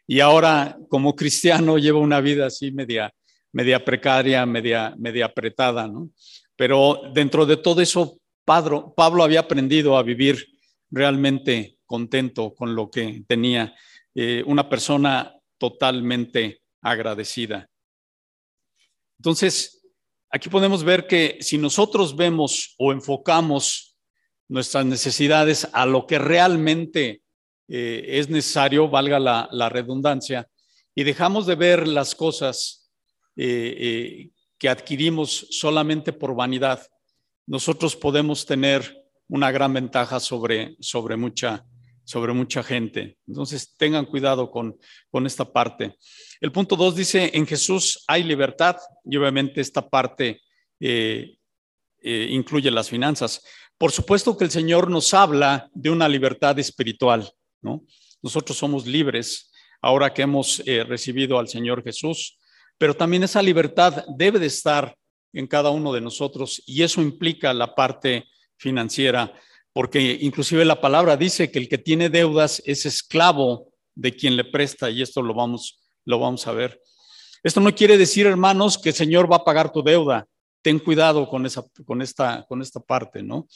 y 0.07 0.21
ahora 0.21 0.77
como 0.87 1.13
cristiano 1.13 1.77
lleva 1.79 1.99
una 1.99 2.21
vida 2.21 2.45
así 2.45 2.71
media, 2.71 3.13
media 3.51 3.83
precaria, 3.83 4.45
media, 4.45 4.95
media 4.97 5.25
apretada, 5.25 5.85
¿no? 5.85 6.09
Pero 6.55 7.01
dentro 7.13 7.45
de 7.45 7.57
todo 7.57 7.81
eso, 7.81 8.17
Pablo, 8.45 8.93
Pablo 8.95 9.21
había 9.21 9.41
aprendido 9.41 9.97
a 9.97 10.03
vivir 10.03 10.41
realmente 10.89 11.79
contento 11.85 12.53
con 12.53 12.75
lo 12.75 12.89
que 12.89 13.25
tenía, 13.27 13.75
eh, 14.15 14.41
una 14.45 14.69
persona 14.69 15.35
totalmente 15.57 16.61
agradecida. 16.81 17.69
Entonces, 19.17 19.82
aquí 20.33 20.49
podemos 20.49 20.83
ver 20.83 21.05
que 21.05 21.37
si 21.41 21.59
nosotros 21.59 22.15
vemos 22.15 22.73
o 22.79 22.91
enfocamos 22.91 23.95
nuestras 24.49 24.83
necesidades 24.83 25.69
a 25.73 25.85
lo 25.85 26.07
que 26.07 26.17
realmente 26.17 27.21
eh, 27.67 28.03
es 28.07 28.29
necesario, 28.29 28.89
valga 28.89 29.19
la, 29.19 29.69
redundancia, 29.69 30.49
y 30.95 31.03
dejamos 31.03 31.45
de 31.45 31.55
ver 31.55 31.87
las 31.87 32.15
cosas 32.15 32.91
eh, 33.35 33.75
eh, 33.77 34.29
que 34.57 34.69
adquirimos 34.69 35.47
solamente 35.51 36.11
por 36.11 36.35
vanidad, 36.35 36.81
nosotros 37.45 37.95
podemos 37.95 38.45
tener 38.45 39.05
una 39.27 39.51
gran 39.51 39.71
ventaja 39.71 40.19
sobre, 40.19 40.75
sobre, 40.79 41.15
mucha, 41.15 41.63
sobre 42.05 42.33
mucha 42.33 42.63
gente. 42.63 43.17
Entonces, 43.27 43.75
tengan 43.77 44.05
cuidado 44.05 44.49
con, 44.49 44.77
con 45.11 45.27
esta 45.27 45.45
parte. 45.45 45.95
El 46.43 46.51
punto 46.51 46.75
dos 46.75 46.93
dice, 46.93 47.31
en 47.33 47.47
Jesús 47.47 48.03
hay 48.05 48.21
libertad 48.21 48.75
y 49.05 49.15
obviamente 49.15 49.61
esta 49.61 49.89
parte 49.89 50.41
incluye 52.01 52.69
las 52.69 52.89
finanzas. 52.89 53.41
Por 53.77 53.93
supuesto 53.93 54.35
que 54.35 54.43
el 54.43 54.51
Señor 54.51 54.91
nos 54.91 55.13
habla 55.13 55.69
de 55.73 55.89
una 55.89 56.09
libertad 56.09 56.59
espiritual, 56.59 57.31
¿no? 57.61 57.85
Nosotros 58.21 58.57
somos 58.57 58.85
libres 58.85 59.53
ahora 59.81 60.13
que 60.13 60.23
hemos 60.23 60.61
eh, 60.65 60.83
recibido 60.83 61.39
al 61.39 61.47
Señor 61.47 61.81
Jesús, 61.81 62.37
pero 62.77 62.93
también 62.93 63.23
esa 63.23 63.41
libertad 63.41 64.03
debe 64.17 64.37
de 64.37 64.47
estar 64.47 64.97
en 65.31 65.47
cada 65.47 65.69
uno 65.69 65.93
de 65.93 66.01
nosotros 66.01 66.61
y 66.65 66.83
eso 66.83 67.01
implica 67.01 67.53
la 67.53 67.73
parte 67.73 68.25
financiera, 68.57 69.33
porque 69.71 70.17
inclusive 70.19 70.65
la 70.65 70.81
palabra 70.81 71.15
dice 71.15 71.49
que 71.49 71.59
el 71.59 71.69
que 71.69 71.77
tiene 71.77 72.09
deudas 72.09 72.61
es 72.65 72.85
esclavo 72.85 73.71
de 73.95 74.13
quien 74.13 74.35
le 74.35 74.43
presta 74.43 74.89
y 74.89 75.01
esto 75.01 75.21
lo 75.21 75.33
vamos, 75.33 75.79
lo 76.05 76.19
vamos 76.19 76.47
a 76.47 76.51
ver. 76.51 76.81
Esto 77.43 77.59
no 77.59 77.73
quiere 77.73 77.97
decir, 77.97 78.25
hermanos, 78.25 78.77
que 78.77 78.89
el 78.89 78.95
Señor 78.95 79.31
va 79.31 79.37
a 79.37 79.43
pagar 79.43 79.71
tu 79.71 79.83
deuda 79.83 80.27
ten 80.63 80.79
cuidado 80.79 81.27
con, 81.27 81.45
esa, 81.45 81.63
con, 81.85 82.01
esta, 82.01 82.45
con 82.47 82.61
esta 82.61 82.79
parte, 82.79 83.21
¿no? 83.21 83.47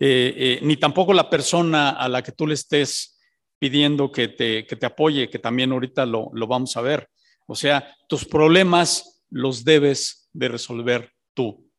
Eh, 0.00 0.34
eh, 0.36 0.58
ni 0.62 0.76
tampoco 0.76 1.12
la 1.12 1.30
persona 1.30 1.90
a 1.90 2.08
la 2.08 2.22
que 2.22 2.32
tú 2.32 2.46
le 2.46 2.54
estés 2.54 3.18
pidiendo 3.58 4.10
que 4.10 4.28
te, 4.28 4.66
que 4.66 4.76
te 4.76 4.86
apoye, 4.86 5.30
que 5.30 5.38
también 5.38 5.70
ahorita 5.72 6.04
lo, 6.04 6.30
lo 6.32 6.46
vamos 6.46 6.76
a 6.76 6.80
ver. 6.80 7.08
O 7.46 7.54
sea, 7.54 7.94
tus 8.08 8.24
problemas 8.24 9.22
los 9.30 9.64
debes 9.64 10.28
de 10.32 10.48
resolver 10.48 11.12
tú, 11.34 11.70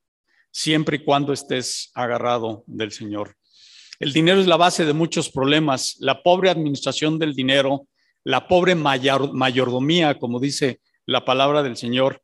siempre 0.52 0.98
y 0.98 1.04
cuando 1.04 1.34
estés 1.34 1.92
agarrado 1.94 2.64
del 2.68 2.92
Señor. 2.92 3.36
El 4.00 4.14
dinero 4.14 4.40
es 4.40 4.48
la 4.48 4.58
base 4.58 4.86
de 4.86 4.94
muchos 4.94 5.32
problemas. 5.32 5.98
La 6.00 6.22
pobre 6.22 6.52
administración 6.52 7.18
del 7.18 7.34
dinero, 7.34 7.88
la 8.28 8.46
pobre 8.46 8.76
mayor, 8.76 9.34
mayordomía, 9.34 10.20
como 10.20 10.42
dice 10.42 10.82
la 11.06 11.24
palabra 11.24 11.64
del 11.64 11.78
Señor, 11.78 12.22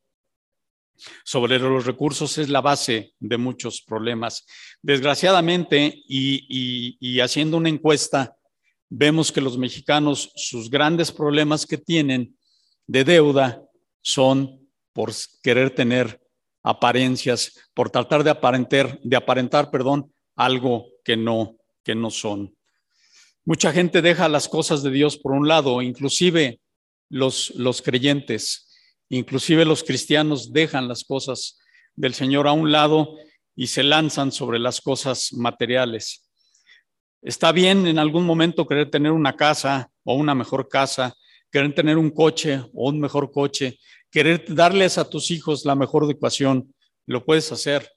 sobre 1.24 1.58
los 1.60 1.86
recursos 1.86 2.38
es 2.38 2.50
la 2.50 2.60
base 2.60 3.14
de 3.22 3.38
muchos 3.38 3.82
problemas. 3.82 4.46
Desgraciadamente, 4.82 6.04
y, 6.06 7.20
haciendo 7.22 7.56
una 7.56 7.70
encuesta, 7.70 8.36
vemos 8.90 9.32
que 9.32 9.40
los 9.40 9.58
mexicanos, 9.58 10.34
sus 10.36 10.70
grandes 10.70 11.10
problemas 11.10 11.66
que 11.66 11.78
tienen 11.78 12.38
de 12.86 13.06
deuda 13.06 13.64
son 14.02 14.60
por 14.92 15.14
querer 15.42 15.74
tener 15.74 16.20
apariencias, 16.64 17.62
por 17.74 17.90
tratar 17.90 18.26
de 18.26 18.30
aparentar, 18.30 19.00
de 19.02 19.16
aparentar, 19.16 19.72
perdón, 19.72 20.14
algo 20.36 20.86
que 21.06 21.16
no, 21.16 21.56
que 21.82 21.96
no 21.96 22.12
son. 22.12 22.54
Mucha 23.46 23.72
gente 23.72 24.02
deja 24.02 24.30
las 24.30 24.48
cosas 24.48 24.84
de 24.84 24.92
Dios 24.92 25.18
por 25.18 25.34
un 25.34 25.48
lado, 25.48 25.82
inclusive 25.82 26.60
los, 27.10 27.52
los 27.56 27.82
creyentes 27.82 28.70
Inclusive 29.14 29.64
los 29.64 29.84
cristianos 29.84 30.54
dejan 30.54 30.88
las 30.88 31.04
cosas 31.04 31.60
del 31.94 32.16
Señor 32.16 32.48
a 32.48 32.52
un 32.52 32.72
lado 32.72 33.16
y 33.56 33.68
se 33.68 33.84
lanzan 33.84 34.32
sobre 34.32 34.58
las 34.58 34.82
cosas 34.82 35.32
materiales. 35.34 36.28
Está 37.22 37.52
bien 37.52 37.86
en 37.86 38.00
algún 38.00 38.26
momento 38.26 38.66
querer 38.66 38.90
tener 38.90 39.12
una 39.12 39.36
casa 39.36 39.92
o 40.04 40.16
una 40.16 40.34
mejor 40.34 40.68
casa, 40.68 41.16
querer 41.52 41.76
tener 41.76 42.00
un 42.00 42.10
coche 42.10 42.60
o 42.74 42.90
un 42.90 43.00
mejor 43.00 43.32
coche, 43.32 43.78
querer 44.10 44.46
darles 44.48 44.98
a 44.98 45.08
tus 45.08 45.30
hijos 45.30 45.64
la 45.64 45.76
mejor 45.76 46.06
educación, 46.06 46.74
lo 47.06 47.24
puedes 47.24 47.52
hacer, 47.52 47.88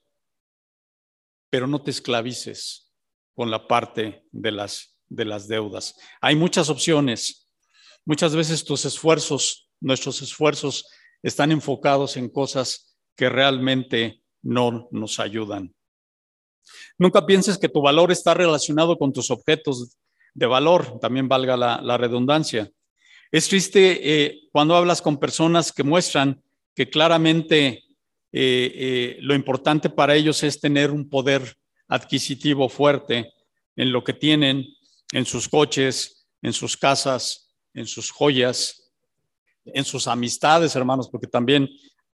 pero 1.49 1.65
no 1.65 1.81
te 1.81 1.89
esclavices 1.89 2.93
con 3.33 3.49
la 3.49 3.67
parte 3.67 4.23
de 4.31 4.51
las, 4.51 4.96
de 5.09 5.25
las 5.25 5.47
deudas. 5.47 5.95
Hay 6.21 6.35
muchas 6.35 6.69
opciones. 6.69 7.47
Muchas 8.05 8.35
veces 8.35 8.63
tus 8.63 8.85
esfuerzos, 8.85 9.69
nuestros 9.79 10.21
esfuerzos, 10.21 10.85
están 11.21 11.51
enfocados 11.51 12.17
en 12.17 12.29
cosas 12.29 12.97
que 13.15 13.29
realmente 13.29 14.21
no 14.41 14.87
nos 14.91 15.19
ayudan. 15.19 15.73
Nunca 16.97 17.25
pienses 17.25 17.57
que 17.57 17.69
tu 17.69 17.81
valor 17.81 18.11
está 18.11 18.33
relacionado 18.33 18.97
con 18.97 19.13
tus 19.13 19.31
objetos 19.31 19.97
de 20.33 20.45
valor, 20.45 20.99
también 20.99 21.27
valga 21.27 21.57
la, 21.57 21.97
redundancia. 21.97 22.71
Es 23.31 23.49
triste 23.49 23.99
eh, 24.03 24.41
cuando 24.51 24.75
hablas 24.75 25.01
con 25.01 25.19
personas 25.19 25.71
que 25.71 25.83
muestran 25.83 26.41
que 26.75 26.89
claramente 26.89 27.85
eh, 28.31 28.71
eh, 28.73 29.17
lo 29.21 29.33
importante 29.33 29.89
para 29.89 30.15
ellos 30.15 30.43
es 30.43 30.59
tener 30.59 30.91
un 30.91 31.09
poder 31.09 31.57
adquisitivo 31.87 32.69
fuerte 32.69 33.33
en 33.75 33.91
lo 33.91 34.03
que 34.03 34.13
tienen, 34.13 34.65
en 35.11 35.25
sus 35.25 35.47
coches, 35.47 36.27
en 36.41 36.53
sus 36.53 36.77
casas, 36.77 37.55
en 37.73 37.87
sus 37.87 38.11
joyas, 38.11 38.91
en 39.65 39.85
sus 39.85 40.07
amistades, 40.07 40.75
hermanos, 40.75 41.09
porque 41.09 41.27
también 41.27 41.69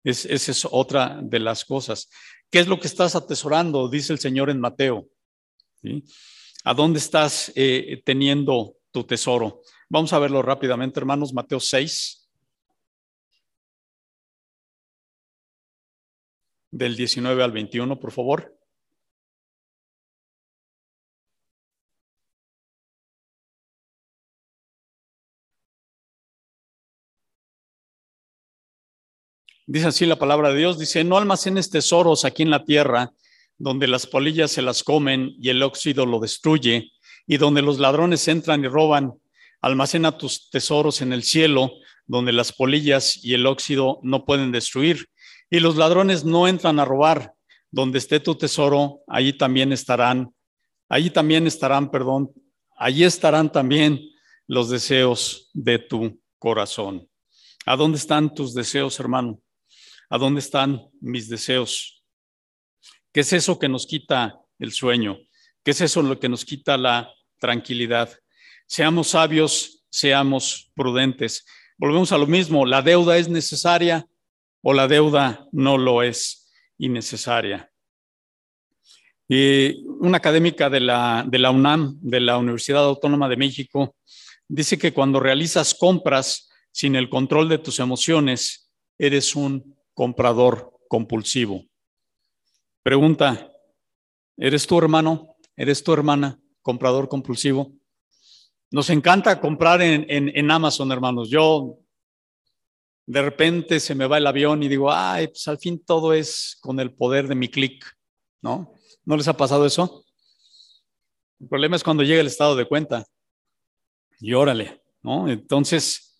es, 0.04 0.24
esa 0.24 0.50
es 0.50 0.66
otra 0.70 1.20
de 1.22 1.38
las 1.38 1.64
cosas. 1.64 2.08
¿Qué 2.50 2.58
es 2.58 2.66
lo 2.66 2.78
que 2.78 2.86
estás 2.86 3.14
atesorando? 3.14 3.88
Dice 3.88 4.12
el 4.12 4.18
Señor 4.18 4.50
en 4.50 4.60
Mateo. 4.60 5.08
¿A 6.64 6.74
dónde 6.74 6.98
estás 6.98 7.52
eh, 7.54 8.02
teniendo 8.04 8.76
tu 8.90 9.04
tesoro? 9.04 9.62
Vamos 9.88 10.12
a 10.12 10.18
verlo 10.18 10.42
rápidamente, 10.42 11.00
hermanos. 11.00 11.32
Mateo 11.32 11.60
6. 11.60 12.28
Del 16.70 16.96
19 16.96 17.42
al 17.42 17.52
21, 17.52 17.98
por 17.98 18.12
favor. 18.12 18.58
Dice 29.66 29.86
así 29.86 30.06
la 30.06 30.18
palabra 30.18 30.50
de 30.52 30.58
Dios, 30.58 30.78
dice, 30.78 31.04
no 31.04 31.16
almacenes 31.16 31.70
tesoros 31.70 32.24
aquí 32.24 32.42
en 32.42 32.50
la 32.50 32.64
tierra, 32.64 33.12
donde 33.58 33.86
las 33.86 34.06
polillas 34.06 34.50
se 34.50 34.62
las 34.62 34.82
comen 34.82 35.34
y 35.38 35.50
el 35.50 35.62
óxido 35.62 36.04
lo 36.04 36.18
destruye, 36.18 36.90
y 37.26 37.36
donde 37.36 37.62
los 37.62 37.78
ladrones 37.78 38.26
entran 38.26 38.64
y 38.64 38.68
roban. 38.68 39.12
Almacena 39.60 40.18
tus 40.18 40.50
tesoros 40.50 41.00
en 41.00 41.12
el 41.12 41.22
cielo, 41.22 41.70
donde 42.06 42.32
las 42.32 42.52
polillas 42.52 43.24
y 43.24 43.34
el 43.34 43.46
óxido 43.46 44.00
no 44.02 44.24
pueden 44.24 44.50
destruir, 44.50 45.08
y 45.48 45.60
los 45.60 45.76
ladrones 45.76 46.24
no 46.24 46.48
entran 46.48 46.80
a 46.80 46.84
robar. 46.84 47.34
Donde 47.70 47.98
esté 47.98 48.20
tu 48.20 48.34
tesoro, 48.34 49.02
allí 49.06 49.32
también 49.32 49.72
estarán, 49.72 50.34
allí 50.88 51.08
también 51.08 51.46
estarán, 51.46 51.90
perdón, 51.90 52.30
allí 52.76 53.04
estarán 53.04 53.50
también 53.50 54.00
los 54.46 54.68
deseos 54.68 55.50
de 55.54 55.78
tu 55.78 56.20
corazón. 56.38 57.08
¿A 57.64 57.76
dónde 57.76 57.96
están 57.96 58.34
tus 58.34 58.52
deseos, 58.52 58.98
hermano? 58.98 59.40
¿A 60.12 60.18
dónde 60.18 60.40
están 60.40 60.90
mis 61.00 61.30
deseos? 61.30 62.04
¿Qué 63.14 63.20
es 63.20 63.32
eso 63.32 63.58
que 63.58 63.70
nos 63.70 63.86
quita 63.86 64.38
el 64.58 64.70
sueño? 64.70 65.16
¿Qué 65.64 65.70
es 65.70 65.80
eso 65.80 66.02
lo 66.02 66.20
que 66.20 66.28
nos 66.28 66.44
quita 66.44 66.76
la 66.76 67.10
tranquilidad? 67.38 68.10
Seamos 68.66 69.08
sabios, 69.08 69.86
seamos 69.88 70.70
prudentes. 70.74 71.46
Volvemos 71.78 72.12
a 72.12 72.18
lo 72.18 72.26
mismo, 72.26 72.66
la 72.66 72.82
deuda 72.82 73.16
es 73.16 73.30
necesaria 73.30 74.06
o 74.60 74.74
la 74.74 74.86
deuda 74.86 75.48
no 75.50 75.78
lo 75.78 76.02
es 76.02 76.52
innecesaria. 76.76 77.72
Y 79.26 79.82
una 79.98 80.18
académica 80.18 80.68
de 80.68 80.80
la, 80.80 81.24
de 81.26 81.38
la 81.38 81.50
UNAM, 81.50 81.98
de 82.02 82.20
la 82.20 82.36
Universidad 82.36 82.84
Autónoma 82.84 83.30
de 83.30 83.38
México, 83.38 83.96
dice 84.46 84.76
que 84.76 84.92
cuando 84.92 85.20
realizas 85.20 85.72
compras 85.72 86.50
sin 86.70 86.96
el 86.96 87.08
control 87.08 87.48
de 87.48 87.56
tus 87.56 87.78
emociones, 87.78 88.70
eres 88.98 89.34
un 89.34 89.74
comprador 89.94 90.72
compulsivo. 90.88 91.64
Pregunta, 92.82 93.52
¿eres 94.36 94.66
tu 94.66 94.78
hermano? 94.78 95.36
¿Eres 95.56 95.84
tu 95.84 95.92
hermana 95.92 96.40
comprador 96.62 97.08
compulsivo? 97.08 97.72
Nos 98.70 98.90
encanta 98.90 99.40
comprar 99.40 99.82
en, 99.82 100.06
en, 100.08 100.50
Amazon, 100.50 100.90
hermanos. 100.92 101.28
Yo 101.28 101.78
de 103.06 103.22
repente 103.22 103.80
se 103.80 103.94
me 103.94 104.06
va 104.06 104.18
el 104.18 104.26
avión 104.26 104.62
y 104.62 104.68
digo, 104.68 104.90
ay, 104.90 105.28
pues 105.28 105.46
al 105.46 105.58
fin 105.58 105.84
todo 105.84 106.14
es 106.14 106.56
con 106.60 106.80
el 106.80 106.94
poder 106.94 107.28
de 107.28 107.34
mi 107.34 107.48
clic, 107.48 107.84
¿no? 108.40 108.74
¿No 109.04 109.16
les 109.16 109.28
ha 109.28 109.36
pasado 109.36 109.66
eso? 109.66 110.04
El 111.38 111.48
problema 111.48 111.76
es 111.76 111.84
cuando 111.84 112.02
llega 112.02 112.20
el 112.20 112.28
estado 112.28 112.56
de 112.56 112.66
cuenta. 112.66 113.04
Y 114.20 114.32
órale, 114.32 114.82
¿no? 115.02 115.28
Entonces, 115.28 116.11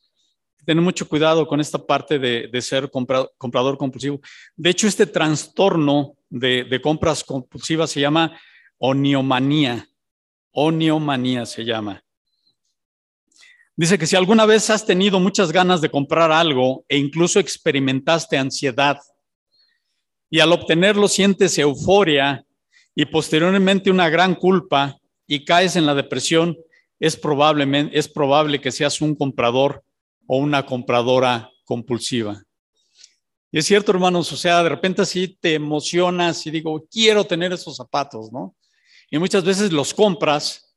tener 0.65 0.83
mucho 0.83 1.09
cuidado 1.09 1.47
con 1.47 1.61
esta 1.61 1.79
parte 1.79 2.19
de, 2.19 2.63
ser 2.63 2.91
comprador 2.91 3.77
compulsivo. 3.77 4.21
De 4.57 4.71
hecho, 4.71 4.87
este 4.87 5.07
trastorno 5.07 6.17
de, 6.29 6.81
compras 6.83 7.25
compulsivas 7.25 7.91
se 7.91 8.01
llama 8.01 8.39
oniomanía. 8.79 9.89
Oniomanía 10.53 11.47
se 11.47 11.65
llama. 11.65 12.03
Dice 13.75 13.99
que 13.99 14.07
si 14.07 14.17
alguna 14.17 14.45
vez 14.45 14.69
has 14.71 14.85
tenido 14.85 15.19
muchas 15.19 15.51
ganas 15.51 15.81
de 15.81 15.91
comprar 15.91 16.31
algo 16.31 16.85
e 16.89 16.99
incluso 16.99 17.41
experimentaste 17.41 18.37
ansiedad 18.37 18.99
y 20.29 20.41
al 20.41 20.53
obtenerlo 20.53 21.09
sientes 21.09 21.59
euforia 21.59 22.45
y 22.95 23.07
posteriormente 23.07 23.91
una 23.91 24.11
gran 24.11 24.35
culpa 24.35 24.99
y 25.27 25.45
caes 25.45 25.77
en 25.77 25.87
la 25.87 25.95
depresión, 25.95 26.57
es, 27.01 27.17
probablemente, 27.17 27.99
es 27.99 28.09
probable 28.09 28.61
que 28.61 28.71
seas 28.71 29.01
un 29.01 29.17
comprador 29.17 29.83
o 30.27 30.39
una 30.39 30.65
compradora 30.65 31.51
compulsiva. 31.65 32.43
Y 33.51 33.59
es 33.59 33.67
cierto, 33.67 33.93
hermanos, 33.93 34.33
o 34.33 34.37
sea, 34.37 34.63
de 34.63 34.71
repente 34.71 35.03
así 35.03 35.29
te 35.29 35.55
emocionas 35.55 36.47
y 36.47 36.51
digo, 36.51 36.87
quiero 36.91 37.25
tener 37.25 37.53
esos 37.53 37.77
zapatos, 37.77 38.33
¿no? 38.33 38.57
Y 39.11 39.19
muchas 39.19 39.45
veces 39.45 39.71
los 39.73 39.93
compras. 39.93 40.75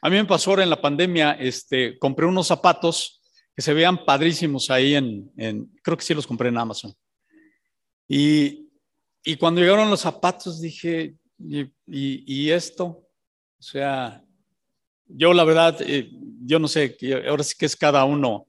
A 0.00 0.08
mí 0.08 0.16
me 0.16 0.24
pasó 0.24 0.50
ahora 0.50 0.62
en 0.62 0.70
la 0.70 0.80
pandemia, 0.80 1.32
este, 1.32 1.98
compré 1.98 2.24
unos 2.24 2.46
zapatos 2.46 3.20
que 3.56 3.62
se 3.62 3.74
veían 3.74 4.04
padrísimos 4.04 4.70
ahí 4.70 4.94
en, 4.94 5.32
creo 5.82 5.96
que 5.96 6.04
sí 6.04 6.14
los 6.14 6.28
compré 6.28 6.48
en 6.48 6.58
Amazon. 6.58 6.94
Y, 8.06 8.68
y 9.24 9.36
cuando 9.36 9.60
llegaron 9.60 9.90
los 9.90 10.00
zapatos 10.00 10.60
dije, 10.60 11.16
¿y, 11.38 11.72
y, 11.86 12.50
esto? 12.50 12.84
O 13.58 13.62
sea, 13.62 14.22
yo 15.06 15.32
la 15.32 15.42
verdad, 15.42 15.76
eh, 15.80 16.08
yo 16.44 16.60
no 16.60 16.68
sé, 16.68 16.96
ahora 17.28 17.42
sí 17.42 17.54
que 17.58 17.66
es 17.66 17.74
cada 17.74 18.04
uno 18.04 18.46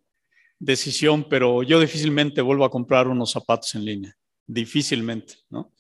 decisión, 0.59 1.27
pero 1.29 1.63
yo 1.63 1.79
difícilmente 1.79 2.41
vuelvo 2.41 2.65
a 2.65 2.71
comprar 2.71 3.07
unos 3.07 3.31
zapatos 3.31 3.75
en 3.75 3.85
línea, 3.85 4.17
difícilmente, 4.45 5.35
¿no? 5.49 5.71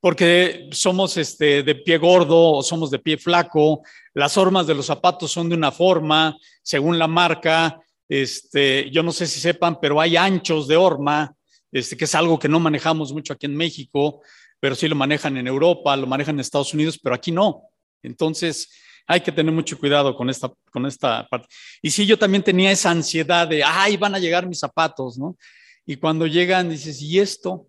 Porque 0.00 0.68
somos 0.72 1.16
este, 1.18 1.62
de 1.62 1.74
pie 1.74 1.98
gordo 1.98 2.52
o 2.52 2.62
somos 2.62 2.90
de 2.90 2.98
pie 2.98 3.18
flaco, 3.18 3.82
las 4.14 4.36
hormas 4.38 4.66
de 4.66 4.74
los 4.74 4.86
zapatos 4.86 5.30
son 5.30 5.48
de 5.48 5.54
una 5.54 5.70
forma, 5.70 6.36
según 6.62 6.98
la 6.98 7.06
marca, 7.06 7.78
este, 8.08 8.90
yo 8.90 9.02
no 9.02 9.12
sé 9.12 9.26
si 9.26 9.38
sepan, 9.38 9.78
pero 9.80 10.00
hay 10.00 10.16
anchos 10.16 10.66
de 10.66 10.76
horma, 10.76 11.34
este, 11.70 11.96
que 11.96 12.06
es 12.06 12.14
algo 12.14 12.38
que 12.38 12.48
no 12.48 12.58
manejamos 12.58 13.12
mucho 13.12 13.34
aquí 13.34 13.46
en 13.46 13.56
México, 13.56 14.22
pero 14.58 14.74
sí 14.74 14.88
lo 14.88 14.96
manejan 14.96 15.36
en 15.36 15.46
Europa, 15.46 15.96
lo 15.96 16.06
manejan 16.06 16.36
en 16.36 16.40
Estados 16.40 16.74
Unidos, 16.74 16.98
pero 17.00 17.14
aquí 17.14 17.30
no. 17.30 17.64
Entonces, 18.02 18.70
hay 19.10 19.20
que 19.22 19.32
tener 19.32 19.52
mucho 19.52 19.76
cuidado 19.76 20.14
con 20.14 20.30
esta, 20.30 20.52
con 20.70 20.86
esta 20.86 21.26
parte. 21.26 21.48
Y 21.82 21.90
sí, 21.90 22.06
yo 22.06 22.16
también 22.16 22.44
tenía 22.44 22.70
esa 22.70 22.92
ansiedad 22.92 23.48
de, 23.48 23.64
ay, 23.64 23.96
van 23.96 24.14
a 24.14 24.20
llegar 24.20 24.46
mis 24.46 24.60
zapatos, 24.60 25.18
¿no? 25.18 25.36
Y 25.84 25.96
cuando 25.96 26.28
llegan, 26.28 26.70
dices, 26.70 27.02
¿y 27.02 27.18
esto? 27.18 27.66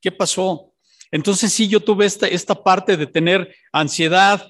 ¿Qué 0.00 0.12
pasó? 0.12 0.72
Entonces 1.10 1.52
sí, 1.52 1.66
yo 1.66 1.80
tuve 1.80 2.06
esta, 2.06 2.28
esta 2.28 2.54
parte 2.54 2.96
de 2.96 3.08
tener 3.08 3.52
ansiedad, 3.72 4.48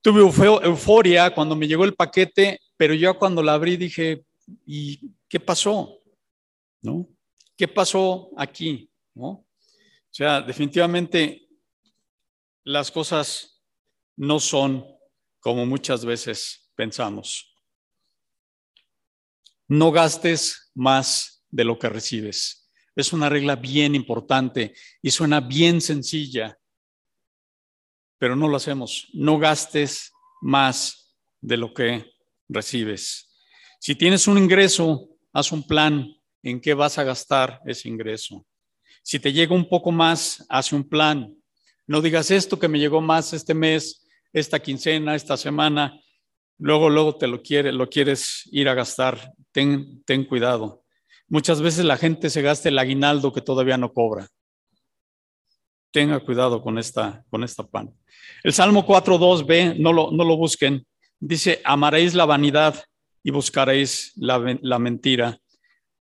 tuve 0.00 0.22
euforia 0.22 1.34
cuando 1.34 1.54
me 1.54 1.68
llegó 1.68 1.84
el 1.84 1.94
paquete, 1.94 2.58
pero 2.78 2.94
yo 2.94 3.18
cuando 3.18 3.42
la 3.42 3.52
abrí 3.52 3.76
dije, 3.76 4.24
¿y 4.64 5.10
qué 5.28 5.40
pasó? 5.40 5.98
¿No? 6.80 7.06
¿Qué 7.54 7.68
pasó 7.68 8.30
aquí? 8.38 8.88
¿No? 9.12 9.28
O 9.28 9.46
sea, 10.10 10.40
definitivamente 10.40 11.46
las 12.64 12.90
cosas 12.90 13.60
no 14.16 14.40
son 14.40 14.93
como 15.44 15.66
muchas 15.66 16.06
veces 16.06 16.70
pensamos. 16.74 17.54
No 19.68 19.92
gastes 19.92 20.70
más 20.74 21.44
de 21.50 21.64
lo 21.64 21.78
que 21.78 21.90
recibes. 21.90 22.70
Es 22.96 23.12
una 23.12 23.28
regla 23.28 23.54
bien 23.54 23.94
importante 23.94 24.74
y 25.02 25.10
suena 25.10 25.40
bien 25.40 25.82
sencilla, 25.82 26.58
pero 28.16 28.34
no 28.34 28.48
lo 28.48 28.56
hacemos. 28.56 29.08
No 29.12 29.38
gastes 29.38 30.14
más 30.40 31.14
de 31.42 31.58
lo 31.58 31.74
que 31.74 32.10
recibes. 32.48 33.30
Si 33.80 33.94
tienes 33.94 34.26
un 34.26 34.38
ingreso, 34.38 35.10
haz 35.34 35.52
un 35.52 35.62
plan 35.66 36.08
en 36.42 36.58
qué 36.58 36.72
vas 36.72 36.96
a 36.96 37.04
gastar 37.04 37.60
ese 37.66 37.90
ingreso. 37.90 38.46
Si 39.02 39.18
te 39.18 39.30
llega 39.30 39.54
un 39.54 39.68
poco 39.68 39.92
más, 39.92 40.42
haz 40.48 40.72
un 40.72 40.88
plan. 40.88 41.36
No 41.86 42.00
digas 42.00 42.30
esto 42.30 42.58
que 42.58 42.68
me 42.68 42.78
llegó 42.78 43.02
más 43.02 43.34
este 43.34 43.52
mes, 43.52 44.03
esta 44.34 44.58
quincena, 44.58 45.14
esta 45.14 45.36
semana, 45.36 45.98
luego, 46.58 46.90
luego 46.90 47.16
te 47.16 47.28
lo, 47.28 47.40
quiere, 47.40 47.72
lo 47.72 47.88
quieres 47.88 48.48
ir 48.52 48.68
a 48.68 48.74
gastar. 48.74 49.32
Ten, 49.52 50.02
ten 50.04 50.24
cuidado. 50.24 50.82
Muchas 51.28 51.62
veces 51.62 51.84
la 51.84 51.96
gente 51.96 52.28
se 52.28 52.42
gasta 52.42 52.68
el 52.68 52.78
aguinaldo 52.78 53.32
que 53.32 53.40
todavía 53.40 53.78
no 53.78 53.92
cobra. 53.92 54.28
Tenga 55.92 56.18
cuidado 56.18 56.60
con 56.60 56.78
esta, 56.78 57.24
con 57.30 57.44
esta 57.44 57.62
pan. 57.62 57.94
El 58.42 58.52
Salmo 58.52 58.84
4.2b, 58.84 59.78
no 59.78 59.92
lo, 59.92 60.10
no 60.10 60.24
lo 60.24 60.36
busquen, 60.36 60.84
dice, 61.20 61.60
amaréis 61.64 62.14
la 62.14 62.24
vanidad 62.24 62.84
y 63.22 63.30
buscaréis 63.30 64.12
la, 64.16 64.58
la 64.60 64.78
mentira. 64.80 65.38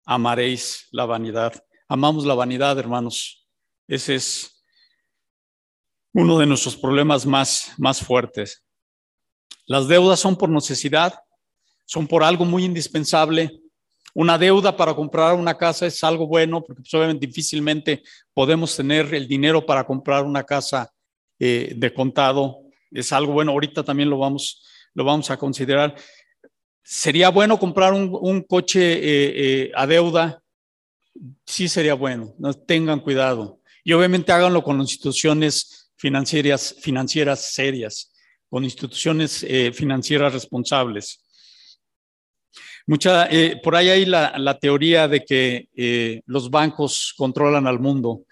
Amaréis 0.05 0.87
la 0.91 1.05
vanidad. 1.05 1.63
Amamos 1.87 2.25
la 2.25 2.33
vanidad, 2.33 2.77
hermanos. 2.77 3.47
Ese 3.87 4.15
es 4.15 4.56
uno 6.13 6.39
de 6.39 6.45
nuestros 6.45 6.75
problemas 6.75 7.25
más, 7.25 7.73
más 7.77 8.01
fuertes. 8.01 8.63
Las 9.65 9.87
deudas 9.87 10.19
son 10.19 10.37
por 10.37 10.49
necesidad, 10.49 11.13
son 11.85 12.07
por 12.07 12.23
algo 12.23 12.45
muy 12.45 12.63
indispensable. 12.63 13.61
Una 14.13 14.37
deuda 14.37 14.75
para 14.75 14.95
comprar 14.95 15.35
una 15.35 15.57
casa 15.57 15.85
es 15.85 16.03
algo 16.03 16.25
bueno, 16.25 16.63
porque 16.63 16.81
pues, 16.81 16.93
obviamente 16.93 17.27
difícilmente 17.27 18.01
podemos 18.33 18.75
tener 18.75 19.13
el 19.13 19.27
dinero 19.27 19.65
para 19.65 19.85
comprar 19.85 20.23
una 20.23 20.43
casa 20.43 20.91
eh, 21.37 21.73
de 21.75 21.93
contado. 21.93 22.61
Es 22.91 23.11
algo 23.11 23.33
bueno, 23.33 23.51
ahorita 23.51 23.83
también 23.83 24.09
lo 24.09 24.17
vamos, 24.17 24.63
lo 24.93 25.03
vamos 25.03 25.29
a 25.29 25.37
considerar. 25.37 25.95
¿Sería 26.81 27.29
bueno 27.29 27.59
comprar 27.59 27.93
un, 27.93 28.41
coche 28.43 28.93
eh, 28.93 29.33
eh, 29.35 29.71
a 29.75 29.85
deuda? 29.85 30.41
Sí 31.45 31.67
sería 31.67 31.93
bueno, 31.93 32.33
no, 32.39 32.53
tengan 32.53 33.01
cuidado. 33.01 33.59
Y 33.83 33.91
obviamente 33.93 34.31
háganlo 34.31 34.63
con 34.63 34.79
instituciones 34.79 35.76
financieras, 35.97 36.75
financieras 36.79 37.53
serias, 37.53 38.13
con 38.49 38.63
instituciones 38.63 39.45
financieras 39.73 40.33
responsables. 40.33 41.27
Mucha, 42.89 43.27
eh, 43.29 43.59
por 43.61 43.75
ahí 43.75 43.89
hay 43.89 44.05
la, 44.05 44.57
teoría 44.61 45.09
de 45.09 45.25
que 45.25 45.67
eh, 45.75 46.21
los 46.25 46.49
bancos 46.49 47.13
controlan 47.17 47.67
al 47.67 47.79
mundo. 47.79 48.23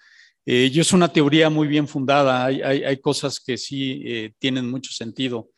Eh, 0.46 0.70
y 0.72 0.80
es 0.80 0.94
una 0.94 1.12
teoría 1.12 1.50
muy 1.50 1.68
bien 1.68 1.86
fundada. 1.86 2.46
Hay, 2.46 2.96
cosas 3.02 3.38
que 3.38 3.58
sí 3.58 4.32
tienen 4.38 4.70
mucho 4.70 4.92
sentido. 4.92 5.50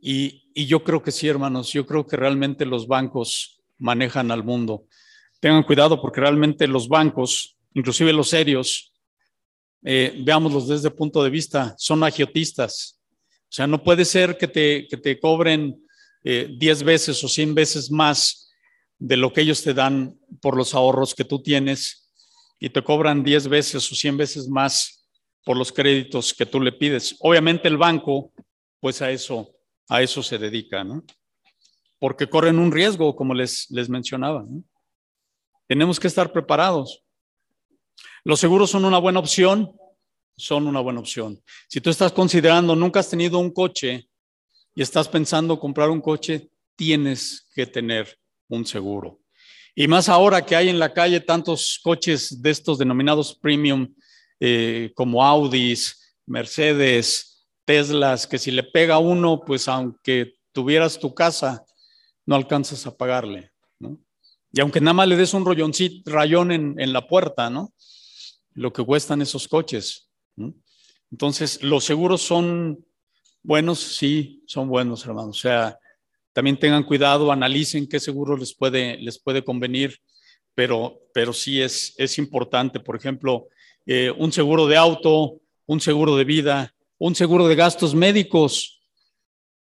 Y, 0.00 0.50
y, 0.52 0.66
yo 0.66 0.82
creo 0.82 1.00
que 1.00 1.12
sí, 1.12 1.28
hermanos. 1.28 1.72
Yo 1.72 1.86
creo 1.86 2.08
que 2.08 2.16
realmente 2.16 2.66
los 2.66 2.88
bancos 2.88 3.62
manejan 3.78 4.32
al 4.32 4.42
mundo. 4.42 4.86
Tengan 5.38 5.62
cuidado 5.62 6.02
porque 6.02 6.20
realmente 6.20 6.66
los 6.66 6.88
bancos, 6.88 7.56
inclusive 7.72 8.12
los 8.12 8.30
serios, 8.30 8.93
veámoslos 9.84 10.66
desde 10.66 10.88
el 10.88 10.94
punto 10.94 11.22
de 11.22 11.30
vista, 11.30 11.74
son 11.76 12.02
agiotistas. 12.02 13.00
O 13.42 13.56
sea, 13.56 13.66
no 13.66 13.82
puede 13.84 14.04
ser 14.04 14.36
que 14.36 14.48
te, 14.48 14.88
que 14.88 14.96
te 14.96 15.20
cobren 15.20 15.80
10 16.24 16.80
eh, 16.80 16.84
veces 16.84 17.22
o 17.22 17.28
100 17.28 17.54
veces 17.54 17.90
más 17.90 18.50
de 18.98 19.16
lo 19.16 19.32
que 19.32 19.42
ellos 19.42 19.62
te 19.62 19.74
dan 19.74 20.18
por 20.40 20.56
los 20.56 20.74
ahorros 20.74 21.14
que 21.14 21.24
tú 21.24 21.42
tienes 21.42 22.10
y 22.58 22.70
te 22.70 22.82
cobran 22.82 23.22
10 23.22 23.48
veces 23.48 23.92
o 23.92 23.94
100 23.94 24.16
veces 24.16 24.48
más 24.48 25.06
por 25.44 25.56
los 25.56 25.70
créditos 25.70 26.32
que 26.32 26.46
tú 26.46 26.60
le 26.60 26.72
pides. 26.72 27.14
Obviamente 27.20 27.68
el 27.68 27.76
banco, 27.76 28.32
pues 28.80 29.02
a 29.02 29.10
eso, 29.10 29.54
a 29.88 30.00
eso 30.00 30.22
se 30.22 30.38
dedica, 30.38 30.82
¿no? 30.82 31.04
Porque 31.98 32.26
corren 32.26 32.58
un 32.58 32.72
riesgo, 32.72 33.14
como 33.14 33.34
les, 33.34 33.70
les 33.70 33.88
mencionaba. 33.90 34.46
Tenemos 35.68 36.00
que 36.00 36.08
estar 36.08 36.32
preparados. 36.32 37.03
Los 38.24 38.40
seguros 38.40 38.70
son 38.70 38.84
una 38.84 38.98
buena 38.98 39.20
opción, 39.20 39.76
son 40.36 40.66
una 40.66 40.80
buena 40.80 41.00
opción. 41.00 41.42
Si 41.68 41.80
tú 41.80 41.90
estás 41.90 42.12
considerando, 42.12 42.74
nunca 42.74 43.00
has 43.00 43.10
tenido 43.10 43.38
un 43.38 43.50
coche 43.50 44.08
y 44.74 44.82
estás 44.82 45.08
pensando 45.08 45.60
comprar 45.60 45.90
un 45.90 46.00
coche, 46.00 46.50
tienes 46.74 47.48
que 47.54 47.66
tener 47.66 48.18
un 48.48 48.66
seguro. 48.66 49.20
Y 49.74 49.88
más 49.88 50.08
ahora 50.08 50.44
que 50.44 50.56
hay 50.56 50.68
en 50.68 50.78
la 50.78 50.92
calle 50.92 51.20
tantos 51.20 51.80
coches 51.82 52.40
de 52.40 52.50
estos 52.50 52.78
denominados 52.78 53.34
premium, 53.34 53.94
eh, 54.40 54.92
como 54.94 55.24
Audis, 55.24 56.16
Mercedes, 56.26 57.46
Teslas, 57.64 58.26
que 58.26 58.38
si 58.38 58.50
le 58.50 58.62
pega 58.62 58.98
uno, 58.98 59.42
pues 59.44 59.68
aunque 59.68 60.34
tuvieras 60.52 60.98
tu 60.98 61.14
casa, 61.14 61.64
no 62.26 62.36
alcanzas 62.36 62.86
a 62.86 62.96
pagarle. 62.96 63.52
Y 64.52 64.60
aunque 64.60 64.80
nada 64.80 64.94
más 64.94 65.08
le 65.08 65.16
des 65.16 65.34
un 65.34 65.44
rolloncito, 65.44 66.10
rayón 66.10 66.52
en, 66.52 66.92
la 66.92 67.08
puerta, 67.08 67.50
¿no? 67.50 67.72
Lo 68.54 68.72
que 68.72 68.84
cuestan 68.84 69.20
esos 69.20 69.46
coches. 69.48 70.08
Entonces, 71.10 71.62
los 71.62 71.84
seguros 71.84 72.22
son 72.22 72.84
Buenos, 73.46 73.78
sí, 73.78 74.42
son 74.46 74.70
buenos, 74.70 75.04
hermanos. 75.04 75.36
O 75.36 75.38
sea, 75.38 75.78
también 76.32 76.58
tengan 76.58 76.82
cuidado, 76.82 77.30
analicen 77.30 77.86
qué 77.86 78.00
seguro 78.00 78.38
les 78.38 78.54
puede, 78.54 78.96
les 78.96 79.18
puede 79.18 79.44
convenir, 79.44 79.98
pero, 80.54 80.98
pero 81.12 81.34
sí 81.34 81.60
es, 81.60 81.94
es 81.98 82.16
importante. 82.16 82.80
Por 82.80 82.96
ejemplo, 82.96 83.48
eh, 83.84 84.10
un 84.16 84.32
seguro 84.32 84.66
de 84.66 84.78
auto, 84.78 85.42
un 85.66 85.78
seguro 85.78 86.16
de 86.16 86.24
vida, 86.24 86.74
un 86.96 87.14
seguro 87.14 87.46
de 87.46 87.54
gastos 87.54 87.94
médicos. 87.94 88.80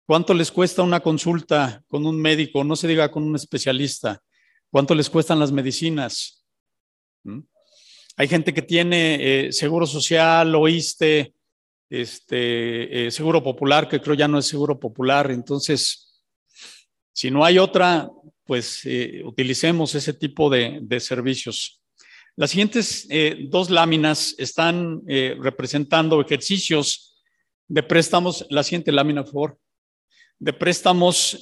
¿Cuánto 0.05 0.33
les 0.33 0.51
cuesta 0.51 0.83
una 0.83 0.99
consulta 0.99 1.81
con 1.87 2.05
un 2.05 2.21
médico? 2.21 2.65
No 2.65 2.75
se 2.75 2.89
diga 2.89 3.09
con 3.09 3.23
un 3.23 3.37
especialista. 3.37 4.21
¿Cuánto 4.69 4.93
les 4.93 5.09
cuestan 5.09 5.39
las 5.39 5.53
medicinas? 5.53 6.45
¿Mm? 7.23 7.39
Hay 8.19 8.27
gente 8.27 8.53
que 8.53 8.61
tiene 8.61 9.45
eh, 9.47 9.53
seguro 9.53 9.87
social, 9.87 10.53
oíste, 10.53 11.33
este, 11.89 13.07
eh, 13.07 13.11
seguro 13.11 13.41
popular, 13.41 13.87
que 13.87 14.01
creo 14.01 14.13
ya 14.13 14.27
no 14.27 14.39
es 14.39 14.45
seguro 14.45 14.77
popular. 14.77 15.31
Entonces, 15.31 16.21
si 17.13 17.31
no 17.31 17.45
hay 17.45 17.59
otra, 17.59 18.09
pues 18.43 18.81
eh, 18.83 19.21
utilicemos 19.23 19.95
ese 19.95 20.11
tipo 20.11 20.49
de, 20.49 20.99
servicios. 20.99 21.81
Las 22.35 22.51
siguientes 22.51 23.07
dos 23.47 23.69
láminas 23.69 24.35
están 24.37 25.01
representando 25.39 26.19
ejercicios 26.19 27.23
de 27.69 27.83
préstamos. 27.83 28.45
La 28.49 28.63
siguiente 28.63 28.91
lámina, 28.91 29.23
por 29.23 29.31
favor. 29.31 29.59
De 30.39 30.51
préstamos 30.51 31.39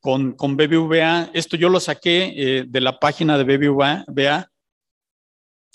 con, 0.00 0.32
con, 0.32 0.56
BBVA. 0.56 1.30
Esto 1.32 1.56
yo 1.56 1.70
lo 1.70 1.80
saqué 1.80 2.64
de 2.66 2.80
la 2.80 2.98
página 2.98 3.38
de 3.38 3.44
BBVA. 3.44 4.04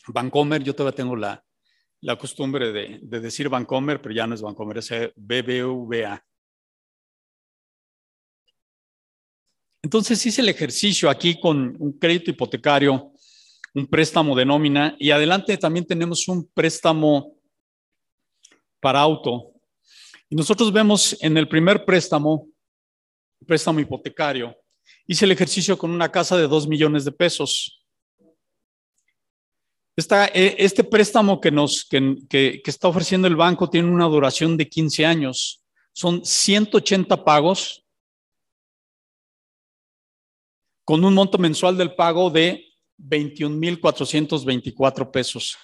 Bancomer, 0.07 0.63
yo 0.63 0.75
todavía 0.75 0.95
tengo 0.95 1.15
la, 1.15 1.43
la 2.03 2.17
costumbre 2.17 2.71
de, 2.73 2.99
decir 3.21 3.47
Bancomer, 3.47 4.01
pero 4.01 4.13
ya 4.13 4.27
no 4.27 4.35
es 4.35 4.41
Bancomer, 4.41 4.77
es 4.77 4.89
BBVA. 5.15 6.23
Entonces 9.81 10.25
hice 10.25 10.41
el 10.41 10.49
ejercicio 10.49 11.09
aquí 11.09 11.39
con 11.39 11.75
un 11.79 11.97
crédito 11.97 12.29
hipotecario, 12.29 13.13
un 13.73 13.87
préstamo 13.87 14.35
de 14.35 14.45
nómina 14.45 14.95
y 14.99 15.11
adelante 15.11 15.57
también 15.57 15.85
tenemos 15.85 16.27
un 16.27 16.45
préstamo 16.53 17.37
para 18.81 18.99
auto. 18.99 19.53
Y 20.29 20.35
nosotros 20.35 20.73
vemos 20.73 21.17
en 21.21 21.37
el 21.37 21.47
primer 21.47 21.85
préstamo, 21.85 22.49
préstamo 23.45 23.79
hipotecario, 23.79 24.55
hice 25.07 25.23
el 25.23 25.31
ejercicio 25.31 25.77
con 25.77 25.91
una 25.91 26.11
casa 26.11 26.35
de 26.35 26.47
dos 26.47 26.67
millones 26.67 27.05
de 27.05 27.11
pesos. 27.13 27.82
Eh, 29.95 30.55
este 30.57 30.83
préstamo 30.83 31.39
que, 31.39 31.51
nos, 31.51 31.85
que, 31.85 32.63
está 32.65 32.87
ofreciendo 32.87 33.27
el 33.27 33.35
banco 33.35 33.69
tiene 33.69 33.89
una 33.89 34.05
duración 34.05 34.57
de 34.57 34.67
15 34.67 35.05
años. 35.05 35.63
Son 35.91 36.25
180 36.25 37.23
pagos 37.23 37.85
con 40.83 41.05
un 41.05 41.13
monto 41.13 41.37
mensual 41.37 41.77
del 41.77 41.93
pago 41.93 42.31
de 42.31 42.65
21.424 42.97 45.11
pesos. 45.11 45.55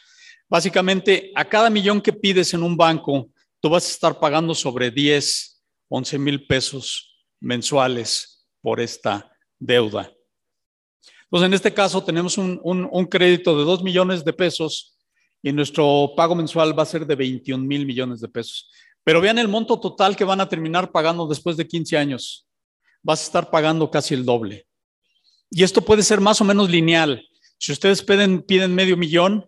Básicamente, 0.48 1.32
a 1.36 1.46
cada 1.46 1.72
millón 1.72 2.02
que 2.02 2.14
pides 2.14 2.54
en 2.54 2.64
un 2.64 2.78
banco, 2.78 3.32
tú 3.60 3.70
vas 3.70 3.88
a 3.88 3.92
estar 3.92 4.20
pagando 4.20 4.54
sobre 4.54 4.92
10, 4.92 5.64
11 5.90 6.20
mil 6.20 6.46
pesos 6.46 7.26
mensuales 7.40 8.46
por 8.62 8.80
esta 8.80 9.36
deuda. 9.58 10.14
Entonces, 11.30 11.46
en 11.46 11.54
este 11.54 11.74
caso 11.74 12.04
tenemos 12.04 12.40
un, 12.40 13.08
crédito 13.10 13.56
de 13.56 13.64
2 13.64 13.84
millones 13.84 14.26
de 14.26 14.34
pesos 14.34 14.98
y 15.44 15.52
nuestro 15.52 16.14
pago 16.18 16.34
mensual 16.34 16.78
va 16.78 16.84
a 16.84 16.88
ser 16.88 17.06
de 17.06 17.16
21 17.16 17.64
mil 17.64 17.86
millones 17.86 18.20
de 18.20 18.28
pesos. 18.28 18.72
Pero 19.04 19.22
vean 19.22 19.38
el 19.38 19.48
monto 19.48 19.80
total 19.80 20.16
que 20.16 20.24
van 20.24 20.42
a 20.42 20.50
terminar 20.50 20.92
pagando 20.92 21.28
después 21.28 21.56
de 21.56 21.68
15 21.68 21.98
años. 21.98 22.48
Vas 23.04 23.22
a 23.22 23.26
estar 23.26 23.52
pagando 23.52 23.92
casi 23.92 24.16
el 24.16 24.26
doble. 24.26 24.66
Y 25.52 25.64
esto 25.64 25.82
puede 25.82 26.02
ser 26.02 26.20
más 26.20 26.42
o 26.42 26.44
menos 26.44 26.68
lineal. 26.68 27.24
Si 27.60 27.72
ustedes 27.72 28.02
piden, 28.02 28.42
piden 28.42 28.74
medio 28.74 28.98
millón, 28.98 29.46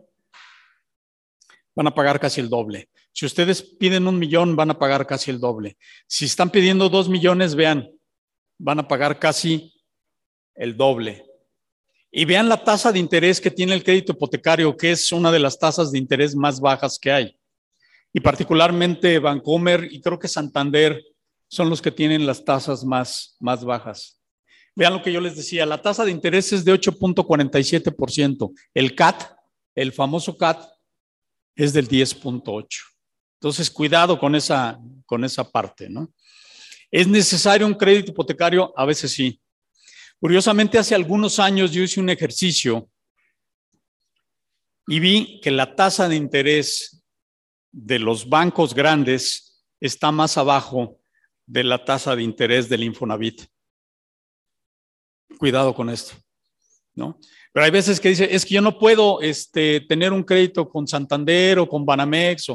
van 1.73 1.87
a 1.87 1.95
pagar 1.95 2.19
casi 2.19 2.41
el 2.41 2.49
doble. 2.49 2.89
Si 3.11 3.25
ustedes 3.25 3.63
piden 3.63 4.07
un 4.07 4.19
millón, 4.19 4.55
van 4.55 4.69
a 4.69 4.77
pagar 4.77 5.07
casi 5.07 5.31
el 5.31 5.39
doble. 5.39 5.77
Si 6.05 6.25
están 6.25 6.51
pidiendo 6.51 6.89
dos 6.89 7.09
millones, 7.09 7.55
vean, 7.55 7.89
van 8.59 8.79
a 8.79 8.87
pagar 8.87 9.17
casi 9.17 9.73
el 10.53 10.77
doble. 10.77 11.25
Y 12.11 12.25
vean 12.25 12.49
la 12.49 12.63
tasa 12.63 12.91
de 12.91 12.99
interés 12.99 13.39
que 13.39 13.49
tiene 13.49 13.73
el 13.73 13.83
crédito 13.83 14.11
hipotecario, 14.11 14.75
que 14.75 14.91
es 14.91 15.11
una 15.11 15.31
de 15.31 15.39
las 15.39 15.57
tasas 15.57 15.91
de 15.91 15.97
interés 15.97 16.35
más 16.35 16.59
bajas 16.59 16.99
que 16.99 17.11
hay. 17.11 17.37
Y 18.13 18.19
particularmente 18.19 19.17
Vancomer 19.19 19.87
y 19.89 20.01
creo 20.01 20.19
que 20.19 20.27
Santander 20.27 21.01
son 21.47 21.69
los 21.69 21.81
que 21.81 21.91
tienen 21.91 22.25
las 22.25 22.43
tasas 22.43 22.83
más, 22.83 23.37
más 23.39 23.63
bajas. 23.63 24.19
Vean 24.75 24.93
lo 24.93 25.01
que 25.01 25.11
yo 25.11 25.21
les 25.21 25.35
decía, 25.35 25.65
la 25.65 25.81
tasa 25.81 26.05
de 26.05 26.11
interés 26.11 26.51
es 26.53 26.63
de 26.63 26.73
8.47%. 26.73 28.53
El 28.73 28.95
CAT, 28.95 29.35
el 29.75 29.91
famoso 29.91 30.37
CAT, 30.37 30.69
es 31.55 31.73
del 31.73 31.87
10.8. 31.87 32.67
Entonces, 33.39 33.69
cuidado 33.69 34.17
con 34.19 34.35
esa, 34.35 34.79
con 35.05 35.23
esa 35.23 35.49
parte, 35.49 35.89
¿no? 35.89 36.13
¿Es 36.89 37.07
necesario 37.07 37.65
un 37.65 37.73
crédito 37.73 38.11
hipotecario? 38.11 38.73
A 38.77 38.85
veces 38.85 39.11
sí. 39.11 39.41
Curiosamente, 40.21 40.77
hace 40.77 40.93
algunos 40.93 41.39
años 41.39 41.71
yo 41.71 41.81
hice 41.81 41.99
un 41.99 42.07
ejercicio 42.07 42.87
y 44.85 44.99
vi 44.99 45.41
que 45.41 45.49
la 45.49 45.75
tasa 45.75 46.07
de 46.07 46.15
interés 46.15 47.03
de 47.71 47.97
los 47.97 48.29
bancos 48.29 48.75
grandes 48.75 49.65
está 49.79 50.11
más 50.11 50.37
abajo 50.37 50.99
de 51.47 51.63
la 51.63 51.83
tasa 51.83 52.15
de 52.15 52.21
interés 52.21 52.69
del 52.69 52.83
Infonavit. 52.83 53.41
Cuidado 55.39 55.73
con 55.73 55.89
esto, 55.89 56.13
¿no? 56.93 57.17
Pero 57.51 57.65
hay 57.65 57.71
veces 57.71 57.99
que 57.99 58.09
dice, 58.09 58.27
es 58.29 58.45
que 58.45 58.53
yo 58.53 58.61
no 58.61 58.77
puedo 58.77 59.21
este, 59.21 59.81
tener 59.81 60.13
un 60.13 60.23
crédito 60.23 60.69
con 60.69 60.87
Santander 60.87 61.57
o 61.57 61.67
con 61.67 61.83
Banamex 61.83 62.47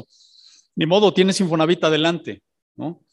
ni 0.73 0.85
modo, 0.85 1.13
tienes 1.13 1.41
Infonavit 1.41 1.83
adelante, 1.83 2.41
¿no? 2.77 3.03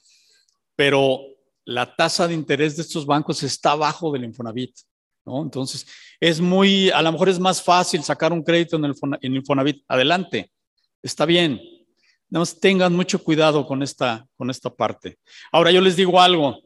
Pero 0.76 1.33
la 1.64 1.94
tasa 1.94 2.28
de 2.28 2.34
interés 2.34 2.76
de 2.76 2.82
estos 2.82 3.06
bancos 3.06 3.42
está 3.42 3.72
abajo 3.72 4.12
del 4.12 4.24
Infonavit, 4.24 4.76
¿no? 5.24 5.42
Entonces, 5.42 5.86
es 6.20 6.40
muy, 6.40 6.90
a 6.90 7.00
lo 7.02 7.12
mejor 7.12 7.28
es 7.28 7.38
más 7.38 7.62
fácil 7.62 8.02
sacar 8.02 8.32
un 8.32 8.42
crédito 8.42 8.76
en 8.76 8.84
el 8.84 8.94
en 9.20 9.36
Infonavit 9.36 9.84
adelante. 9.88 10.50
Está 11.02 11.26
bien. 11.26 11.60
Nada 12.28 12.40
más 12.40 12.58
tengan 12.58 12.94
mucho 12.94 13.22
cuidado 13.22 13.66
con 13.66 13.82
esta, 13.82 14.26
con 14.36 14.50
esta 14.50 14.70
parte. 14.70 15.18
Ahora, 15.52 15.70
yo 15.70 15.80
les 15.80 15.96
digo 15.96 16.20
algo. 16.20 16.58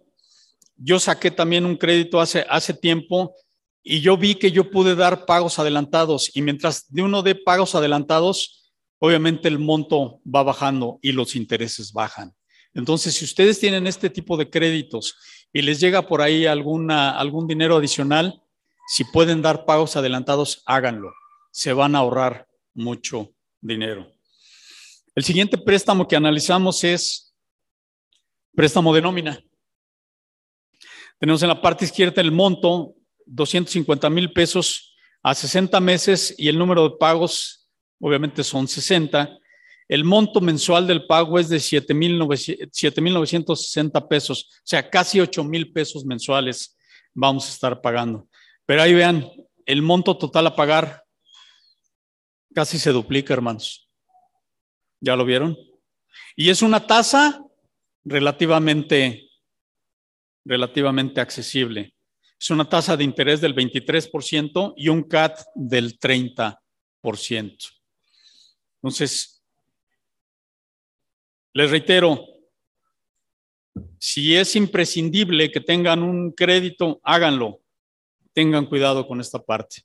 Yo 0.76 1.00
saqué 1.00 1.30
también 1.30 1.64
un 1.64 1.76
crédito 1.76 2.20
hace, 2.20 2.46
hace 2.48 2.72
tiempo 2.72 3.34
y 3.82 4.00
yo 4.00 4.16
vi 4.16 4.34
que 4.34 4.52
yo 4.52 4.70
pude 4.70 4.94
dar 4.94 5.26
pagos 5.26 5.58
adelantados 5.58 6.30
y 6.34 6.42
mientras 6.42 6.92
de 6.92 7.02
uno 7.02 7.22
de 7.22 7.34
pagos 7.34 7.74
adelantados, 7.74 8.72
obviamente 8.98 9.48
el 9.48 9.58
monto 9.58 10.20
va 10.24 10.42
bajando 10.42 10.98
y 11.02 11.12
los 11.12 11.34
intereses 11.34 11.92
bajan. 11.92 12.37
Entonces, 12.78 13.12
si 13.16 13.24
ustedes 13.24 13.58
tienen 13.58 13.88
este 13.88 14.08
tipo 14.08 14.36
de 14.36 14.48
créditos 14.48 15.16
y 15.52 15.62
les 15.62 15.80
llega 15.80 16.06
por 16.06 16.22
ahí 16.22 16.46
algún 16.46 16.86
dinero 17.48 17.76
adicional, 17.76 18.40
si 18.86 19.02
pueden 19.02 19.42
dar 19.42 19.64
pagos 19.64 19.96
adelantados, 19.96 20.62
háganlo. 20.64 21.12
Se 21.50 21.72
van 21.72 21.96
a 21.96 21.98
ahorrar 21.98 22.46
mucho 22.74 23.34
dinero. 23.60 24.08
El 25.16 25.24
siguiente 25.24 25.58
préstamo 25.58 26.06
que 26.06 26.14
analizamos 26.14 26.84
es 26.84 27.34
préstamo 28.54 28.94
de 28.94 29.02
nómina. 29.02 29.42
Tenemos 31.18 31.42
en 31.42 31.48
la 31.48 31.60
parte 31.60 31.84
izquierda 31.84 32.22
el 32.22 32.30
monto, 32.30 32.94
250 33.26 34.08
mil 34.08 34.32
pesos 34.32 34.94
a 35.24 35.34
60 35.34 35.80
meses 35.80 36.32
y 36.38 36.46
el 36.46 36.56
número 36.56 36.88
de 36.88 36.96
pagos, 36.96 37.68
obviamente 37.98 38.44
son 38.44 38.68
60. 38.68 39.36
El 39.88 40.04
monto 40.04 40.40
mensual 40.40 40.86
del 40.86 41.04
pago 41.06 41.36
es 41.38 41.48
de 41.48 41.56
7.960 41.56 44.06
pesos, 44.06 44.48
o 44.50 44.60
sea, 44.62 44.88
casi 44.88 45.18
8 45.18 45.42
mil 45.44 45.72
pesos 45.72 46.04
mensuales 46.04 46.76
vamos 47.14 47.46
a 47.46 47.52
estar 47.52 47.80
pagando. 47.80 48.28
Pero 48.66 48.82
ahí 48.82 48.92
vean, 48.92 49.26
el 49.64 49.80
monto 49.80 50.18
total 50.18 50.46
a 50.46 50.54
pagar 50.54 51.02
casi 52.54 52.78
se 52.78 52.90
duplica, 52.90 53.32
hermanos. 53.32 53.88
¿Ya 55.00 55.16
lo 55.16 55.24
vieron? 55.24 55.56
Y 56.36 56.50
es 56.50 56.60
una 56.60 56.86
tasa 56.86 57.42
relativamente, 58.04 59.30
relativamente 60.44 61.20
accesible. 61.20 61.94
Es 62.38 62.50
una 62.50 62.68
tasa 62.68 62.96
de 62.96 63.04
interés 63.04 63.40
del 63.40 63.54
23% 63.54 64.74
y 64.76 64.88
un 64.88 65.04
CAT 65.04 65.40
del 65.54 65.98
30%. 65.98 66.58
Entonces, 68.82 69.37
les 71.52 71.70
reitero, 71.70 72.24
si 73.98 74.36
es 74.36 74.54
imprescindible 74.56 75.50
que 75.50 75.60
tengan 75.60 76.02
un 76.02 76.32
crédito, 76.32 77.00
háganlo. 77.02 77.60
Tengan 78.32 78.66
cuidado 78.66 79.06
con 79.06 79.20
esta 79.20 79.38
parte. 79.42 79.82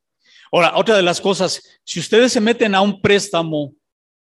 Ahora, 0.51 0.73
otra 0.75 0.95
de 0.95 1.01
las 1.01 1.19
cosas, 1.19 1.79
si 1.83 1.99
ustedes 1.99 2.31
se 2.31 2.41
meten 2.41 2.75
a 2.75 2.81
un 2.81 3.01
préstamo 3.01 3.73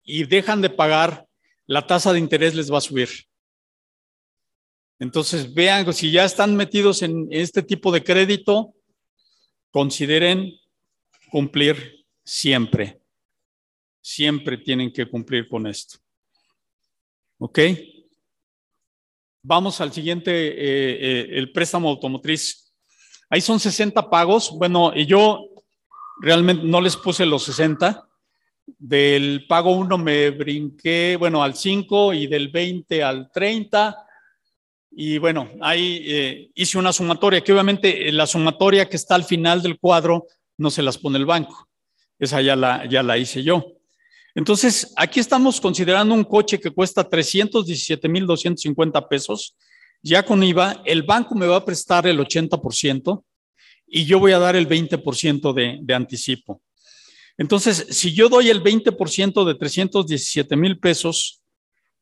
y 0.03 0.25
dejan 0.25 0.63
de 0.63 0.71
pagar, 0.71 1.27
la 1.67 1.87
tasa 1.87 2.13
de 2.13 2.19
interés 2.19 2.55
les 2.55 2.73
va 2.73 2.79
a 2.79 2.83
subir. 2.83 3.09
Entonces, 4.99 5.53
vean, 5.53 5.93
si 5.93 6.11
ya 6.11 6.25
están 6.25 6.57
metidos 6.57 7.03
en 7.03 7.29
este 7.31 7.63
tipo 7.63 7.93
de 7.93 8.03
crédito, 8.03 8.75
consideren 9.71 10.59
cumplir 11.31 12.07
siempre. 12.25 13.01
Siempre 14.01 14.59
tienen 14.59 14.93
que 14.93 15.07
cumplir 15.07 15.49
con 15.49 15.67
esto. 15.67 16.02
¿Ok? 17.45 17.59
Vamos 19.43 19.81
al 19.81 19.93
siguiente, 19.93 20.31
eh, 20.31 20.53
eh, 21.01 21.29
el 21.33 21.51
préstamo 21.51 21.89
automotriz. 21.89 22.73
Ahí 23.29 23.41
son 23.41 23.59
60 23.59 24.09
pagos. 24.09 24.53
Bueno, 24.53 24.93
y 24.95 25.07
yo 25.07 25.49
realmente 26.21 26.65
no 26.65 26.81
les 26.81 26.97
puse 26.97 27.27
los 27.27 27.43
60. 27.43 28.09
Del 28.79 29.45
pago 29.49 29.73
1 29.73 29.99
me 29.99 30.31
brinqué, 30.31 31.17
bueno, 31.19 31.43
al 31.43 31.57
5 31.57 32.15
y 32.15 32.29
del 32.29 32.47
20 32.47 33.03
al 33.03 33.33
30. 33.33 34.07
Y 34.93 35.19
bueno, 35.19 35.51
ahí 35.63 36.01
eh, 36.07 36.51
hice 36.55 36.79
una 36.79 36.93
sumatoria, 36.93 37.43
que 37.43 37.53
obviamente 37.53 38.13
la 38.13 38.29
sumatoria 38.29 38.89
que 38.89 38.95
está 38.95 39.17
al 39.17 39.25
final 39.25 39.63
del 39.63 39.81
cuadro 39.81 40.29
no 40.59 40.71
se 40.71 40.83
las 40.83 40.97
pone 40.97 41.19
el 41.19 41.27
banco. 41.27 41.69
Esa 42.21 42.41
ya 42.41 42.55
la, 42.55 42.87
ya 42.87 43.03
la 43.03 43.19
hice 43.19 43.43
yo. 43.43 43.82
Entonces, 44.35 44.93
aquí 44.97 45.21
estamos 45.21 45.61
considerando 45.61 46.15
un 46.15 46.25
coche 46.25 46.59
que 46.59 46.71
cuesta 46.71 47.07
317,250 47.09 49.09
pesos. 49.09 49.55
Ya 50.03 50.25
con 50.25 50.43
IVA, 50.43 50.81
el 50.85 51.03
banco 51.03 51.35
me 51.35 51.47
va 51.47 51.57
a 51.57 51.65
prestar 51.65 52.07
el 52.07 52.19
80% 52.19 53.25
y 53.87 54.05
yo 54.07 54.19
voy 54.19 54.33
a 54.33 54.39
dar 54.39 54.57
el 54.57 54.67
20% 54.67 55.83
de, 55.85 55.95
anticipo. 55.95 56.63
Entonces, 57.37 57.87
si 57.91 58.15
yo 58.15 58.31
doy 58.31 58.49
el 58.49 58.63
20% 58.63 59.45
de 59.45 59.55
317 59.55 60.57
mil 60.57 60.81
pesos, 60.81 61.43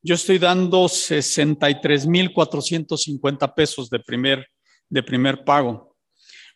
yo 0.03 0.14
estoy 0.14 0.39
dando 0.39 0.89
63,450 0.89 3.55
pesos 3.55 3.91
de 3.91 3.99
primer, 3.99 4.47
de 4.89 5.03
primer 5.03 5.43
pago. 5.45 5.97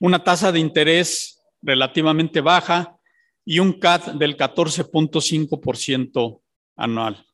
Una 0.00 0.22
tasa 0.22 0.52
de 0.52 0.60
interés 0.60 1.42
relativamente 1.60 2.40
baja, 2.40 2.96
y 3.44 3.58
un 3.58 3.78
CAT 3.78 4.14
del 4.14 4.36
14.5% 4.36 6.40
anual. 6.76 7.26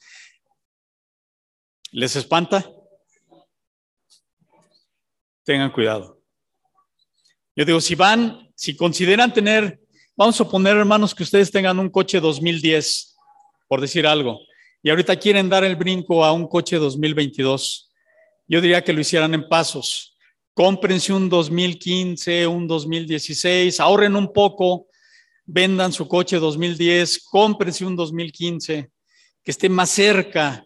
¿Les 1.91 2.15
espanta? 2.15 2.71
Tengan 5.43 5.71
cuidado. 5.71 6.21
Yo 7.55 7.65
digo, 7.65 7.81
si 7.81 7.95
van, 7.95 8.51
si 8.55 8.75
consideran 8.75 9.33
tener 9.33 9.79
Vamos 10.19 10.35
a 10.35 10.43
suponer, 10.43 10.75
hermanos, 10.75 11.15
que 11.15 11.23
ustedes 11.23 11.49
tengan 11.49 11.79
un 11.79 11.89
coche 11.89 12.19
2010, 12.19 13.15
por 13.69 13.79
decir 13.79 14.05
algo, 14.05 14.41
y 14.83 14.89
ahorita 14.89 15.15
quieren 15.15 15.47
dar 15.47 15.63
el 15.63 15.77
brinco 15.77 16.25
a 16.25 16.33
un 16.33 16.45
coche 16.45 16.75
2022. 16.75 17.89
Yo 18.45 18.59
diría 18.59 18.83
que 18.83 18.91
lo 18.91 18.99
hicieran 18.99 19.33
en 19.33 19.47
pasos. 19.47 20.17
Cómprense 20.53 21.13
un 21.13 21.29
2015, 21.29 22.47
un 22.47 22.67
2016, 22.67 23.79
ahorren 23.79 24.17
un 24.17 24.33
poco, 24.33 24.87
vendan 25.45 25.93
su 25.93 26.05
coche 26.05 26.35
2010, 26.35 27.23
cómprense 27.23 27.85
un 27.85 27.95
2015, 27.95 28.91
que 29.41 29.51
esté 29.51 29.69
más 29.69 29.89
cerca 29.89 30.65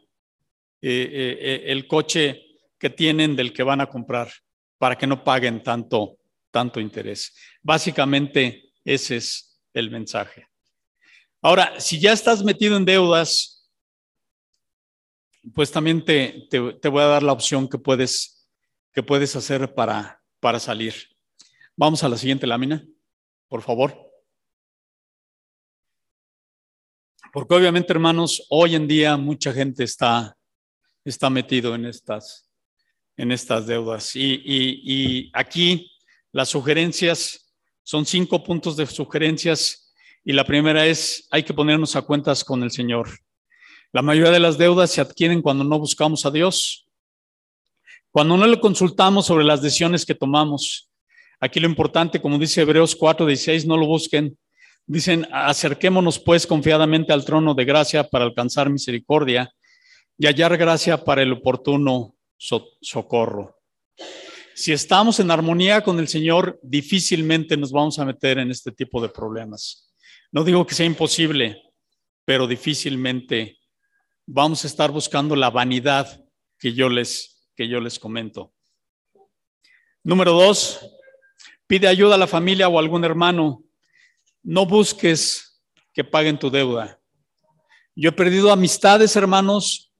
eh, 0.82 0.90
eh, 0.90 1.38
eh, 1.40 1.64
el 1.68 1.86
coche 1.86 2.42
que 2.80 2.90
tienen 2.90 3.36
del 3.36 3.54
que 3.54 3.62
van 3.62 3.82
a 3.82 3.86
comprar, 3.86 4.32
para 4.80 4.98
que 4.98 5.06
no 5.06 5.24
paguen 5.24 5.62
tanto, 5.62 6.18
tanto 6.50 6.80
interés. 6.80 7.36
Básicamente, 7.62 8.73
ese 8.86 9.18
es 9.18 9.60
el 9.74 9.90
mensaje. 9.92 10.48
Ahora, 11.42 11.80
si 11.80 12.00
ya 12.00 12.14
estás 12.14 12.44
metido 12.44 12.78
en 12.78 12.86
deudas, 12.86 13.70
pues 15.54 15.72
también 15.72 16.06
te, 16.06 16.48
te, 16.50 16.88
voy 16.88 17.02
a 17.02 17.08
dar 17.08 17.24
la 17.24 17.34
opción 17.34 17.68
que 17.68 17.78
puedes, 17.78 18.48
que 18.94 19.04
puedes 19.04 19.36
hacer 19.36 19.74
para, 19.74 20.22
para 20.40 20.60
salir. 20.60 20.94
Vamos 21.76 22.04
a 22.04 22.10
la 22.10 22.18
siguiente 22.18 22.48
lámina, 22.48 22.86
por 23.50 23.62
favor. 23.62 24.10
Porque 27.34 27.56
obviamente, 27.56 27.92
hermanos, 27.92 28.46
hoy 28.50 28.76
en 28.76 28.88
día 28.88 29.18
mucha 29.18 29.52
gente 29.52 29.84
está, 29.84 30.38
está 31.04 31.30
metido 31.30 31.76
en 31.76 31.88
estas, 31.88 32.50
en 33.18 33.32
estas 33.32 33.68
deudas. 33.68 34.16
Y, 34.16 34.36
y, 34.46 34.82
y 34.84 35.32
aquí 35.34 35.92
las 36.32 36.50
sugerencias 36.50 37.43
son 37.84 38.06
cinco 38.06 38.44
puntos 38.44 38.76
de 38.78 38.86
sugerencias. 38.86 39.94
Y 40.26 40.34
la 40.34 40.46
primera 40.46 40.86
es, 40.86 41.28
hay 41.32 41.44
que 41.44 41.54
ponernos 41.54 41.96
a 41.96 42.02
cuentas 42.02 42.44
con 42.44 42.64
el 42.64 42.72
Señor. 42.72 43.10
La 43.92 44.02
mayoría 44.02 44.32
de 44.32 44.40
las 44.40 44.58
deudas 44.58 44.92
se 44.92 45.02
adquieren 45.02 45.42
cuando 45.42 45.64
no 45.64 45.78
buscamos 45.78 46.26
a 46.26 46.32
Dios, 46.32 46.88
cuando 48.12 48.38
no 48.38 48.48
le 48.48 48.60
consultamos 48.60 49.26
sobre 49.26 49.46
las 49.46 49.62
decisiones 49.62 50.06
que 50.06 50.16
tomamos. 50.16 50.90
Aquí 51.40 51.60
lo 51.60 51.68
importante, 51.68 52.22
como 52.22 52.40
dice 52.40 52.62
Hebreos 52.62 52.98
4:16, 52.98 53.66
no 53.66 53.78
lo 53.78 53.86
busquen, 53.86 54.38
Dicen, 54.86 55.26
acerquémonos 55.32 56.20
pues 56.20 56.46
confiadamente 56.46 57.14
al 57.14 57.24
trono 57.24 57.54
de 57.54 57.64
gracia 57.64 58.04
para 58.04 58.26
alcanzar 58.26 58.70
misericordia 58.70 59.54
y 60.18 60.28
hallar 60.28 60.58
gracia 60.58 61.04
para 61.04 61.22
el 61.22 61.32
oportuno 61.32 62.16
socorro. 62.38 63.62
Si 64.56 64.72
estamos 64.72 65.20
en 65.20 65.32
armonía 65.32 65.82
con 65.82 66.00
el 66.00 66.08
Señor, 66.08 66.60
difícilmente 66.62 67.58
nos 67.58 67.72
vamos 67.72 67.98
a 68.00 68.06
meter 68.06 68.38
en 68.38 68.52
este 68.52 68.72
tipo 68.72 69.02
de 69.02 69.10
problemas. 69.10 69.92
No 70.32 70.44
digo 70.44 70.66
que 70.66 70.76
sea 70.76 70.86
imposible, 70.86 71.62
pero 72.26 72.48
difícilmente 72.48 73.60
vamos 74.26 74.64
a 74.64 74.68
estar 74.68 74.92
buscando 74.92 75.36
la 75.36 75.50
vanidad 75.50 76.24
que 76.60 76.74
yo 76.74 76.90
les, 76.90 77.48
que 77.56 77.68
yo 77.68 77.80
les 77.80 77.98
comento. 78.00 78.54
Número 80.04 80.34
dos, 80.34 80.80
pide 81.68 81.88
ayuda 81.88 82.16
a 82.16 82.20
la 82.20 82.28
familia 82.28 82.68
o 82.68 82.78
a 82.78 82.82
algún 82.82 83.04
hermano 83.04 83.64
no 84.44 84.66
busques 84.66 85.62
que 85.94 86.04
paguen 86.04 86.38
tu 86.38 86.50
deuda. 86.50 87.00
Yo 87.96 88.10
he 88.10 88.14
perdido 88.14 88.52
amistades, 88.52 89.16
hermanos, 89.16 89.94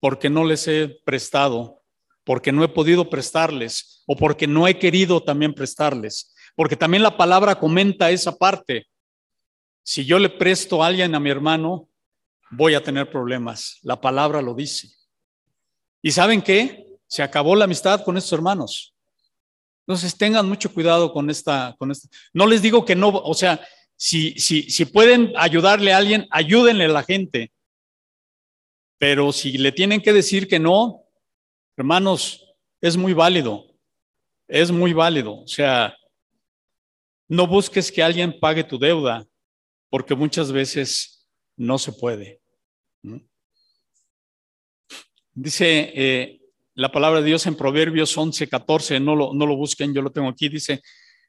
porque 0.00 0.28
no 0.28 0.44
les 0.44 0.66
he 0.66 0.88
prestado, 1.04 1.81
porque 2.24 2.52
no 2.52 2.62
he 2.64 2.68
podido 2.68 3.10
prestarles 3.10 4.02
o 4.06 4.16
porque 4.16 4.46
no 4.46 4.68
he 4.68 4.78
querido 4.78 5.22
también 5.22 5.54
prestarles, 5.54 6.34
porque 6.54 6.76
también 6.76 7.02
la 7.02 7.16
palabra 7.16 7.58
comenta 7.58 8.10
esa 8.10 8.36
parte. 8.36 8.86
Si 9.82 10.04
yo 10.04 10.18
le 10.18 10.28
presto 10.28 10.82
a 10.82 10.86
alguien 10.86 11.14
a 11.14 11.20
mi 11.20 11.30
hermano, 11.30 11.88
voy 12.50 12.74
a 12.74 12.82
tener 12.82 13.10
problemas. 13.10 13.78
La 13.82 14.00
palabra 14.00 14.40
lo 14.40 14.54
dice. 14.54 14.88
¿Y 16.00 16.12
saben 16.12 16.42
qué? 16.42 16.86
Se 17.06 17.22
acabó 17.22 17.56
la 17.56 17.64
amistad 17.64 18.04
con 18.04 18.16
estos 18.16 18.32
hermanos. 18.32 18.94
Entonces 19.86 20.16
tengan 20.16 20.48
mucho 20.48 20.72
cuidado 20.72 21.12
con 21.12 21.28
esta, 21.28 21.74
con 21.78 21.90
esta. 21.90 22.08
No 22.32 22.46
les 22.46 22.62
digo 22.62 22.84
que 22.84 22.94
no, 22.94 23.08
o 23.08 23.34
sea, 23.34 23.60
si, 23.96 24.38
si, 24.38 24.70
si 24.70 24.84
pueden 24.84 25.32
ayudarle 25.36 25.92
a 25.92 25.98
alguien, 25.98 26.28
ayúdenle 26.30 26.84
a 26.84 26.88
la 26.88 27.02
gente. 27.02 27.52
Pero 28.98 29.32
si 29.32 29.58
le 29.58 29.72
tienen 29.72 30.00
que 30.00 30.12
decir 30.12 30.46
que 30.46 30.60
no, 30.60 31.01
hermanos, 31.76 32.54
es 32.80 32.96
muy 32.96 33.12
válido. 33.12 33.66
Es 34.48 34.70
muy 34.70 34.92
válido. 34.92 35.40
O 35.40 35.46
sea, 35.46 35.96
no 37.28 37.46
busques 37.46 37.90
que 37.90 38.02
alguien 38.02 38.38
pague 38.38 38.64
tu 38.64 38.78
deuda, 38.78 39.26
porque 39.88 40.14
muchas 40.14 40.52
veces 40.52 41.26
no 41.56 41.78
se 41.78 41.92
puede. 41.92 42.40
Dice 45.34 45.92
eh, 45.94 46.40
la 46.74 46.92
palabra 46.92 47.20
de 47.20 47.26
Dios 47.26 47.46
en 47.46 47.56
Proverbios 47.56 48.16
11, 48.16 48.48
14, 48.48 49.00
no 49.00 49.16
lo, 49.16 49.32
no 49.32 49.46
lo 49.46 49.56
busquen, 49.56 49.94
yo 49.94 50.02
lo 50.02 50.12
tengo 50.12 50.28
aquí, 50.28 50.48
dice, 50.48 50.82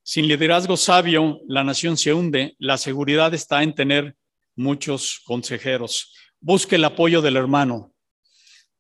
sin 0.03 0.27
liderazgo 0.27 0.75
sabio, 0.75 1.39
la 1.47 1.63
nación 1.63 1.95
se 1.95 2.13
hunde, 2.13 2.55
la 2.59 2.77
seguridad 2.77 3.33
está 3.33 3.63
en 3.63 3.73
tener 3.73 4.15
muchos 4.55 5.21
consejeros. 5.23 6.13
Busca 6.41 6.75
el 6.75 6.83
apoyo 6.83 7.21
del 7.21 7.37
hermano, 7.37 7.92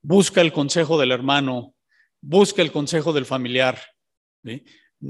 busca 0.03 0.41
el 0.41 0.53
consejo 0.53 0.99
del 0.99 1.11
hermano, 1.11 1.73
busca 2.21 2.61
el 2.61 2.71
consejo 2.71 3.13
del 3.13 3.25
familiar. 3.25 3.81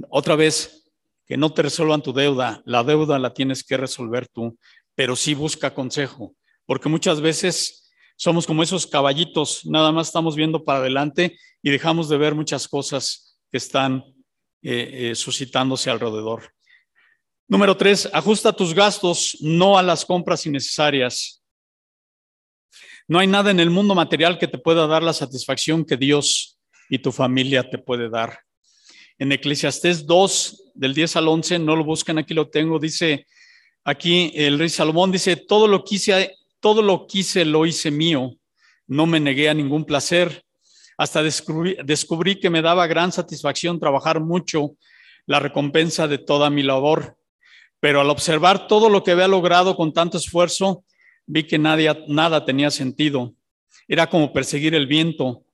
Otra 0.09 0.35
vez, 0.35 0.91
que 1.25 1.35
no 1.35 1.51
te 1.53 1.63
resuelvan 1.63 2.01
tu 2.01 2.13
deuda, 2.13 2.61
la 2.65 2.83
deuda 2.83 3.19
la 3.19 3.33
tienes 3.33 3.63
que 3.63 3.75
resolver 3.75 4.27
tú, 4.27 4.57
pero 4.95 5.15
sí 5.15 5.33
busca 5.33 5.73
consejo, 5.73 6.35
porque 6.65 6.89
muchas 6.89 7.19
veces 7.19 7.91
somos 8.15 8.45
como 8.45 8.63
esos 8.63 8.85
caballitos, 8.87 9.65
nada 9.65 9.91
más 9.91 10.07
estamos 10.07 10.35
viendo 10.35 10.63
para 10.63 10.79
adelante 10.79 11.37
y 11.61 11.71
dejamos 11.71 12.07
de 12.09 12.17
ver 12.17 12.35
muchas 12.35 12.67
cosas 12.67 13.39
que 13.51 13.57
están 13.57 14.03
eh, 14.61 15.09
eh, 15.11 15.15
suscitándose 15.15 15.89
alrededor. 15.89 16.53
Número 17.47 17.75
tres, 17.75 18.09
ajusta 18.13 18.53
tus 18.53 18.73
gastos, 18.73 19.37
no 19.41 19.77
a 19.77 19.83
las 19.83 20.05
compras 20.05 20.45
innecesarias. 20.45 21.42
No 23.07 23.19
hay 23.19 23.27
nada 23.27 23.51
en 23.51 23.59
el 23.59 23.69
mundo 23.69 23.95
material 23.95 24.37
que 24.37 24.47
te 24.47 24.57
pueda 24.57 24.87
dar 24.87 25.03
la 25.03 25.13
satisfacción 25.13 25.85
que 25.85 25.97
Dios 25.97 26.57
y 26.89 26.99
tu 26.99 27.11
familia 27.11 27.69
te 27.69 27.77
puede 27.77 28.09
dar. 28.09 28.39
En 29.19 29.31
Eclesiastés 29.31 30.05
2, 30.05 30.71
del 30.75 30.93
10 30.93 31.15
al 31.17 31.27
11, 31.27 31.59
no 31.59 31.75
lo 31.75 31.83
buscan, 31.83 32.17
aquí 32.17 32.33
lo 32.33 32.49
tengo, 32.49 32.79
dice, 32.79 33.27
aquí 33.83 34.31
el 34.35 34.57
rey 34.57 34.69
Salomón 34.69 35.11
dice, 35.11 35.35
todo 35.35 35.67
lo 35.67 35.83
quise 35.83 36.35
todo 36.63 36.81
lo 36.81 37.07
quise, 37.07 37.43
lo 37.43 37.65
hice 37.65 37.91
mío. 37.91 38.37
No 38.87 39.05
me 39.05 39.19
negué 39.19 39.49
a 39.49 39.53
ningún 39.53 39.83
placer. 39.83 40.45
Hasta 40.97 41.21
descubrí, 41.21 42.39
que 42.39 42.49
me 42.49 42.61
daba 42.61 42.87
gran 42.87 43.11
satisfacción 43.11 43.81
trabajar 43.81 44.21
mucho, 44.21 44.77
la 45.25 45.41
recompensa 45.41 46.07
de 46.07 46.19
toda 46.19 46.49
mi 46.49 46.63
labor. 46.63 47.17
Pero 47.81 47.99
al 47.99 48.09
observar 48.09 48.67
todo 48.67 48.87
lo 48.87 49.03
que 49.03 49.11
había 49.11 49.27
logrado 49.27 49.75
con 49.75 49.91
tanto 49.91 50.17
esfuerzo, 50.17 50.85
vi 51.25 51.43
que 51.43 51.57
nada 51.57 52.45
tenía 52.45 52.71
sentido. 52.71 53.33
Era 53.87 54.09
como 54.09 54.33
perseguir 54.33 54.75
el 54.75 54.87
viento. 54.87 55.45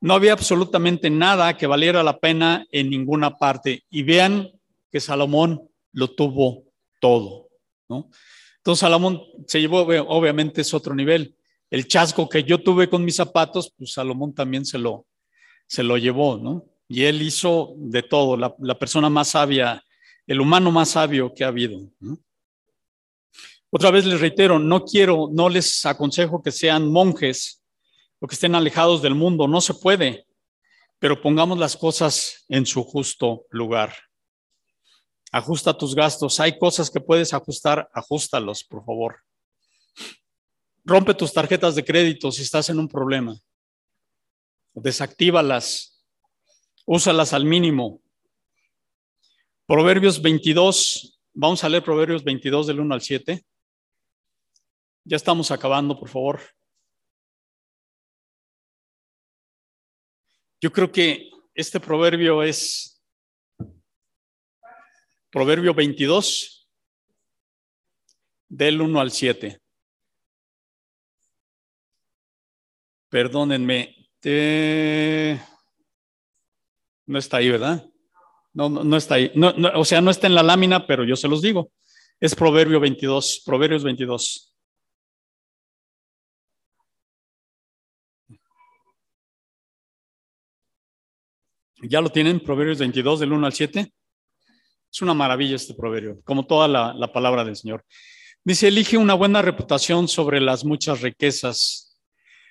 No 0.00 0.14
había 0.14 0.32
absolutamente 0.32 1.10
nada 1.10 1.56
que 1.56 1.66
valiera 1.66 2.02
la 2.02 2.18
pena 2.18 2.66
en 2.70 2.90
ninguna 2.90 3.36
parte. 3.36 3.84
Y 3.90 4.02
vean 4.02 4.50
que 4.90 5.00
Salomón 5.00 5.68
lo 5.92 6.08
tuvo 6.14 6.64
todo. 7.00 7.48
¿no? 7.88 8.10
Entonces 8.58 8.80
Salomón 8.80 9.22
se 9.46 9.60
llevó, 9.60 9.82
obviamente 9.82 10.60
es 10.60 10.74
otro 10.74 10.94
nivel. 10.94 11.36
El 11.70 11.86
chasco 11.86 12.28
que 12.28 12.44
yo 12.44 12.62
tuve 12.62 12.88
con 12.88 13.04
mis 13.04 13.16
zapatos, 13.16 13.72
pues 13.76 13.92
Salomón 13.92 14.34
también 14.34 14.64
se 14.64 14.78
lo, 14.78 15.06
se 15.66 15.82
lo 15.82 15.96
llevó, 15.96 16.36
¿no? 16.36 16.64
Y 16.88 17.04
él 17.04 17.22
hizo 17.22 17.74
de 17.76 18.02
todo, 18.02 18.36
la, 18.36 18.78
persona 18.78 19.10
más 19.10 19.28
sabia, 19.28 19.82
el 20.26 20.40
humano 20.40 20.70
más 20.70 20.90
sabio 20.90 21.32
que 21.34 21.44
ha 21.44 21.48
habido. 21.48 21.80
Otra 23.70 23.90
vez 23.90 24.04
les 24.04 24.20
reitero, 24.20 24.58
no 24.58 24.84
quiero, 24.84 25.28
no 25.32 25.48
les 25.48 25.84
aconsejo 25.84 26.42
que 26.42 26.52
sean 26.52 26.90
monjes 26.90 27.62
o 28.20 28.26
que 28.26 28.34
estén 28.34 28.54
alejados 28.54 29.02
del 29.02 29.14
mundo, 29.14 29.48
no 29.48 29.60
se 29.60 29.74
puede, 29.74 30.26
pero 30.98 31.20
pongamos 31.20 31.58
las 31.58 31.76
cosas 31.76 32.44
en 32.48 32.64
su 32.64 32.84
justo 32.84 33.46
lugar. 33.50 33.94
Ajusta 35.32 35.76
tus 35.76 35.94
gastos. 35.94 36.40
Hay 36.40 36.58
cosas 36.58 36.90
que 36.90 37.00
puedes 37.00 37.34
ajustar, 37.34 37.90
ajustalos, 37.92 38.64
por 38.64 38.84
favor. 38.84 39.16
Rompe 40.84 41.14
tus 41.14 41.32
tarjetas 41.32 41.74
de 41.74 41.84
crédito 41.84 42.30
si 42.30 42.42
estás 42.42 42.70
en 42.70 42.78
un 42.78 42.88
problema. 42.88 43.36
Desactívalas. 44.72 46.04
Úsalas 46.86 47.32
al 47.32 47.44
mínimo. 47.44 48.00
Proverbios 49.66 50.22
22. 50.22 51.18
Vamos 51.34 51.64
a 51.64 51.68
leer 51.68 51.82
Proverbios 51.82 52.22
22 52.22 52.68
del 52.68 52.80
1 52.80 52.94
al 52.94 53.02
7. 53.02 53.44
Ya 55.08 55.16
estamos 55.16 55.52
acabando, 55.52 55.96
por 55.96 56.08
favor. 56.08 56.40
Yo 60.60 60.72
creo 60.72 60.90
que 60.90 61.30
este 61.54 61.78
proverbio 61.78 62.42
es 62.42 63.00
Proverbio 65.30 65.74
22. 65.74 66.68
del 68.48 68.80
1 68.80 69.00
al 69.00 69.12
7. 69.12 69.60
Perdónenme, 73.08 74.10
no 77.06 77.18
está 77.18 77.36
ahí, 77.36 77.50
¿verdad? 77.50 77.88
No, 78.52 78.68
no, 78.68 78.96
está 78.96 79.14
ahí. 79.16 79.32
o 79.74 79.84
sea, 79.84 80.00
no 80.00 80.10
está 80.10 80.26
en 80.26 80.34
la 80.34 80.42
lámina, 80.42 80.84
pero 80.84 81.04
yo 81.04 81.14
se 81.14 81.28
los 81.28 81.42
digo. 81.42 81.70
Es 82.18 82.34
Proverbio 82.34 82.80
22, 82.80 83.42
Proverbios 83.44 83.84
22. 83.84 84.55
¿Ya 91.82 92.00
lo 92.00 92.08
tienen? 92.08 92.40
Proverbios 92.40 92.78
22, 92.78 93.20
del 93.20 93.32
1 93.32 93.46
al 93.46 93.52
7. 93.52 93.92
Es 94.90 95.02
una 95.02 95.12
maravilla 95.12 95.56
este 95.56 95.74
proverbio, 95.74 96.20
como 96.24 96.46
toda 96.46 96.66
la, 96.66 96.94
la 96.94 97.12
palabra 97.12 97.44
del 97.44 97.54
Señor. 97.54 97.84
Dice, 98.42 98.68
elige 98.68 98.96
una 98.96 99.12
buena 99.12 99.42
reputación 99.42 100.08
sobre 100.08 100.40
las 100.40 100.64
muchas 100.64 101.02
riquezas. 101.02 102.00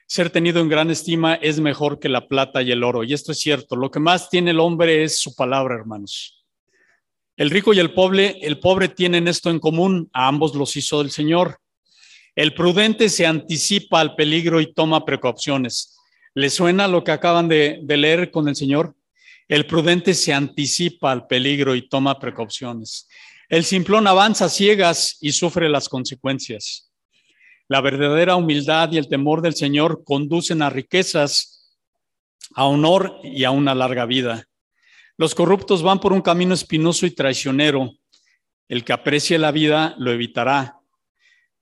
Ser 0.05 0.30
tenido 0.30 0.61
en 0.61 0.69
gran 0.69 0.91
estima 0.91 1.36
es 1.36 1.59
mejor 1.59 1.97
que 1.99 2.07
la 2.07 2.28
plata 2.28 2.61
y 2.61 2.71
el 2.71 2.84
oro. 2.84 3.03
Y 3.03 3.13
esto 3.13 3.32
es 3.32 3.39
cierto. 3.39 3.76
Lo 3.76 3.89
que 3.89 3.99
más 3.99 4.30
tiene 4.30 4.51
el 4.51 4.59
hombre 4.59 5.03
es 5.03 5.17
su 5.17 5.34
palabra, 5.34 5.73
hermanos. 5.73 6.45
El 7.36 7.49
rico 7.49 7.73
y 7.73 7.80
el 7.80 7.93
pobre, 7.93 8.38
el 8.41 8.59
pobre 8.59 8.89
tienen 8.89 9.28
esto 9.28 9.49
en 9.49 9.59
común. 9.59 10.07
A 10.13 10.28
ambos 10.28 10.53
los 10.53 10.76
hizo 10.76 11.01
el 11.01 11.09
Señor. 11.09 11.57
El 12.36 12.53
prudente 12.53 13.09
se 13.09 13.26
anticipa 13.26 14.01
al 14.01 14.13
peligro 14.15 14.61
y 14.61 14.71
toma 14.71 15.03
precauciones. 15.03 15.97
¿Le 16.36 16.51
suena 16.51 16.88
lo 16.88 17.03
que 17.03 17.11
acaban 17.11 17.47
de 17.47 17.84
leer 17.88 18.30
con 18.30 18.47
el 18.47 18.55
Señor? 18.55 18.95
El 19.47 19.67
prudente 19.67 20.13
se 20.15 20.33
anticipa 20.33 21.11
al 21.11 21.27
peligro 21.27 21.75
y 21.75 21.87
toma 21.87 22.17
precauciones. 22.17 23.07
El 23.47 23.63
simplón 23.63 24.07
avanza 24.07 24.49
ciegas 24.49 25.17
y 25.21 25.31
sufre 25.31 25.69
las 25.69 25.87
consecuencias. 25.87 26.91
La 27.67 27.81
verdadera 27.81 28.35
humildad 28.35 28.91
y 28.91 28.97
el 28.97 29.07
temor 29.07 29.41
del 29.41 29.55
Señor 29.55 30.03
conducen 30.03 30.63
a 30.63 30.69
riquezas, 30.69 31.77
a 32.55 32.65
honor 32.65 33.19
y 33.23 33.43
a 33.43 33.51
una 33.51 33.75
larga 33.75 34.05
vida. 34.05 34.47
Los 35.17 35.35
corruptos 35.35 35.83
van 35.83 35.99
por 35.99 36.11
un 36.11 36.21
camino 36.21 36.53
espinoso 36.53 37.05
y 37.05 37.11
traicionero. 37.11 37.91
El 38.67 38.83
que 38.83 38.93
aprecie 38.93 39.37
la 39.37 39.51
vida 39.51 39.95
lo 39.99 40.11
evitará. 40.11 40.79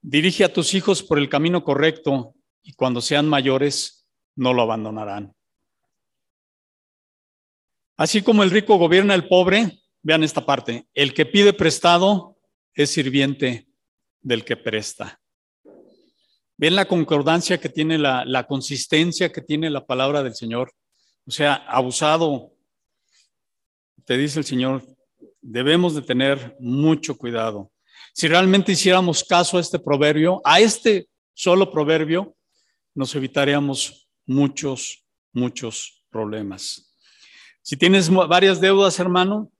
Dirige 0.00 0.44
a 0.44 0.52
tus 0.52 0.72
hijos 0.74 1.02
por 1.02 1.18
el 1.18 1.28
camino 1.28 1.64
correcto 1.64 2.34
y 2.62 2.72
cuando 2.72 3.02
sean 3.02 3.28
mayores 3.28 4.06
no 4.36 4.54
lo 4.54 4.62
abandonarán. 4.62 5.34
Así 7.96 8.22
como 8.22 8.42
el 8.42 8.50
rico 8.50 8.76
gobierna 8.76 9.14
al 9.14 9.28
pobre, 9.28 9.80
vean 10.02 10.24
esta 10.24 10.44
parte, 10.44 10.86
el 10.94 11.14
que 11.14 11.26
pide 11.26 11.52
prestado 11.52 12.36
es 12.74 12.90
sirviente 12.90 13.68
del 14.20 14.44
que 14.44 14.56
presta. 14.56 15.20
Ven 16.56 16.76
la 16.76 16.86
concordancia 16.86 17.58
que 17.58 17.68
tiene, 17.68 17.98
la, 17.98 18.24
la 18.24 18.46
consistencia 18.46 19.30
que 19.32 19.40
tiene 19.40 19.70
la 19.70 19.86
palabra 19.86 20.22
del 20.22 20.34
Señor. 20.34 20.72
O 21.26 21.30
sea, 21.30 21.54
abusado, 21.54 22.52
te 24.04 24.16
dice 24.16 24.38
el 24.38 24.44
Señor, 24.44 24.84
debemos 25.40 25.94
de 25.94 26.02
tener 26.02 26.56
mucho 26.58 27.16
cuidado. 27.16 27.70
Si 28.12 28.28
realmente 28.28 28.72
hiciéramos 28.72 29.24
caso 29.24 29.56
a 29.56 29.60
este 29.60 29.78
proverbio, 29.78 30.40
a 30.44 30.60
este 30.60 31.08
solo 31.32 31.70
proverbio, 31.70 32.36
nos 32.94 33.14
evitaríamos 33.14 34.08
muchos, 34.26 35.04
muchos 35.32 36.04
problemas. 36.10 36.83
Si 37.64 37.78
tienes 37.78 38.10
varias 38.10 38.60
deudas, 38.60 39.00
hermano, 39.00 39.50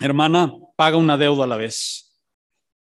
hermana, 0.00 0.52
paga 0.74 0.96
una 0.96 1.16
deuda 1.16 1.44
a 1.44 1.46
la 1.46 1.56
vez. 1.56 2.18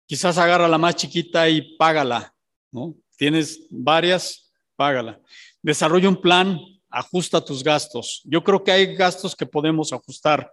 Quizás 0.05 0.37
agarra 0.37 0.67
la 0.67 0.79
más 0.79 0.97
chiquita 0.97 1.49
y 1.49 1.77
págala, 1.77 2.35
¿no? 2.73 2.97
Tienes 3.17 3.69
varias, 3.71 4.53
págala. 4.75 5.21
Desarrolla 5.63 6.09
un 6.09 6.21
plan, 6.21 6.59
ajusta 6.91 7.41
tus 7.41 7.63
gastos. 7.63 8.21
Yo 8.25 8.43
creo 8.43 8.65
que 8.65 8.73
hay 8.73 8.97
gastos 8.97 9.37
que 9.37 9.47
podemos 9.47 9.93
ajustar. 9.93 10.53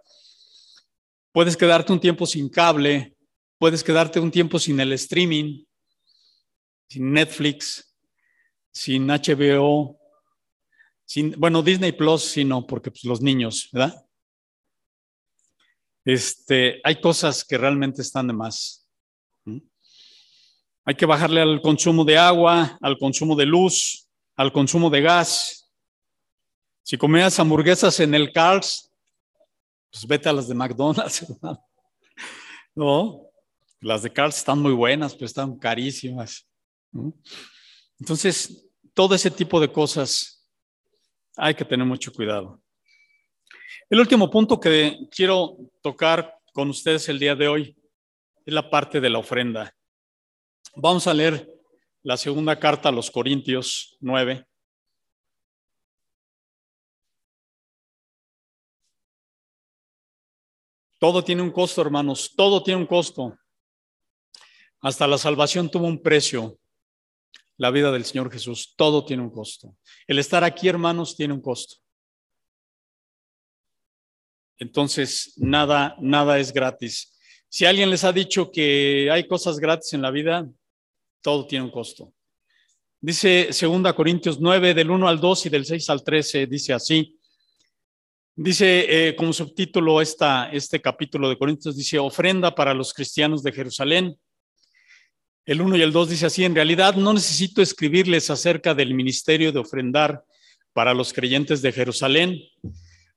Puedes 1.32 1.56
quedarte 1.56 1.92
un 1.92 1.98
tiempo 1.98 2.26
sin 2.26 2.48
cable, 2.48 3.16
puedes 3.58 3.82
quedarte 3.82 4.20
un 4.20 4.30
tiempo 4.30 4.60
sin 4.60 4.78
el 4.78 4.92
streaming, 4.92 5.64
sin 6.88 7.12
Netflix, 7.12 7.92
sin 8.70 9.08
HBO, 9.08 9.98
bueno, 11.36 11.62
Disney 11.62 11.92
Plus 11.92 12.22
sí 12.22 12.44
no, 12.44 12.66
porque 12.66 12.90
pues, 12.90 13.04
los 13.04 13.20
niños, 13.20 13.68
¿verdad? 13.72 14.04
Este, 16.04 16.80
hay 16.84 17.00
cosas 17.00 17.44
que 17.44 17.56
realmente 17.56 18.02
están 18.02 18.26
de 18.26 18.32
más. 18.32 18.86
Hay 20.86 20.94
que 20.94 21.06
bajarle 21.06 21.40
al 21.40 21.62
consumo 21.62 22.04
de 22.04 22.18
agua, 22.18 22.76
al 22.82 22.98
consumo 22.98 23.34
de 23.34 23.46
luz, 23.46 24.06
al 24.36 24.52
consumo 24.52 24.90
de 24.90 25.00
gas. 25.00 25.70
Si 26.82 26.98
comías 26.98 27.38
hamburguesas 27.38 28.00
en 28.00 28.14
el 28.14 28.32
Cars, 28.32 28.92
pues 29.90 30.06
vete 30.06 30.28
a 30.28 30.32
las 30.32 30.48
de 30.48 30.54
McDonald's, 30.54 31.26
No, 32.74 33.22
las 33.80 34.02
de 34.02 34.12
Cars 34.12 34.38
están 34.38 34.58
muy 34.58 34.72
buenas, 34.72 35.14
pero 35.14 35.26
están 35.26 35.56
carísimas. 35.56 36.46
Entonces, 38.00 38.66
todo 38.92 39.14
ese 39.14 39.30
tipo 39.30 39.60
de 39.60 39.70
cosas 39.70 40.33
hay 41.36 41.54
que 41.54 41.64
tener 41.64 41.86
mucho 41.86 42.12
cuidado. 42.12 42.60
El 43.90 44.00
último 44.00 44.30
punto 44.30 44.58
que 44.58 44.96
quiero 45.10 45.56
tocar 45.82 46.38
con 46.52 46.70
ustedes 46.70 47.08
el 47.08 47.18
día 47.18 47.34
de 47.34 47.48
hoy 47.48 47.76
es 48.44 48.54
la 48.54 48.70
parte 48.70 49.00
de 49.00 49.10
la 49.10 49.18
ofrenda. 49.18 49.74
Vamos 50.76 51.06
a 51.06 51.14
leer 51.14 51.48
la 52.02 52.16
segunda 52.16 52.58
carta 52.58 52.88
a 52.88 52.92
los 52.92 53.10
Corintios 53.10 53.96
9. 54.00 54.46
Todo 60.98 61.22
tiene 61.22 61.42
un 61.42 61.50
costo, 61.50 61.82
hermanos, 61.82 62.32
todo 62.34 62.62
tiene 62.62 62.80
un 62.80 62.86
costo. 62.86 63.36
Hasta 64.80 65.06
la 65.06 65.18
salvación 65.18 65.70
tuvo 65.70 65.86
un 65.86 66.02
precio 66.02 66.58
la 67.56 67.70
vida 67.70 67.92
del 67.92 68.04
Señor 68.04 68.32
Jesús. 68.32 68.74
Todo 68.76 69.04
tiene 69.04 69.22
un 69.22 69.30
costo. 69.30 69.76
El 70.06 70.18
estar 70.18 70.44
aquí, 70.44 70.68
hermanos, 70.68 71.16
tiene 71.16 71.34
un 71.34 71.40
costo. 71.40 71.76
Entonces, 74.58 75.34
nada, 75.36 75.96
nada 76.00 76.38
es 76.38 76.52
gratis. 76.52 77.18
Si 77.48 77.64
alguien 77.64 77.90
les 77.90 78.04
ha 78.04 78.12
dicho 78.12 78.50
que 78.50 79.08
hay 79.10 79.26
cosas 79.26 79.58
gratis 79.58 79.92
en 79.92 80.02
la 80.02 80.10
vida, 80.10 80.48
todo 81.22 81.46
tiene 81.46 81.64
un 81.64 81.70
costo. 81.70 82.12
Dice 83.00 83.50
2 83.50 83.92
Corintios 83.92 84.40
9, 84.40 84.74
del 84.74 84.90
1 84.90 85.08
al 85.08 85.20
2 85.20 85.46
y 85.46 85.48
del 85.50 85.64
6 85.64 85.90
al 85.90 86.02
13, 86.02 86.46
dice 86.46 86.72
así. 86.72 87.18
Dice 88.36 89.08
eh, 89.08 89.14
como 89.14 89.32
subtítulo 89.32 90.00
esta, 90.00 90.50
este 90.50 90.80
capítulo 90.80 91.28
de 91.28 91.38
Corintios, 91.38 91.76
dice, 91.76 91.98
ofrenda 91.98 92.54
para 92.54 92.74
los 92.74 92.92
cristianos 92.92 93.42
de 93.42 93.52
Jerusalén. 93.52 94.16
El 95.46 95.60
1 95.60 95.76
y 95.76 95.82
el 95.82 95.92
2 95.92 96.08
dice 96.08 96.26
así, 96.26 96.44
en 96.44 96.54
realidad 96.54 96.94
no 96.94 97.12
necesito 97.12 97.60
escribirles 97.60 98.30
acerca 98.30 98.74
del 98.74 98.94
ministerio 98.94 99.52
de 99.52 99.58
ofrendar 99.58 100.24
para 100.72 100.94
los 100.94 101.12
creyentes 101.12 101.60
de 101.60 101.70
Jerusalén, 101.70 102.38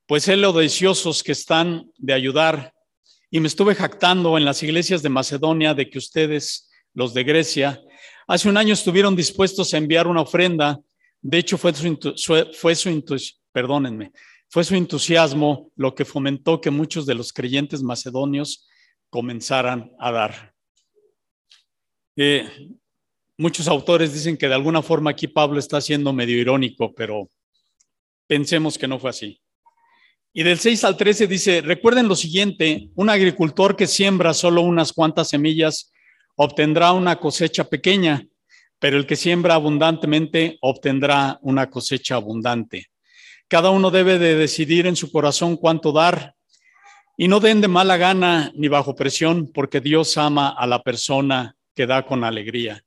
pues 0.06 0.24
sé 0.24 0.36
lo 0.36 0.52
deseosos 0.52 1.24
que 1.24 1.32
están 1.32 1.90
de 1.98 2.14
ayudar. 2.14 2.74
Y 3.32 3.40
me 3.40 3.48
estuve 3.48 3.76
jactando 3.76 4.38
en 4.38 4.44
las 4.44 4.62
iglesias 4.62 5.02
de 5.02 5.10
Macedonia 5.10 5.74
de 5.74 5.90
que 5.90 5.98
ustedes, 5.98 6.70
los 6.94 7.14
de 7.14 7.24
Grecia, 7.24 7.82
hace 8.28 8.50
un 8.50 8.58
año 8.58 8.74
estuvieron 8.74 9.16
dispuestos 9.16 9.74
a 9.74 9.78
enviar 9.78 10.06
una 10.06 10.22
ofrenda. 10.22 10.80
De 11.22 11.38
hecho, 11.38 11.58
fue 11.58 11.74
su, 11.74 11.98
fue 12.54 12.76
su, 12.76 13.04
perdónenme, 13.54 14.12
fue 14.50 14.66
su 14.66 14.76
entusiasmo 14.76 15.72
lo 15.78 15.96
que 15.96 16.04
fomentó 16.04 16.60
que 16.60 16.72
muchos 16.72 17.06
de 17.06 17.16
los 17.16 17.32
creyentes 17.32 17.82
macedonios 17.82 18.68
comenzaran 19.10 19.92
a 19.98 20.12
dar. 20.12 20.57
Muchos 23.38 23.68
autores 23.68 24.14
dicen 24.14 24.36
que 24.36 24.48
de 24.48 24.56
alguna 24.56 24.82
forma 24.82 25.12
aquí 25.12 25.28
Pablo 25.28 25.60
está 25.60 25.80
siendo 25.80 26.12
medio 26.12 26.38
irónico, 26.38 26.94
pero 26.96 27.30
pensemos 28.26 28.78
que 28.78 28.88
no 28.88 28.98
fue 28.98 29.12
así. 29.12 29.40
Y 30.34 30.44
del 30.44 30.60
6 30.60 30.84
al 30.84 30.98
13 30.98 31.28
dice, 31.28 31.62
recuerden 31.62 32.08
lo 32.08 32.16
siguiente, 32.16 32.90
un 32.96 33.10
agricultor 33.10 33.76
que 33.76 33.88
siembra 33.88 34.34
solo 34.34 34.62
unas 34.62 34.94
cuantas 34.94 35.30
semillas 35.30 35.92
obtendrá 36.36 36.92
una 36.92 37.16
cosecha 37.16 37.64
pequeña, 37.64 38.28
pero 38.80 38.98
el 38.98 39.08
que 39.08 39.16
siembra 39.16 39.56
abundantemente 39.56 40.58
obtendrá 40.62 41.40
una 41.42 41.70
cosecha 41.70 42.16
abundante. 42.16 42.88
Cada 43.48 43.72
uno 43.72 43.90
debe 43.90 44.20
de 44.20 44.36
decidir 44.36 44.86
en 44.86 44.96
su 44.96 45.12
corazón 45.12 45.58
cuánto 45.58 45.92
dar 45.92 46.36
y 47.18 47.28
no 47.28 47.40
den 47.40 47.62
de 47.62 47.68
mala 47.68 47.98
gana 47.98 48.52
ni 48.54 48.68
bajo 48.68 48.96
presión, 48.96 49.52
porque 49.52 49.82
Dios 49.82 50.18
ama 50.18 50.50
a 50.50 50.68
la 50.68 50.84
persona 50.84 51.57
que 51.78 51.86
da 51.86 52.04
con 52.04 52.24
alegría. 52.24 52.84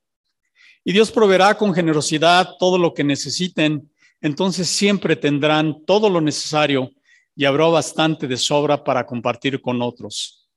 Y 0.85 0.93
Dios 0.93 1.13
proveerá 1.13 1.57
con 1.57 1.73
generosidad 1.73 2.57
todo 2.59 2.77
lo 2.77 2.93
que 2.93 3.05
necesiten, 3.05 3.89
entonces 4.21 4.69
siempre 4.69 5.15
tendrán 5.15 5.85
todo 5.87 6.11
lo 6.11 6.21
necesario 6.21 6.91
y 7.37 7.45
habrá 7.45 7.67
bastante 7.67 8.27
de 8.27 8.37
sobra 8.37 8.83
para 8.83 9.07
compartir 9.07 9.63
con 9.63 9.81
otros. 9.81 10.49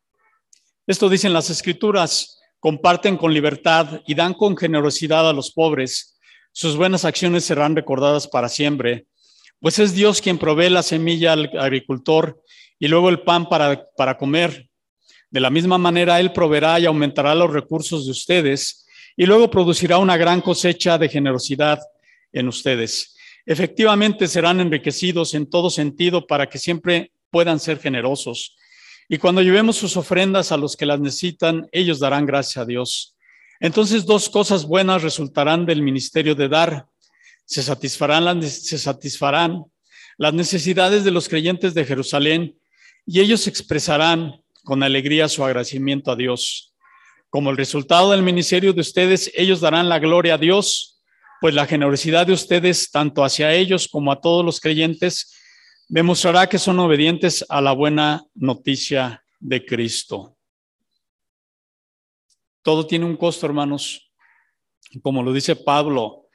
Esto 0.87 1.09
dicen 1.09 1.31
las 1.31 1.51
escrituras, 1.51 2.41
comparten 2.59 3.17
con 3.17 3.31
libertad 3.33 4.01
y 4.07 4.15
dan 4.15 4.33
con 4.33 4.57
generosidad 4.57 5.29
a 5.29 5.33
los 5.33 5.51
pobres, 5.51 6.19
sus 6.51 6.75
buenas 6.75 7.05
acciones 7.05 7.45
serán 7.45 7.75
recordadas 7.75 8.27
para 8.27 8.49
siempre, 8.49 9.05
pues 9.59 9.77
es 9.77 9.93
Dios 9.93 10.21
quien 10.21 10.39
provee 10.39 10.69
la 10.69 10.83
semilla 10.83 11.33
al 11.33 11.51
agricultor 11.57 12.41
y 12.79 12.87
luego 12.87 13.09
el 13.09 13.21
pan 13.21 13.47
para, 13.47 13.85
para 13.95 14.17
comer. 14.17 14.69
De 15.33 15.39
la 15.39 15.49
misma 15.49 15.79
manera, 15.79 16.19
Él 16.19 16.31
proveerá 16.31 16.79
y 16.79 16.85
aumentará 16.85 17.33
los 17.33 17.51
recursos 17.51 18.05
de 18.05 18.11
ustedes 18.11 18.85
y 19.17 19.25
luego 19.25 19.49
producirá 19.49 19.97
una 19.97 20.15
gran 20.15 20.41
cosecha 20.41 20.99
de 20.99 21.09
generosidad 21.09 21.79
en 22.31 22.47
ustedes. 22.47 23.15
Efectivamente, 23.43 24.27
serán 24.27 24.59
enriquecidos 24.59 25.33
en 25.33 25.49
todo 25.49 25.71
sentido 25.71 26.27
para 26.27 26.47
que 26.47 26.59
siempre 26.59 27.11
puedan 27.31 27.59
ser 27.59 27.79
generosos. 27.79 28.55
Y 29.09 29.17
cuando 29.17 29.41
llevemos 29.41 29.75
sus 29.75 29.97
ofrendas 29.97 30.51
a 30.51 30.57
los 30.57 30.77
que 30.77 30.85
las 30.85 30.99
necesitan, 30.99 31.67
ellos 31.71 31.97
darán 31.97 32.27
gracias 32.27 32.57
a 32.57 32.65
Dios. 32.65 33.15
Entonces, 33.59 34.05
dos 34.05 34.29
cosas 34.29 34.65
buenas 34.65 35.01
resultarán 35.01 35.65
del 35.65 35.81
ministerio 35.81 36.35
de 36.35 36.47
dar. 36.47 36.85
Se 37.45 37.63
satisfarán, 37.63 38.23
las, 38.23 38.67
se 38.67 38.77
satisfarán 38.77 39.63
las 40.19 40.33
necesidades 40.35 41.03
de 41.03 41.09
los 41.09 41.27
creyentes 41.27 41.73
de 41.73 41.85
Jerusalén 41.85 42.55
y 43.03 43.19
ellos 43.19 43.47
expresarán 43.47 44.42
con 44.63 44.83
alegría 44.83 45.27
su 45.27 45.43
agradecimiento 45.43 46.11
a 46.11 46.15
Dios. 46.15 46.73
Como 47.29 47.49
el 47.49 47.57
resultado 47.57 48.11
del 48.11 48.23
ministerio 48.23 48.73
de 48.73 48.81
ustedes, 48.81 49.31
ellos 49.35 49.59
darán 49.59 49.89
la 49.89 49.99
gloria 49.99 50.35
a 50.35 50.37
Dios, 50.37 51.01
pues 51.41 51.53
la 51.53 51.65
generosidad 51.65 52.27
de 52.27 52.33
ustedes, 52.33 52.91
tanto 52.91 53.23
hacia 53.23 53.53
ellos 53.53 53.87
como 53.87 54.11
a 54.11 54.21
todos 54.21 54.45
los 54.45 54.59
creyentes, 54.59 55.33
demostrará 55.89 56.47
que 56.47 56.59
son 56.59 56.79
obedientes 56.79 57.45
a 57.49 57.59
la 57.61 57.73
buena 57.73 58.23
noticia 58.35 59.23
de 59.39 59.65
Cristo. 59.65 60.37
Todo 62.61 62.87
tiene 62.87 63.05
un 63.05 63.17
costo, 63.17 63.45
hermanos. 63.45 64.11
Como 65.01 65.23
lo 65.23 65.33
dice 65.33 65.55
Pablo 65.55 66.27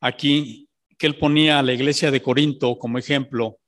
aquí, 0.00 0.68
que 0.98 1.06
él 1.06 1.16
ponía 1.16 1.58
a 1.58 1.62
la 1.62 1.74
iglesia 1.74 2.10
de 2.10 2.22
Corinto 2.22 2.78
como 2.78 2.98
ejemplo, 2.98 3.58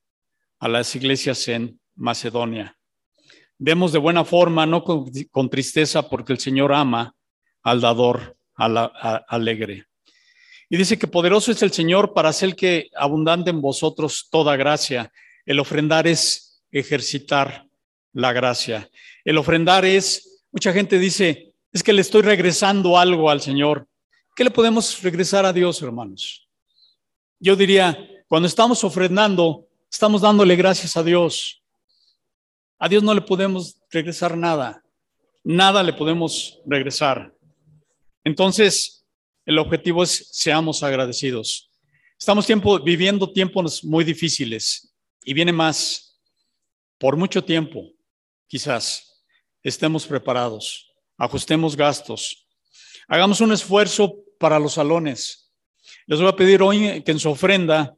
a 0.59 0.69
las 0.69 0.97
iglesias 0.97 1.47
en 1.49 1.81
Macedonia. 1.95 2.78
Demos 3.59 3.93
de 3.93 3.99
buena 3.99 4.25
forma, 4.25 4.67
no 4.67 4.85
con, 4.85 5.51
tristeza, 5.51 6.09
porque 6.09 6.33
el 6.33 6.39
Señor 6.39 6.73
ama 6.73 7.15
al 7.63 7.81
dador 7.81 8.37
alegre. 8.55 9.87
Y 10.71 10.77
dice 10.77 10.99
que 10.99 11.09
poderoso 11.09 11.51
es 11.51 11.63
el 11.63 11.73
Señor 11.73 12.15
para 12.15 12.29
hacer 12.29 12.55
que 12.55 12.89
abundante 12.95 13.51
en 13.51 13.61
vosotros 13.61 14.29
toda 14.31 14.57
gracia, 14.57 15.11
el 15.45 15.59
ofrendar 15.59 16.07
es 16.07 16.63
ejercitar 16.71 17.67
la 18.13 18.33
gracia. 18.33 18.89
El 19.25 19.39
ofrendar 19.39 19.85
es, 19.85 20.45
mucha 20.53 20.73
gente 20.73 20.99
dice, 20.99 21.55
es 21.73 21.83
que 21.83 21.93
le 21.93 22.03
estoy 22.03 22.23
regresando 22.23 22.99
algo 22.99 23.31
al 23.31 23.41
Señor. 23.41 23.89
¿Qué 24.37 24.45
le 24.45 24.51
podemos 24.51 25.03
regresar 25.03 25.45
a 25.45 25.53
Dios, 25.53 25.83
hermanos? 25.83 26.49
Yo 27.41 27.57
diría, 27.57 27.99
cuando 28.29 28.47
estamos 28.47 28.85
ofrendando, 28.85 29.67
estamos 29.91 30.21
dándole 30.21 30.55
gracias 30.55 30.97
a 30.97 31.03
Dios. 31.03 31.58
A 32.79 32.89
Dios 32.89 33.03
no 33.03 33.13
le 33.13 33.21
podemos 33.21 33.81
regresar 33.91 34.37
nada. 34.37 34.85
Nada 35.43 35.83
le 35.83 35.93
podemos 35.93 36.61
regresar. 36.67 37.35
Entonces, 38.23 39.07
el 39.45 39.59
objetivo 39.59 40.03
es 40.03 40.29
seamos 40.31 40.83
agradecidos. 40.83 41.71
Estamos 42.19 42.47
viviendo 42.85 43.33
tiempos 43.33 43.83
muy 43.83 44.05
difíciles 44.05 44.95
y 45.25 45.33
viene 45.33 45.53
más, 45.53 46.21
por 46.99 47.17
mucho 47.17 47.45
tiempo, 47.45 47.91
quizás, 48.47 49.25
estemos 49.63 50.07
preparados, 50.07 50.93
ajustemos 51.17 51.77
gastos, 51.77 52.47
hagamos 53.07 53.41
un 53.41 53.53
esfuerzo 53.53 54.17
para 54.39 54.59
los 54.59 54.75
salones. 54.75 55.53
Les 56.07 56.19
voy 56.19 56.29
a 56.29 56.37
pedir 56.37 56.61
hoy 56.61 57.03
que 57.03 57.13
en 57.13 57.19
su 57.19 57.31
ofrenda 57.31 57.97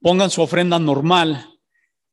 pongan 0.00 0.30
su 0.30 0.42
ofrenda 0.42 0.78
normal 0.78 1.58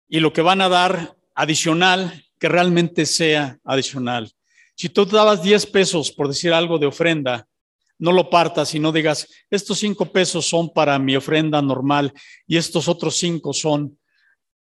y 0.07 0.19
lo 0.19 0.33
que 0.33 0.41
van 0.41 0.61
a 0.61 0.69
dar 0.69 1.17
adicional, 1.41 2.23
que 2.39 2.47
realmente 2.47 3.05
sea 3.07 3.57
adicional. 3.63 4.31
Si 4.75 4.89
tú 4.89 5.05
dabas 5.05 5.41
10 5.41 5.65
pesos 5.67 6.11
por 6.11 6.27
decir 6.27 6.53
algo 6.53 6.77
de 6.77 6.85
ofrenda, 6.85 7.47
no 7.97 8.11
lo 8.11 8.29
partas 8.29 8.75
y 8.75 8.79
no 8.79 8.91
digas, 8.91 9.27
estos 9.49 9.79
cinco 9.79 10.05
pesos 10.05 10.47
son 10.47 10.71
para 10.71 10.97
mi 10.99 11.15
ofrenda 11.15 11.61
normal 11.61 12.13
y 12.47 12.57
estos 12.57 12.87
otros 12.87 13.15
cinco 13.15 13.53
son 13.53 13.99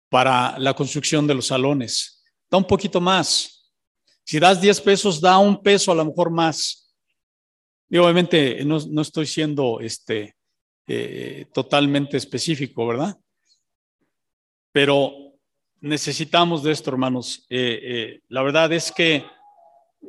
para 0.09 0.57
la 0.57 0.73
construcción 0.73 1.27
de 1.27 1.35
los 1.35 1.47
salones. 1.47 2.23
Da 2.49 2.57
un 2.57 2.65
poquito 2.65 2.99
más. 3.01 3.71
Si 4.23 4.39
das 4.39 4.61
10 4.61 4.81
pesos, 4.81 5.19
da 5.19 5.37
un 5.37 5.61
peso 5.61 5.91
a 5.91 5.95
lo 5.95 6.05
mejor 6.05 6.31
más. 6.31 6.93
Y 7.89 7.97
obviamente 7.97 8.63
no, 8.63 9.01
estoy 9.01 9.25
siendo 9.25 9.79
este, 9.81 10.35
eh, 10.87 11.45
totalmente 11.53 12.15
específico, 12.15 12.87
¿verdad? 12.87 13.17
Pero 14.71 15.28
necesitamos 15.81 16.63
de 16.63 16.71
esto, 16.71 16.89
hermanos. 16.89 17.45
Eh, 17.49 17.79
eh, 17.81 18.21
la 18.27 18.43
verdad 18.43 18.71
es 18.73 18.91
que 18.91 19.25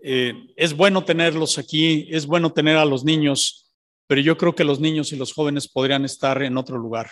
eh, 0.02 0.34
es 0.56 0.74
bueno 0.74 1.04
tenerlos 1.04 1.58
aquí, 1.58 2.08
es 2.10 2.26
bueno 2.26 2.52
tener 2.52 2.76
a 2.76 2.84
los 2.84 3.04
niños, 3.04 3.72
pero 4.06 4.20
yo 4.20 4.36
creo 4.36 4.54
que 4.54 4.64
los 4.64 4.80
niños 4.80 5.12
y 5.12 5.16
los 5.16 5.32
jóvenes 5.32 5.68
podrían 5.68 6.04
estar 6.04 6.42
en 6.42 6.56
otro 6.56 6.78
lugar. 6.78 7.10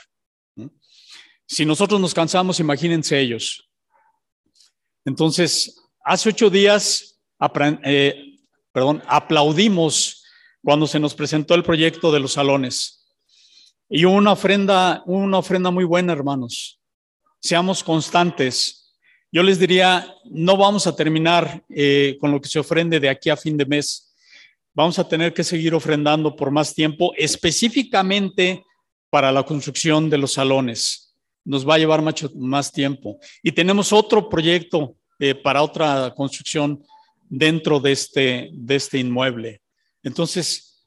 Si 1.46 1.64
nosotros 1.64 2.00
nos 2.00 2.12
cansamos, 2.12 2.60
imagínense 2.60 3.18
ellos. 3.18 3.70
Entonces, 5.04 5.80
hace 6.04 6.28
ocho 6.28 6.50
días, 6.50 7.18
perdón, 8.72 9.02
aplaudimos 9.06 10.24
cuando 10.62 10.86
se 10.86 11.00
nos 11.00 11.14
presentó 11.14 11.54
el 11.54 11.62
proyecto 11.62 12.12
de 12.12 12.20
los 12.20 12.34
salones. 12.34 13.06
Y 13.88 14.04
una 14.04 14.32
ofrenda, 14.32 15.02
una 15.06 15.38
ofrenda 15.38 15.70
muy 15.70 15.84
buena, 15.84 16.12
hermanos. 16.12 16.77
Seamos 17.40 17.84
constantes, 17.84 18.78
yo 19.30 19.42
les 19.42 19.58
diría, 19.58 20.14
no 20.24 20.56
vamos 20.56 20.86
a 20.86 20.96
terminar 20.96 21.62
eh, 21.68 22.16
con 22.18 22.32
lo 22.32 22.40
que 22.40 22.48
se 22.48 22.58
ofrende 22.58 22.98
de 22.98 23.10
aquí 23.10 23.28
a 23.28 23.36
fin 23.36 23.58
de 23.58 23.66
mes. 23.66 24.14
Vamos 24.72 24.98
a 24.98 25.06
tener 25.06 25.34
que 25.34 25.44
seguir 25.44 25.74
ofrendando 25.74 26.34
por 26.34 26.50
más 26.50 26.74
tiempo, 26.74 27.12
específicamente 27.14 28.64
para 29.10 29.30
la 29.30 29.42
construcción 29.42 30.08
de 30.08 30.16
los 30.16 30.32
salones. 30.32 31.14
Nos 31.44 31.68
va 31.68 31.74
a 31.74 31.78
llevar 31.78 32.00
mucho 32.00 32.30
más 32.36 32.72
tiempo. 32.72 33.18
Y 33.42 33.52
tenemos 33.52 33.92
otro 33.92 34.30
proyecto 34.30 34.96
eh, 35.18 35.34
para 35.34 35.62
otra 35.62 36.14
construcción 36.16 36.82
dentro 37.28 37.80
de 37.80 37.92
este, 37.92 38.48
de 38.52 38.76
este 38.76 38.98
inmueble. 38.98 39.60
Entonces, 40.02 40.86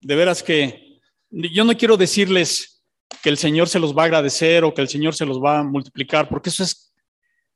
de 0.00 0.14
veras 0.14 0.42
que 0.42 1.00
yo 1.30 1.64
no 1.64 1.76
quiero 1.76 1.98
decirles 1.98 2.75
que 3.22 3.28
el 3.28 3.38
Señor 3.38 3.68
se 3.68 3.78
los 3.78 3.96
va 3.96 4.02
a 4.02 4.06
agradecer 4.06 4.64
o 4.64 4.74
que 4.74 4.82
el 4.82 4.88
Señor 4.88 5.14
se 5.14 5.26
los 5.26 5.42
va 5.42 5.60
a 5.60 5.64
multiplicar, 5.64 6.28
porque 6.28 6.50
eso 6.50 6.62
es 6.62 6.86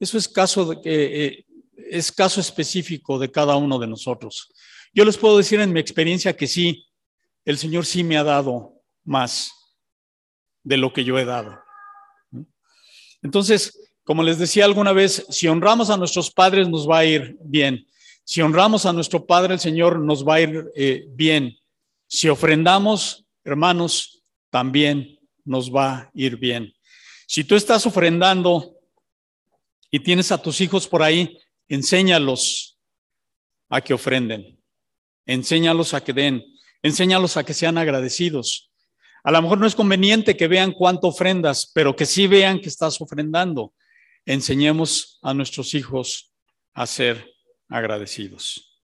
eso 0.01 0.17
es 0.17 0.27
caso, 0.29 0.81
eh, 0.85 1.45
es 1.77 2.11
caso 2.11 2.41
específico 2.41 3.19
de 3.19 3.31
cada 3.31 3.57
uno 3.57 3.79
de 3.79 3.87
nosotros. 3.87 4.51
Yo 4.95 5.05
les 5.05 5.19
puedo 5.19 5.37
decir 5.37 5.61
en 5.61 5.73
mi 5.73 5.79
experiencia 5.79 6.35
que 6.35 6.47
sí, 6.47 6.87
el 7.45 7.59
Señor 7.59 7.85
sí 7.85 8.03
me 8.03 8.17
ha 8.17 8.25
dado 8.25 8.81
más 9.05 9.53
de 10.65 10.79
lo 10.79 10.93
que 10.93 11.05
yo 11.05 11.19
he 11.19 11.27
dado. 11.27 11.61
Entonces, 13.23 13.93
como 14.03 14.23
les 14.23 14.39
decía 14.39 14.65
alguna 14.65 14.93
vez, 14.93 15.27
si 15.29 15.49
honramos 15.49 15.91
a 15.91 15.99
nuestros 15.99 16.31
padres 16.31 16.67
nos 16.69 16.89
va 16.89 17.01
a 17.01 17.05
ir 17.05 17.37
bien. 17.43 17.87
Si 18.25 18.41
honramos 18.41 18.87
a 18.87 18.93
nuestro 18.93 19.27
Padre, 19.27 19.55
el 19.55 19.61
Señor 19.61 19.99
nos 19.99 20.27
va 20.27 20.37
a 20.37 20.41
ir 20.41 20.71
eh, 20.77 21.05
bien. 21.09 21.59
Si 22.07 22.29
ofrendamos, 22.29 23.27
hermanos, 23.43 24.23
también 24.51 25.19
nos 25.51 25.75
va 25.75 25.93
a 25.95 26.11
ir 26.15 26.37
bien. 26.37 26.73
Si 27.27 27.43
tú 27.43 27.57
estás 27.57 27.85
ofrendando 27.85 28.77
y 29.91 29.99
tienes 29.99 30.31
a 30.31 30.39
tus 30.39 30.61
hijos 30.61 30.87
por 30.87 31.03
ahí, 31.03 31.39
enséñalos 31.67 32.79
a 33.69 33.81
que 33.81 33.93
ofrenden, 33.93 34.63
enséñalos 35.27 35.93
a 35.93 36.05
que 36.05 36.13
den, 36.13 36.45
enséñalos 36.83 37.37
a 37.37 37.43
que 37.43 37.53
sean 37.53 37.79
agradecidos. 37.79 38.71
A 39.25 39.33
lo 39.33 39.43
mejor 39.43 39.59
no 39.59 39.67
es 39.67 39.75
conveniente 39.75 40.37
que 40.37 40.47
vean 40.47 40.71
cuánto 40.71 41.09
ofrendas, 41.09 41.71
pero 41.75 41.97
que 41.97 42.07
sí 42.07 42.29
vean 42.29 42.61
que 42.61 42.69
estás 42.69 43.01
ofrendando. 43.01 43.75
Enseñemos 44.25 45.19
a 45.21 45.35
nuestros 45.35 45.75
hijos 45.75 46.33
a 46.75 46.87
ser 46.87 47.29
agradecidos. 47.69 48.70